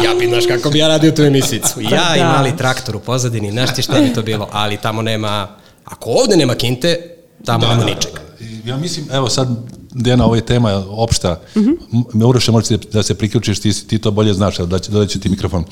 Ja 0.05 0.15
bi, 0.19 0.27
znaš, 0.27 0.47
kako 0.47 0.71
bi 0.71 0.79
ja 0.79 0.89
radio 0.89 1.13
tu 1.13 1.23
emisicu. 1.23 1.81
Ja 1.81 2.17
i 2.17 2.19
da. 2.19 2.33
mali 2.37 2.57
traktor 2.57 2.97
u 2.97 3.01
pozadini, 3.01 3.51
znaš 3.51 3.75
ti 3.75 3.83
šta 3.83 4.01
bi 4.01 4.13
to 4.15 4.23
bilo, 4.23 4.49
ali 4.53 4.77
tamo 4.77 5.03
nema, 5.03 5.49
ako 5.85 6.11
ovde 6.11 6.37
nema 6.37 6.55
kinte, 6.55 7.17
tamo 7.45 7.67
nema 7.67 7.85
ničega. 7.85 8.21
I 8.41 8.69
Ja 8.69 8.77
mislim, 8.77 9.07
evo 9.13 9.29
sad, 9.29 9.49
Dena, 9.99 10.25
ovo 10.25 10.35
je 10.35 10.47
tema 10.47 10.85
opšta. 10.89 11.41
Mm 11.57 11.61
-hmm. 11.61 12.25
Uroše, 12.27 12.53
možete 12.53 12.89
da 12.93 13.03
se 13.03 13.15
priključiš, 13.15 13.61
ti, 13.61 13.87
ti 13.87 13.99
to 13.99 14.11
bolje 14.11 14.35
znaš, 14.35 14.59
da 14.59 14.79
će, 14.79 14.91
dodat 14.93 15.09
ću 15.09 15.21
ti 15.21 15.29
mikrofon. 15.29 15.65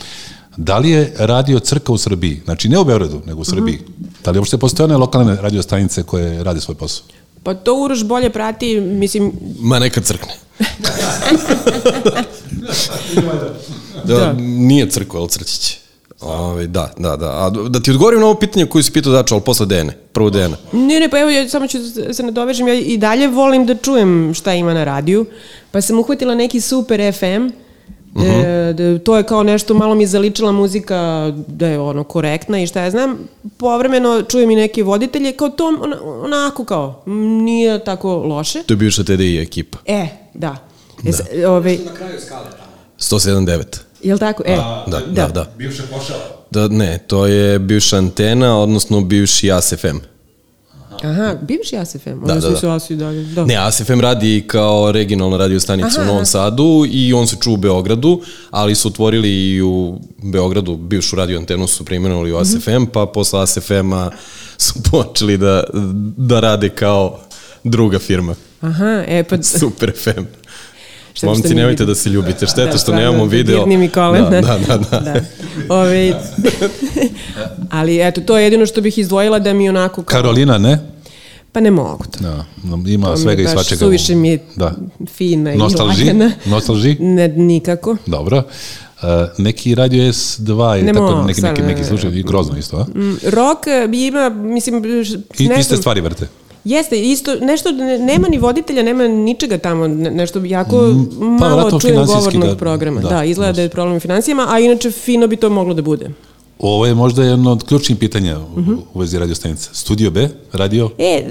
Da 0.56 0.78
li 0.78 0.90
je 0.90 1.12
radio 1.18 1.58
crka 1.58 1.92
u 1.92 1.98
Srbiji? 1.98 2.40
Znači, 2.44 2.68
ne 2.68 2.78
u 2.78 2.84
Beogradu, 2.84 3.20
nego 3.26 3.40
u 3.40 3.44
Srbiji. 3.44 3.78
Da 4.24 4.30
li 4.30 4.38
uopšte 4.38 4.58
postoje 4.58 4.84
one 4.84 4.96
lokalne 4.96 5.36
radio 5.36 5.62
stanice 5.62 6.02
koje 6.02 6.44
rade 6.44 6.60
svoj 6.60 6.74
posao? 6.74 7.04
Pa 7.42 7.54
to 7.54 7.74
Uroš 7.74 8.04
bolje 8.04 8.30
prati, 8.30 8.80
mislim, 8.80 9.32
Ma 9.58 9.78
nekad 9.78 10.04
crkne. 10.04 10.32
da, 14.04 14.16
Da. 14.16 14.32
nije 14.38 14.90
crkva, 14.90 15.20
ali 15.20 15.28
crčić. 15.28 15.78
Ove, 16.24 16.66
da, 16.66 16.90
da, 16.98 17.16
da. 17.16 17.30
A 17.30 17.50
da 17.68 17.80
ti 17.80 17.90
odgovorim 17.90 18.20
na 18.20 18.26
ovo 18.26 18.34
pitanje 18.34 18.66
koje 18.66 18.82
si 18.82 18.92
pitao 18.92 19.12
Dača, 19.12 19.34
ali 19.34 19.44
posle 19.44 19.66
Dene. 19.66 19.96
Prvo 20.12 20.30
Dene. 20.30 20.56
Ne, 20.72 21.00
ne, 21.00 21.08
pa 21.10 21.18
evo, 21.18 21.30
ja 21.30 21.48
samo 21.48 21.66
ću 21.66 21.78
da 21.78 22.14
se 22.14 22.22
nadovežem, 22.22 22.68
ja 22.68 22.74
i 22.74 22.96
dalje 22.96 23.28
volim 23.28 23.66
da 23.66 23.74
čujem 23.74 24.34
šta 24.34 24.54
ima 24.54 24.74
na 24.74 24.84
radiju, 24.84 25.26
pa 25.70 25.80
sam 25.80 25.98
uhvatila 25.98 26.34
neki 26.34 26.60
super 26.60 27.12
FM, 27.12 27.64
E, 28.22 28.72
da, 28.72 28.98
to 28.98 29.16
je 29.16 29.22
kao 29.22 29.42
nešto, 29.42 29.74
malo 29.74 29.94
mi 29.94 30.06
zaličila 30.06 30.52
muzika 30.52 31.32
da 31.46 31.66
je 31.66 31.80
ono 31.80 32.04
korektna 32.04 32.62
i 32.62 32.66
šta 32.66 32.82
ja 32.82 32.90
znam, 32.90 33.18
povremeno 33.56 34.22
čujem 34.22 34.50
i 34.50 34.56
neke 34.56 34.82
voditelje, 34.82 35.32
kao 35.32 35.48
to 35.48 35.66
on, 35.66 35.94
onako 36.24 36.64
kao, 36.64 37.02
nije 37.42 37.84
tako 37.84 38.16
loše. 38.16 38.62
To 38.62 38.72
je 38.72 38.76
bivša 38.76 39.04
TDI 39.04 39.38
ekipa. 39.38 39.78
E, 39.86 40.06
da. 40.34 40.56
E, 41.04 41.10
da. 41.10 41.50
Ove, 41.50 41.78
107.9. 42.98 43.62
jel 44.04 44.18
tako? 44.18 44.42
E, 44.46 44.56
Da, 44.86 45.00
da, 45.10 45.28
da. 45.28 45.46
Bivše 45.58 45.82
pošao. 45.82 46.18
Da, 46.50 46.68
ne, 46.68 46.98
to 47.06 47.26
je 47.26 47.58
bivša 47.58 47.96
antena, 47.96 48.58
odnosno 48.58 49.00
bivši 49.00 49.52
ASFM. 49.52 49.96
Aha, 51.02 51.34
bivši 51.42 51.76
ASFM, 51.76 52.10
onda 52.10 52.34
Da, 52.34 52.40
da, 52.40 52.50
da. 52.50 52.56
su 52.56 52.68
ASFM 52.68 52.96
dalje. 52.96 53.24
Da. 53.24 53.44
Ne, 53.44 53.56
ASFM 53.56 54.00
radi 54.00 54.44
kao 54.46 54.92
regionalna 54.92 55.36
radio 55.36 55.60
stanica 55.60 56.00
Aha, 56.00 56.02
u 56.02 56.04
Novom. 56.04 56.26
Sadu 56.26 56.84
i 56.90 57.12
on 57.12 57.26
se 57.26 57.36
čuo 57.40 57.54
u 57.54 57.56
Beogradu, 57.56 58.20
ali 58.50 58.74
su 58.74 58.88
otvorili 58.88 59.30
i 59.30 59.62
u 59.62 60.00
Beogradu, 60.22 60.76
bivšu 60.76 61.16
radio 61.16 61.38
antenu 61.38 61.66
su 61.66 61.84
preimenovali 61.84 62.32
u 62.32 62.36
ASFM, 62.36 62.84
pa 62.92 63.06
posle 63.06 63.42
ASFM-a 63.42 64.10
su 64.58 64.74
počeli 64.90 65.38
da, 65.38 65.64
da 66.16 66.40
rade 66.40 66.68
kao 66.68 67.20
druga 67.64 67.98
firma. 67.98 68.34
Aha, 68.60 69.04
e 69.08 69.24
pa... 69.24 69.42
Super 69.60 69.92
FM. 69.96 70.24
Šta 71.14 71.26
Momci, 71.26 71.42
što 71.42 71.54
nemojte 71.54 71.84
da 71.84 71.94
se 71.94 72.10
ljubite, 72.10 72.46
šteta 72.46 72.64
Da, 72.64 72.70
što 72.70 72.78
stvarno, 72.78 73.02
nemamo 73.02 73.24
video. 73.24 73.58
dirni 73.58 73.76
mi 73.76 73.88
kolen. 73.88 74.24
Da, 74.24 74.40
da, 74.40 74.58
da. 74.58 74.76
da. 74.78 75.00
da. 75.00 75.20
Ove, 75.68 76.12
ali 77.70 78.00
eto, 78.02 78.20
to 78.20 78.38
je 78.38 78.44
jedino 78.44 78.66
što 78.66 78.80
bih 78.80 78.98
izdvojila 78.98 79.38
da 79.38 79.52
mi 79.52 79.68
onako 79.68 80.02
kao... 80.02 80.20
Karolina, 80.20 80.58
ne? 80.58 80.78
Pa 81.52 81.60
ne 81.60 81.70
mogu 81.70 82.04
to. 82.04 82.18
Da, 82.20 82.44
ima 82.86 83.06
To 83.06 83.16
svega 83.16 83.42
i 83.42 83.44
baš 83.44 83.52
svačega. 83.52 83.78
Suviše 83.78 84.14
mi 84.14 84.28
je 84.28 84.38
Da. 84.56 84.72
fina 85.08 85.52
i 85.54 85.58
Nostalži? 85.58 86.04
lagana. 86.04 86.32
Nostalži? 86.44 86.96
Ne, 87.00 87.28
nikako. 87.28 87.96
Dobro. 88.06 88.36
Uh, 89.02 89.08
neki 89.38 89.74
radio 89.74 90.02
S2 90.02 90.74
ili 90.74 90.82
Ne 90.82 90.92
tako, 90.92 91.06
mogu, 91.06 91.26
neki, 91.26 91.42
neki, 91.42 91.60
ne, 91.60 91.66
neki 91.66 91.80
ne. 91.80 91.86
slučaj, 91.86 92.10
i 92.10 92.22
grozno 92.22 92.58
isto, 92.58 92.76
a? 92.76 92.98
Mm, 92.98 93.16
Rock 93.22 93.66
e, 93.66 93.88
ima, 93.92 94.28
mislim... 94.28 94.84
I, 95.38 95.48
nešto- 95.48 95.60
iste 95.60 95.76
stvari 95.76 96.00
vrte. 96.00 96.28
Jeste, 96.66 97.00
isto, 97.02 97.34
nešto, 97.36 97.72
ne- 97.72 97.98
nema 98.00 98.28
ni 98.28 98.38
voditelja, 98.38 98.82
nema 98.82 99.04
ničega 99.06 99.58
tamo, 99.58 99.88
ne- 99.88 100.10
nešto 100.12 100.40
jako 100.40 100.76
pa 101.18 101.24
malo 101.46 101.80
čujem 101.80 101.96
govornog 101.98 102.44
da- 102.44 102.56
programa. 102.56 103.00
da, 103.00 103.08
Da, 103.08 103.24
izgleda 103.24 103.52
da. 103.52 103.56
da 103.56 103.62
je 103.62 103.68
problem 103.68 103.96
u 103.96 104.00
financijama, 104.00 104.46
a 104.48 104.58
inače 104.60 104.90
fino 104.92 105.26
bi 105.26 105.36
to 105.36 105.50
moglo 105.50 105.74
da 105.74 105.82
bude. 105.82 106.10
Ovo 106.58 106.86
je 106.86 106.94
možda 106.94 107.24
jedno 107.24 107.52
od 107.52 107.64
ključnih 107.64 107.98
pitanja 107.98 108.38
u, 108.56 108.60
Mhm. 108.60 108.74
u 108.94 108.98
vezi 108.98 109.18
radio 109.18 109.34
stanica. 109.34 109.70
Studio 109.74 110.10
B, 110.10 110.28
radio, 110.52 110.90
E, 110.98 111.24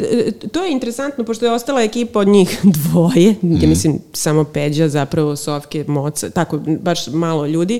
to 0.51 0.63
je 0.63 0.71
interesantno, 0.71 1.23
pošto 1.23 1.45
je 1.45 1.51
ostala 1.51 1.81
ekipa 1.81 2.19
od 2.19 2.27
njih 2.27 2.59
dvoje, 2.77 3.31
Mhm. 3.33 3.55
ja 3.55 3.69
mislim 3.69 3.99
samo 4.13 4.43
Peđa, 4.43 4.89
zapravo 4.89 5.35
Sofke, 5.35 5.85
Moca, 5.87 6.29
tako, 6.29 6.59
baš 6.79 7.07
malo 7.07 7.45
ljudi, 7.47 7.79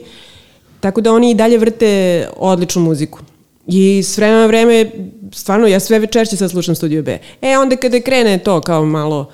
tako 0.79 1.01
da 1.01 1.11
oni 1.11 1.31
i 1.31 1.35
dalje 1.35 1.57
vrte 1.57 1.89
odličnu 2.37 2.81
muziku. 2.81 3.19
I 3.67 4.03
s 4.03 4.17
vremena 4.17 4.39
na 4.41 4.45
vreme, 4.47 4.91
stvarno, 5.31 5.67
ja 5.67 5.79
sve 5.79 6.07
češće 6.07 6.37
sad 6.37 6.51
slušam 6.51 6.75
Studio 6.75 7.03
B. 7.03 7.19
E, 7.41 7.57
onda 7.57 7.75
kada 7.75 8.01
krene 8.01 8.37
to 8.37 8.61
kao 8.61 8.85
malo, 8.85 9.31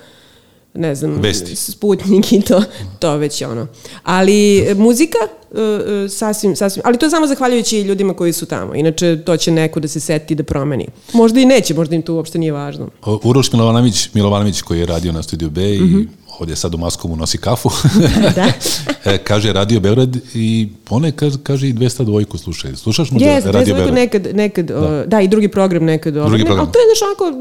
ne 0.74 0.94
znam, 0.94 1.20
Vesti. 1.20 1.56
sputnik 1.56 2.32
i 2.32 2.40
to, 2.40 2.62
to 2.98 3.16
već 3.16 3.40
je 3.40 3.48
ono. 3.48 3.66
Ali 4.02 4.58
e, 4.58 4.74
muzika, 4.74 5.18
e, 5.54 5.60
e, 6.04 6.08
sasvim, 6.08 6.56
sasvim, 6.56 6.82
ali 6.86 6.98
to 6.98 7.06
je 7.06 7.10
samo 7.10 7.26
zahvaljujući 7.26 7.80
ljudima 7.80 8.14
koji 8.14 8.32
su 8.32 8.46
tamo. 8.46 8.74
Inače, 8.74 9.22
to 9.24 9.36
će 9.36 9.50
neko 9.50 9.80
da 9.80 9.88
se 9.88 10.00
seti 10.00 10.34
da 10.34 10.42
promeni. 10.42 10.86
Možda 11.12 11.40
i 11.40 11.46
neće, 11.46 11.74
možda 11.74 11.94
im 11.94 12.02
to 12.02 12.14
uopšte 12.14 12.38
nije 12.38 12.52
važno. 12.52 12.88
O, 13.02 13.20
Uroš 13.24 13.52
Milovanović, 13.52 14.08
Milovanović 14.14 14.62
koji 14.62 14.80
je 14.80 14.86
radio 14.86 15.12
na 15.12 15.22
Studiju 15.22 15.50
B 15.50 15.74
i 15.74 16.06
ovdje 16.40 16.56
sad 16.56 16.74
u 16.74 16.78
Maskovu 16.78 17.16
nosi 17.16 17.38
kafu, 17.38 17.70
Da. 18.36 18.46
Kaže 19.28 19.52
Radio 19.52 19.80
Beograd 19.80 20.16
i 20.34 20.68
one 20.90 21.12
kaže, 21.12 21.38
kaže 21.42 21.68
i 21.68 21.74
200 21.74 22.04
dvojku 22.04 22.38
slušaj. 22.38 22.76
Slušaš 22.76 23.10
možda 23.10 23.30
Jes, 23.30 23.44
Radio 23.44 23.74
Beograd? 23.74 23.94
nekad, 23.94 24.28
nekad, 24.34 24.64
da. 24.64 25.04
da, 25.06 25.20
i 25.20 25.28
drugi 25.28 25.48
program 25.48 25.84
nekad. 25.84 26.14
Drugi 26.14 26.38
ne, 26.38 26.44
program. 26.44 26.66
Ali 26.66 26.72
to 26.72 26.78
je 26.78 26.84
znaš 26.86 27.08
onako, 27.08 27.38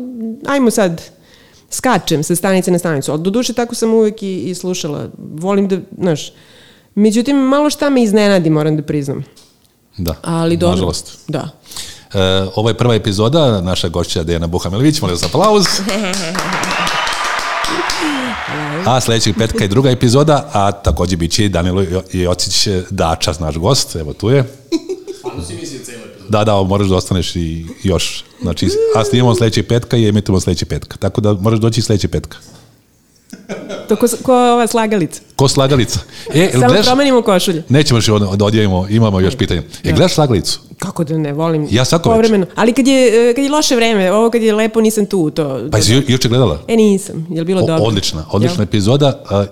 ajmo 0.52 0.72
sad, 0.72 1.02
skačem 1.70 2.24
sa 2.24 2.36
stanice 2.36 2.72
na 2.72 2.80
stanicu. 2.80 3.12
Ali 3.12 3.22
doduše 3.22 3.54
tako 3.54 3.76
sam 3.76 3.94
uvek 3.94 4.24
i, 4.24 4.36
i 4.36 4.56
slušala. 4.56 5.10
Volim 5.18 5.68
da, 5.68 5.78
znaš, 5.98 6.34
međutim, 6.96 7.38
malo 7.38 7.70
šta 7.70 7.90
me 7.90 8.04
iznenadi, 8.04 8.50
moram 8.50 8.78
da 8.78 8.84
priznam. 8.84 9.24
Da, 9.98 10.16
Ali 10.22 10.58
dobro. 10.58 10.76
nažalost. 10.76 11.18
Da. 11.28 11.50
E, 12.14 12.20
ovo 12.56 12.70
je 12.70 12.78
prva 12.78 12.96
epizoda, 12.96 13.62
naša 13.62 13.88
gošća 13.90 14.24
Dejana 14.24 14.48
Buhamilović, 14.48 15.02
molim 15.02 15.16
vas 15.16 15.24
aplauz. 15.24 15.66
A 18.86 19.02
sledećeg 19.02 19.36
petka 19.38 19.64
je 19.64 19.68
druga 19.68 19.90
epizoda, 19.90 20.50
a 20.54 20.72
takođe 20.72 21.18
bit 21.18 21.32
će 21.32 21.46
i 21.46 21.50
Danilo 21.50 21.84
Jocić 22.12 22.68
Dačas, 22.90 23.40
naš 23.40 23.56
gost, 23.56 23.96
evo 23.96 24.14
tu 24.14 24.30
je. 24.30 24.44
Da, 26.30 26.44
da, 26.44 26.64
moraš 26.64 26.88
da 26.88 26.96
ostaneš 26.96 27.36
i 27.36 27.66
još. 27.84 28.24
Znači, 28.42 28.68
a 28.96 29.06
snimamo 29.06 29.36
sledećeg 29.36 29.68
petka 29.68 29.98
i 29.98 30.08
emitujemo 30.08 30.40
sledećeg 30.40 30.68
petka. 30.68 30.98
Tako 30.98 31.22
da 31.22 31.34
moraš 31.34 31.60
doći 31.60 31.82
sledećeg 31.82 32.12
petka. 32.12 32.38
To 33.88 33.96
ko, 33.96 34.06
ko 34.24 34.34
ova 34.34 34.68
slagalica. 34.68 35.22
Ko 35.36 35.48
slagalica? 35.48 36.00
E, 36.34 36.50
Samo 36.52 36.66
gledaš? 36.66 36.86
promenimo 36.86 37.22
košulje. 37.22 37.64
Nećemo 37.70 37.98
još 37.98 38.10
od- 38.10 38.38
da 38.38 38.46
odjavimo, 38.46 38.88
imamo 38.90 39.20
još 39.20 39.36
pitanja. 39.36 39.62
E, 39.84 39.92
gledaš 39.92 40.14
slagalicu? 40.14 40.60
Kako 40.80 41.04
da 41.04 41.18
ne 41.18 41.34
volim. 41.34 41.68
Ja 41.72 41.86
svako. 41.86 42.10
Povremeno. 42.10 42.46
Ali 42.56 42.74
kad 42.74 42.88
je, 42.88 43.30
e, 43.30 43.34
kad 43.34 43.44
je 43.44 43.52
loše 43.52 43.76
vreme, 43.76 44.12
ovo 44.12 44.30
kad 44.30 44.42
je 44.42 44.54
lepo 44.54 44.82
nisam 44.82 45.06
tu. 45.06 45.30
To, 45.30 45.68
Pa 45.72 45.78
jesi 45.78 45.94
ju- 45.94 46.04
juče 46.08 46.30
gledala? 46.30 46.60
E 46.68 46.76
nisam, 46.76 47.28
je 47.30 47.42
li 47.42 47.46
bilo 47.46 47.62
O- 47.62 47.68
dobro? 47.68 47.84
Odlična, 47.84 48.26
odlična 48.32 48.56
Jel? 48.56 48.64
epizoda. 48.64 49.24
A, 49.30 49.46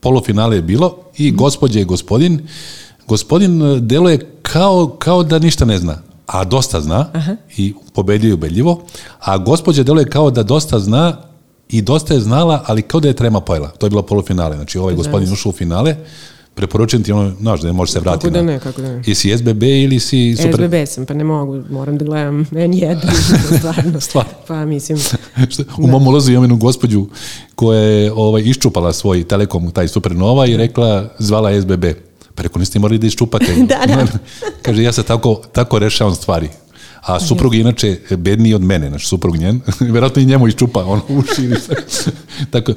polufinale 0.00 0.56
je 0.56 0.62
bilo 0.62 0.96
i 1.16 1.30
gospođe 1.30 1.80
i 1.80 1.84
gospodin. 1.84 2.48
Gospodin 3.08 3.62
e, 3.64 3.80
deluje 3.80 4.18
kao, 4.42 4.96
kao 4.98 5.22
da 5.22 5.38
ništa 5.38 5.64
ne 5.64 5.78
zna, 5.78 6.02
a 6.26 6.44
dosta 6.44 6.80
zna 6.80 7.06
i 7.56 7.74
pobedio 7.94 8.28
je 8.28 8.34
ubedljivo, 8.34 8.82
a 9.20 9.38
gospođa 9.38 9.82
deluje 9.82 10.06
kao 10.06 10.30
da 10.30 10.42
dosta 10.42 10.78
zna 10.78 11.16
i 11.68 11.82
dosta 11.82 12.14
je 12.14 12.20
znala, 12.20 12.64
ali 12.66 12.82
kao 12.82 13.00
da 13.00 13.08
je 13.08 13.14
trema 13.16 13.40
pojela. 13.40 13.68
To 13.68 13.86
je 13.86 13.90
bilo 13.90 14.02
polufinale. 14.02 14.56
Znači, 14.56 14.78
ovaj 14.78 14.94
gospodin 14.94 15.32
ušao 15.32 15.50
u 15.50 15.52
finale, 15.52 15.96
preporučujem 16.54 17.02
ti 17.04 17.12
ono, 17.12 17.32
znaš, 17.40 17.60
da 17.60 17.66
ne 17.66 17.72
može 17.72 17.92
se 17.92 18.00
vratiti. 18.00 18.30
da 18.30 18.42
na- 18.42 18.52
ne, 18.52 18.58
kako 18.58 18.82
da 18.82 18.88
ne. 18.88 19.02
Jesi 19.06 19.38
SBB 19.38 19.62
ili 19.62 20.00
si 20.00 20.36
super... 20.36 20.54
SBB 20.54 20.74
sam, 20.86 21.06
pa 21.06 21.14
ne 21.14 21.24
mogu, 21.24 21.62
moram 21.70 21.98
da 21.98 22.04
gledam 22.04 22.44
N1, 22.50 22.98
stvarno. 23.58 24.00
Stvarno. 24.00 24.32
Pa 24.48 24.64
mislim, 24.64 24.98
u 25.82 25.86
mom 25.86 26.06
ulazu 26.06 26.30
imam 26.30 26.44
jednu 26.44 26.56
gospođu 26.56 27.06
koja 27.54 27.80
je 27.80 28.12
ovaj, 28.12 28.42
iščupala 28.42 28.92
svoj 28.92 29.24
telekom, 29.24 29.70
taj 29.70 29.88
Supernova 29.88 30.46
i 30.46 30.56
rekla, 30.56 31.08
zvala 31.18 31.60
SBB. 31.60 31.84
Pa 32.34 32.42
rekao, 32.42 32.60
niste 32.60 32.78
morali 32.78 32.98
da 32.98 33.06
iščupate. 33.06 33.54
Da, 33.68 33.86
da. 33.86 34.06
Kaže, 34.64 34.82
ja 34.82 34.92
se 34.92 35.02
tako, 35.02 35.42
tako 35.52 35.78
rešavam 35.78 36.14
stvari. 36.14 36.48
A 37.00 37.20
suprug 37.20 37.54
je 37.54 37.60
inače 37.60 37.98
bedniji 38.16 38.54
od 38.54 38.62
mene, 38.62 38.90
naš 38.90 39.08
suprug 39.08 39.36
njen, 39.36 39.60
verovatno 39.94 40.22
i 40.22 40.26
njemu 40.26 40.48
iščupa 40.48 40.84
ono 40.84 41.02
uši. 41.08 41.50
tako, 42.50 42.72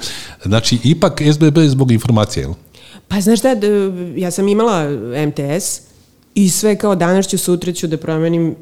znači, 0.45 0.79
ipak 0.83 1.21
SBB 1.33 1.57
je 1.57 1.69
zbog 1.69 1.91
informacije, 1.91 2.41
jel? 2.41 2.53
pa 3.07 3.21
znaš 3.21 3.39
šta, 3.39 3.55
ja 4.15 4.31
sam 4.31 4.47
imala 4.47 4.89
MTS 5.27 5.81
i 6.35 6.49
sve 6.49 6.75
kao 6.75 6.95
danas 6.95 7.27
ću, 7.27 7.37
sutra 7.37 7.73
ću 7.73 7.87
da 7.87 7.97
promenim, 7.97 8.55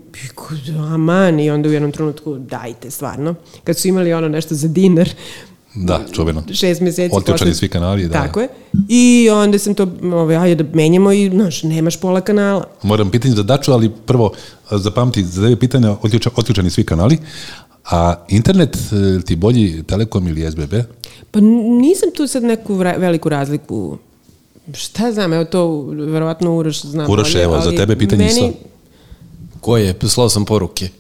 aman, 0.94 1.40
i 1.40 1.50
onda 1.50 1.70
u 1.70 1.72
jednom 1.72 1.92
trenutku 1.92 2.38
dajte, 2.38 2.92
stvarno. 2.92 3.36
Kad 3.64 3.78
su 3.78 3.88
imali 3.88 4.14
ono 4.14 4.28
nešto 4.28 4.56
za 4.56 4.68
dinar, 4.68 5.10
Da, 5.76 6.02
čuveno. 6.12 6.44
šest 6.54 6.82
meseci. 6.82 7.16
Otključani 7.16 7.52
posle- 7.52 7.60
svi 7.60 7.70
kanali, 7.70 8.08
da. 8.08 8.14
Tako 8.14 8.42
je. 8.42 8.48
I 8.90 9.30
onda 9.30 9.60
sam 9.60 9.74
to, 9.74 9.88
ove, 10.14 10.36
ajde 10.36 10.64
da 10.64 10.76
menjamo 10.76 11.12
i, 11.12 11.30
znaš, 11.30 11.64
nemaš 11.64 11.98
pola 12.00 12.22
kanala. 12.22 12.64
Moram 12.84 13.10
pitanje 13.10 13.36
za 13.36 13.44
Daču, 13.44 13.72
ali 13.72 13.92
prvo 14.06 14.32
zapamti, 14.72 15.24
za 15.24 15.56
pitanja 15.60 15.92
otključa, 16.02 16.30
otključani 16.36 16.70
svi 16.70 16.84
kanali. 16.84 17.18
A 17.92 18.16
internet 18.30 18.76
e, 18.76 19.22
ti 19.26 19.36
bolji 19.36 19.84
Telekom 19.84 20.28
ili 20.28 20.52
SBB? 20.52 20.74
Pa 21.32 21.40
nisam 21.80 22.10
tu 22.16 22.28
sad 22.28 22.44
neku 22.44 22.74
veliku 22.76 23.30
razliku 23.30 23.98
Šta 24.74 25.12
znam, 25.12 25.34
evo 25.34 25.46
to 25.46 25.82
verovatno 25.88 26.58
Uroš 26.58 26.82
zna 26.82 27.08
Uroš, 27.10 27.34
bolje, 27.34 27.44
evo, 27.44 27.62
za 27.62 27.72
tebe 27.72 27.96
pitanje 27.96 28.26
meni, 28.26 28.48
isto. 28.48 28.75
Ko 29.66 29.78
je? 29.78 29.96
Slao 30.08 30.30
sam 30.30 30.46
poruke. 30.46 30.90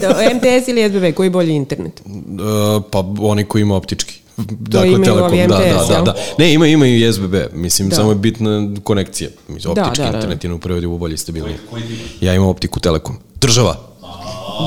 Da, 0.00 0.08
MTS 0.08 0.68
ili 0.68 0.88
SBB, 0.88 1.14
koji 1.16 1.26
je 1.26 1.30
bolji 1.30 1.54
internet? 1.54 2.00
E, 2.00 2.02
pa 2.90 3.04
oni 3.20 3.44
koji 3.44 3.62
ima 3.62 3.76
optički. 3.76 4.14
Dakle, 4.36 4.88
imaju 4.88 5.04
Telekom, 5.04 5.28
ovi 5.28 5.38
da, 5.38 5.46
da, 5.46 5.58
MTS, 5.58 5.88
da, 5.88 5.94
jel? 5.94 6.04
da. 6.04 6.14
Ne, 6.38 6.52
ima, 6.52 6.66
ima 6.66 6.86
i 6.86 7.12
SBB. 7.12 7.34
Mislim, 7.52 7.88
Da. 7.88 7.96
samo 7.96 8.10
je 8.10 8.14
bitna 8.14 8.68
konekcija. 8.82 9.30
Mislim, 9.48 9.74
Da, 9.74 9.82
optički 9.82 10.04
da, 10.04 10.10
da. 10.10 10.16
internet 10.18 10.44
je 10.44 10.86
u 10.86 10.98
bolje 10.98 11.16
stabilniji. 11.16 11.56
Ja 12.20 12.34
imam 12.34 12.48
optiku 12.48 12.80
Telekom. 12.80 13.16
Država. 13.40 13.76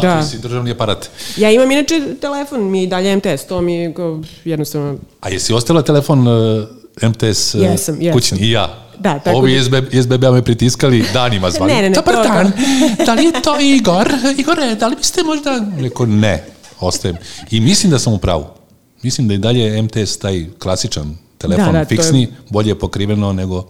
Da. 0.01 0.21
Ti 0.21 0.29
si 0.29 0.39
državni 0.39 0.71
aparat. 0.71 1.09
Ja 1.37 1.51
imam 1.51 1.71
inače 1.71 2.01
telefon, 2.21 2.71
mi 2.71 2.79
je 2.79 2.83
i 2.83 2.87
dalje 2.87 3.15
MTS, 3.15 3.45
to 3.47 3.61
mi 3.61 3.75
je 3.75 3.93
jednostavno... 4.45 4.97
A 5.21 5.29
jesi 5.29 5.53
ostavila 5.53 5.83
telefon 5.83 6.27
uh, 6.27 6.63
MTS 7.09 7.55
uh, 7.55 7.61
Jesam, 7.61 8.01
jesam. 8.01 8.13
kućni? 8.13 8.39
I 8.39 8.51
ja. 8.51 8.84
Da, 9.05 9.19
tako 9.19 9.37
Ovi 9.37 9.55
da- 9.55 9.63
SBB, 9.63 9.93
SBB-a 10.03 10.31
me 10.31 10.41
pritiskali, 10.41 11.05
danima 11.13 11.51
zvali. 11.51 11.73
Ne, 11.73 11.81
ne, 11.81 11.89
ne, 11.89 11.95
Dobar 11.95 12.15
dan, 12.15 12.51
da 13.05 13.13
li 13.13 13.25
je 13.25 13.31
to 13.41 13.59
Igor? 13.59 14.09
Igore, 14.37 14.75
da 14.75 14.87
li 14.87 14.95
biste 14.95 15.23
možda... 15.23 15.61
Rekao, 15.79 16.05
ne, 16.05 16.43
ostajem. 16.79 17.17
I 17.51 17.59
mislim 17.59 17.91
da 17.91 17.99
sam 17.99 18.13
u 18.13 18.17
pravu. 18.17 18.45
Mislim 19.01 19.27
da 19.27 19.33
i 19.33 19.37
dalje 19.37 19.81
MTS 19.81 20.17
taj 20.17 20.45
klasičan 20.59 21.17
telefon, 21.47 21.65
Da, 21.65 21.79
da, 21.79 21.85
to 21.85 21.93
je- 21.93 21.97
fiksni, 21.97 22.27
bolje 22.49 22.69
je 22.69 22.79
pokriveno 22.79 23.33
nego... 23.33 23.65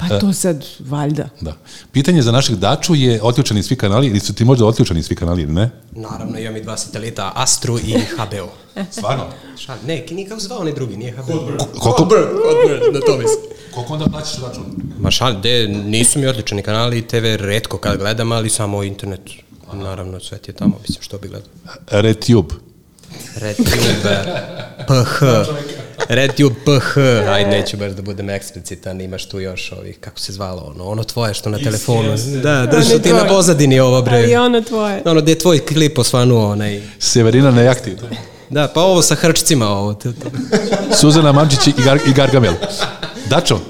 Pa 0.00 0.18
to 0.18 0.32
sad, 0.32 0.64
valjda. 0.80 1.28
Da. 1.40 1.56
Pitanje 1.92 2.22
za 2.22 2.32
našeg 2.32 2.56
Daču 2.56 2.94
je 2.94 3.22
otključani 3.22 3.62
svi 3.62 3.76
kanali, 3.76 4.06
ili 4.06 4.20
su 4.20 4.34
ti 4.34 4.44
možda 4.44 4.66
otključani 4.66 5.02
svi 5.02 5.14
kanali 5.16 5.42
ili 5.42 5.52
ne? 5.52 5.70
Naravno, 5.92 6.38
imam 6.38 6.56
i 6.56 6.62
dva 6.62 6.76
satelita, 6.76 7.32
Astro 7.34 7.78
i 7.78 7.94
HBO. 7.94 8.48
Stvarno? 8.96 9.24
Šal, 9.58 9.76
ne, 9.86 10.04
nije 10.10 10.28
kako 10.28 10.40
se 10.40 10.46
zvao 10.46 10.60
onaj 10.60 10.72
drugi, 10.72 10.96
nije 10.96 11.12
HBO. 11.12 11.22
Koliko, 11.72 11.90
Hotbird, 11.90 12.28
na 12.92 13.00
to 13.00 13.12
mislim. 13.12 13.38
koliko 13.74 13.92
onda 13.92 14.06
plaćaš 14.06 14.36
račun? 14.38 14.64
Ma 14.98 15.10
šal, 15.10 15.40
de, 15.40 15.68
nisu 15.68 16.18
mi 16.18 16.26
odličani 16.26 16.62
kanali, 16.62 17.02
TV 17.02 17.24
redko 17.36 17.78
kad 17.78 17.98
gledam, 17.98 18.32
ali 18.32 18.50
samo 18.50 18.82
internet. 18.82 19.20
Naravno, 19.72 20.20
sve 20.20 20.38
ti 20.38 20.50
je 20.50 20.54
tamo, 20.54 20.78
mislim, 20.80 21.02
što 21.02 21.18
bi 21.18 21.28
gledao. 21.28 21.48
RedTube. 21.90 22.54
RedTube 23.36 24.24
PH. 24.78 25.22
RedTube 26.08 26.54
PH. 26.54 26.98
Ajde, 27.28 27.50
neću 27.50 27.76
baš 27.76 27.92
da 27.92 28.02
budem 28.02 28.30
eksplicitan, 28.30 29.00
imaš 29.00 29.28
tu 29.28 29.40
još 29.40 29.72
ovih, 29.72 29.98
kako 30.00 30.20
se 30.20 30.32
zvalo, 30.32 30.72
ono, 30.74 30.84
ono 30.84 31.04
tvoje 31.04 31.34
što 31.34 31.50
na 31.50 31.58
telefonu. 31.58 32.08
Da, 32.42 32.66
da, 32.66 32.82
što 32.82 32.94
Ono 32.94 33.02
ti 33.02 33.12
na 33.12 33.28
pozadini 33.28 33.80
ovo, 33.80 34.02
bre. 34.02 34.16
Ali 34.16 34.36
ono 34.36 34.60
tvoje. 34.60 35.02
Ono, 35.04 35.20
gde 35.20 35.32
je 35.32 35.38
tvoj 35.38 35.58
klip 35.58 35.98
osvanuo, 35.98 36.50
onaj... 36.52 36.82
Severina 36.98 37.50
na 37.50 37.62
jahti. 37.62 37.96
Da, 38.50 38.68
pa 38.74 38.82
ovo 38.82 39.02
sa 39.02 39.14
hrčcima, 39.14 39.68
ovo. 39.68 39.98
Suzana 41.00 41.32
Mamčić 41.32 41.66
i, 41.66 41.72
Gar, 41.84 41.98
i 42.08 42.12
Gargamel. 42.12 42.54
Dačo, 43.30 43.60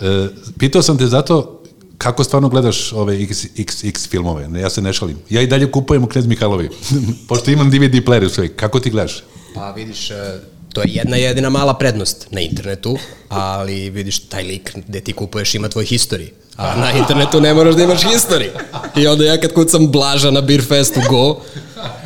e, 0.00 0.28
pitao 0.58 0.82
sam 0.82 0.98
te 0.98 1.06
zato 1.06 1.60
kako 1.98 2.24
stvarno 2.24 2.48
gledaš 2.48 2.92
ove 2.92 3.18
XXX 3.18 4.08
filmove. 4.08 4.48
Ne, 4.48 4.60
ja 4.60 4.70
se 4.70 4.82
ne 4.82 4.92
šalim. 4.92 5.16
Ja 5.30 5.40
i 5.40 5.46
dalje 5.46 5.70
kupujem 5.70 6.04
u 6.04 6.06
Knez 6.06 6.26
Mihajlovi. 6.26 6.70
Pošto 7.28 7.50
imam 7.50 7.70
DVD 7.70 7.94
player 8.06 8.28
sve. 8.28 8.48
Kako 8.48 8.80
ti 8.80 8.90
gledaš? 8.90 9.24
Pa 9.54 9.70
vidiš, 9.70 10.10
e, 10.10 10.40
to 10.72 10.82
je 10.82 10.88
jedna 10.88 11.16
jedina 11.16 11.50
mala 11.50 11.74
prednost 11.74 12.26
na 12.30 12.40
internetu, 12.40 12.98
ali 13.28 13.90
vidiš 13.90 14.18
taj 14.18 14.42
lik 14.42 14.72
gde 14.86 15.00
ti 15.00 15.12
kupuješ 15.12 15.54
ima 15.54 15.68
tvoj 15.68 15.84
history. 15.84 16.28
A 16.56 16.76
na 16.76 16.92
internetu 16.92 17.40
ne 17.40 17.54
moraš 17.54 17.74
da 17.74 17.82
imaš 17.82 18.02
history. 18.02 18.48
I 18.96 19.06
onda 19.06 19.24
ja 19.24 19.40
kad 19.40 19.52
kucam 19.52 19.90
Blaža 19.90 20.30
na 20.30 20.40
Beer 20.40 20.62
Festu 20.68 21.00
Go, 21.10 21.40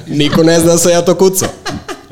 niko 0.07 0.43
ne 0.43 0.61
zna 0.61 0.73
da 0.73 0.79
sam 0.79 0.93
ja 0.93 1.03
to 1.03 1.15
kucao. 1.15 1.49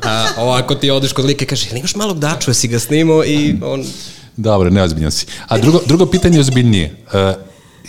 A 0.03 0.27
ovako 0.37 0.75
ti 0.75 0.91
odeš 0.91 1.13
kod 1.13 1.25
lika 1.25 1.43
i 1.43 1.47
kaže, 1.47 1.77
imaš 1.77 1.95
malog 1.95 2.19
daču, 2.19 2.49
jesi 2.49 2.67
ga 2.67 2.79
snimao 2.79 3.25
i 3.25 3.55
on... 3.61 3.85
Dobro, 4.37 4.69
neozbiljan 4.69 5.11
si. 5.11 5.25
A 5.47 5.57
drugo, 5.57 5.81
drugo 5.85 6.05
pitanje 6.05 6.37
je 6.37 6.41
ozbiljnije. 6.41 6.95
E, 7.13 7.33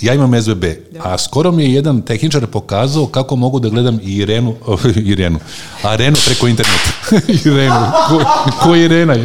ja 0.01 0.15
imam 0.15 0.43
SBB, 0.43 0.65
a 1.01 1.19
skoro 1.19 1.53
mi 1.53 1.65
je 1.65 1.73
jedan 1.73 2.03
tehničar 2.03 2.47
pokazao 2.47 3.07
kako 3.07 3.37
mogu 3.37 3.61
da 3.61 3.69
gledam 3.69 3.99
i 4.03 4.17
Irenu, 4.17 4.55
Irenu, 5.05 5.39
Arenu 5.83 6.17
preko 6.27 6.49
interneta. 6.49 6.91
Irenu, 7.47 7.75
ko, 8.09 8.25
ko 8.61 8.75
je 8.75 8.85
Irena? 8.85 9.17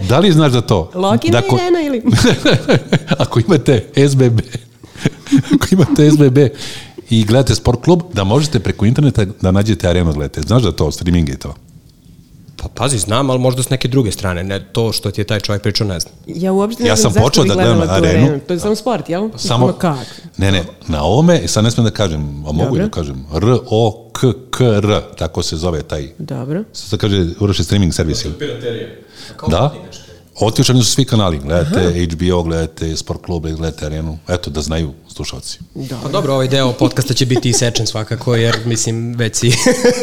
da 0.00 0.18
li 0.18 0.32
znaš 0.32 0.52
za 0.52 0.60
to? 0.60 0.90
Lokina 0.94 1.40
Da 1.40 1.46
ko- 1.48 1.56
Irena 1.56 1.80
ili... 1.80 2.02
ako 3.18 3.40
imate 3.40 3.84
SBB, 4.08 4.40
ako 5.54 5.66
imate 5.70 6.10
SBB 6.10 6.38
i 7.10 7.24
gledate 7.24 7.54
sport 7.54 7.82
klub, 7.84 8.02
da 8.12 8.24
možete 8.24 8.60
preko 8.60 8.86
interneta 8.86 9.24
da 9.24 9.50
nađete 9.50 9.88
arenu 9.88 10.10
da 10.10 10.16
gledate. 10.16 10.40
Znaš 10.40 10.62
da 10.62 10.72
to, 10.72 10.92
streaming 10.92 11.28
je 11.28 11.36
to? 11.36 11.54
Pa 12.62 12.68
pazi, 12.68 12.98
znam, 12.98 13.30
ali 13.30 13.38
možda 13.38 13.62
s 13.62 13.70
neke 13.70 13.88
druge 13.88 14.12
strane. 14.12 14.44
Ne, 14.44 14.64
to 14.72 14.92
što 14.92 15.10
ti 15.10 15.20
je 15.20 15.24
taj 15.24 15.40
čovjek 15.40 15.62
pričao, 15.62 15.86
ne 15.86 16.00
znam. 16.00 16.14
Ja 16.26 16.52
uopšte 16.52 16.82
ne 16.82 16.88
Ja 16.88 16.96
sam 16.96 17.12
počeo 17.14 17.44
da 17.44 17.54
gledam 17.54 17.80
tu 17.80 17.86
arenu. 17.88 18.40
To 18.46 18.52
je 18.52 18.60
samo 18.60 18.74
sport, 18.74 19.08
jel? 19.08 19.28
Samo, 19.36 19.66
Ma 19.66 19.72
kako? 19.72 19.98
ne, 20.36 20.52
ne, 20.52 20.62
na 20.88 21.02
ovome, 21.02 21.48
sad 21.48 21.64
ne 21.64 21.70
smijem 21.70 21.84
da 21.84 21.90
kažem, 21.90 22.20
a 22.20 22.52
mogu 22.52 22.64
Dobro. 22.64 22.82
i 22.82 22.84
da 22.84 22.90
kažem, 22.90 23.26
R-O-K-K-R, 23.34 25.00
tako 25.18 25.42
se 25.42 25.56
zove 25.56 25.82
taj, 25.82 26.08
Dobro. 26.18 26.64
sad 26.72 26.88
se 26.90 26.98
kaže, 26.98 27.26
uroši 27.40 27.64
streaming 27.64 27.94
servis. 27.94 28.24
ili? 28.24 28.34
Da, 29.48 29.72
otključani 30.40 30.84
su 30.84 30.90
svi 30.90 31.04
kanali, 31.04 31.38
gledate 31.38 32.06
HBO, 32.06 32.42
gledate 32.42 32.96
Sport 32.96 33.22
Klub, 33.22 33.46
gledate 33.46 33.86
Arenu, 33.86 34.18
eto, 34.28 34.50
da 34.50 34.62
znaju 34.62 34.92
slušalci. 35.08 35.58
Pa 36.02 36.08
dobro, 36.08 36.34
ovaj 36.34 36.48
deo 36.48 36.72
podcasta 36.72 37.14
će 37.14 37.26
biti 37.26 37.48
isečen 37.48 37.86
svakako, 37.86 38.34
jer 38.34 38.58
mislim 38.64 39.14
već 39.14 39.36
si... 39.36 39.52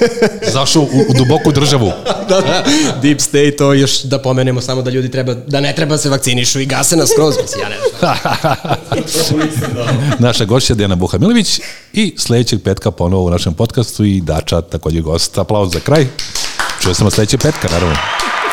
Zašao 0.53 0.81
u, 0.81 0.85
u 1.09 1.13
duboku 1.17 1.51
državu. 1.51 1.91
da, 2.29 2.41
da, 2.41 2.63
deep 3.01 3.21
state, 3.21 3.55
to 3.55 3.73
još 3.73 4.03
da 4.03 4.21
pomenemo 4.21 4.61
samo 4.61 4.81
da 4.81 4.91
ljudi 4.91 5.11
treba, 5.11 5.33
da 5.33 5.61
ne 5.61 5.75
treba 5.75 5.97
se 5.97 6.09
vakcinišu 6.09 6.59
i 6.59 6.65
gase 6.65 6.95
nas 6.95 7.09
skroz, 7.09 7.35
mislim, 7.41 7.61
ja 7.61 7.69
ne 7.69 7.77
znam. 7.99 8.15
Naša 10.27 10.45
gošća 10.45 10.73
Dijana 10.73 10.95
Buhamilović 10.95 11.59
i 11.93 12.15
sledećeg 12.17 12.63
petka 12.63 12.91
ponovo 12.91 13.23
u 13.23 13.29
našem 13.29 13.53
podcastu 13.53 14.03
i 14.03 14.21
Dača 14.21 14.61
takođe 14.61 15.01
gost. 15.01 15.37
Aplauz 15.37 15.73
za 15.73 15.79
kraj. 15.79 16.07
Čuje 16.81 16.95
se 16.95 17.03
sledećeg 17.11 17.41
petka, 17.41 17.67
naravno. 17.71 17.95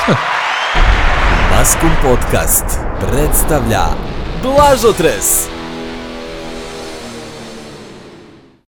Maskum 1.58 1.90
Podcast 2.02 2.64
predstavlja 3.00 3.84
Blažotres. 4.42 5.53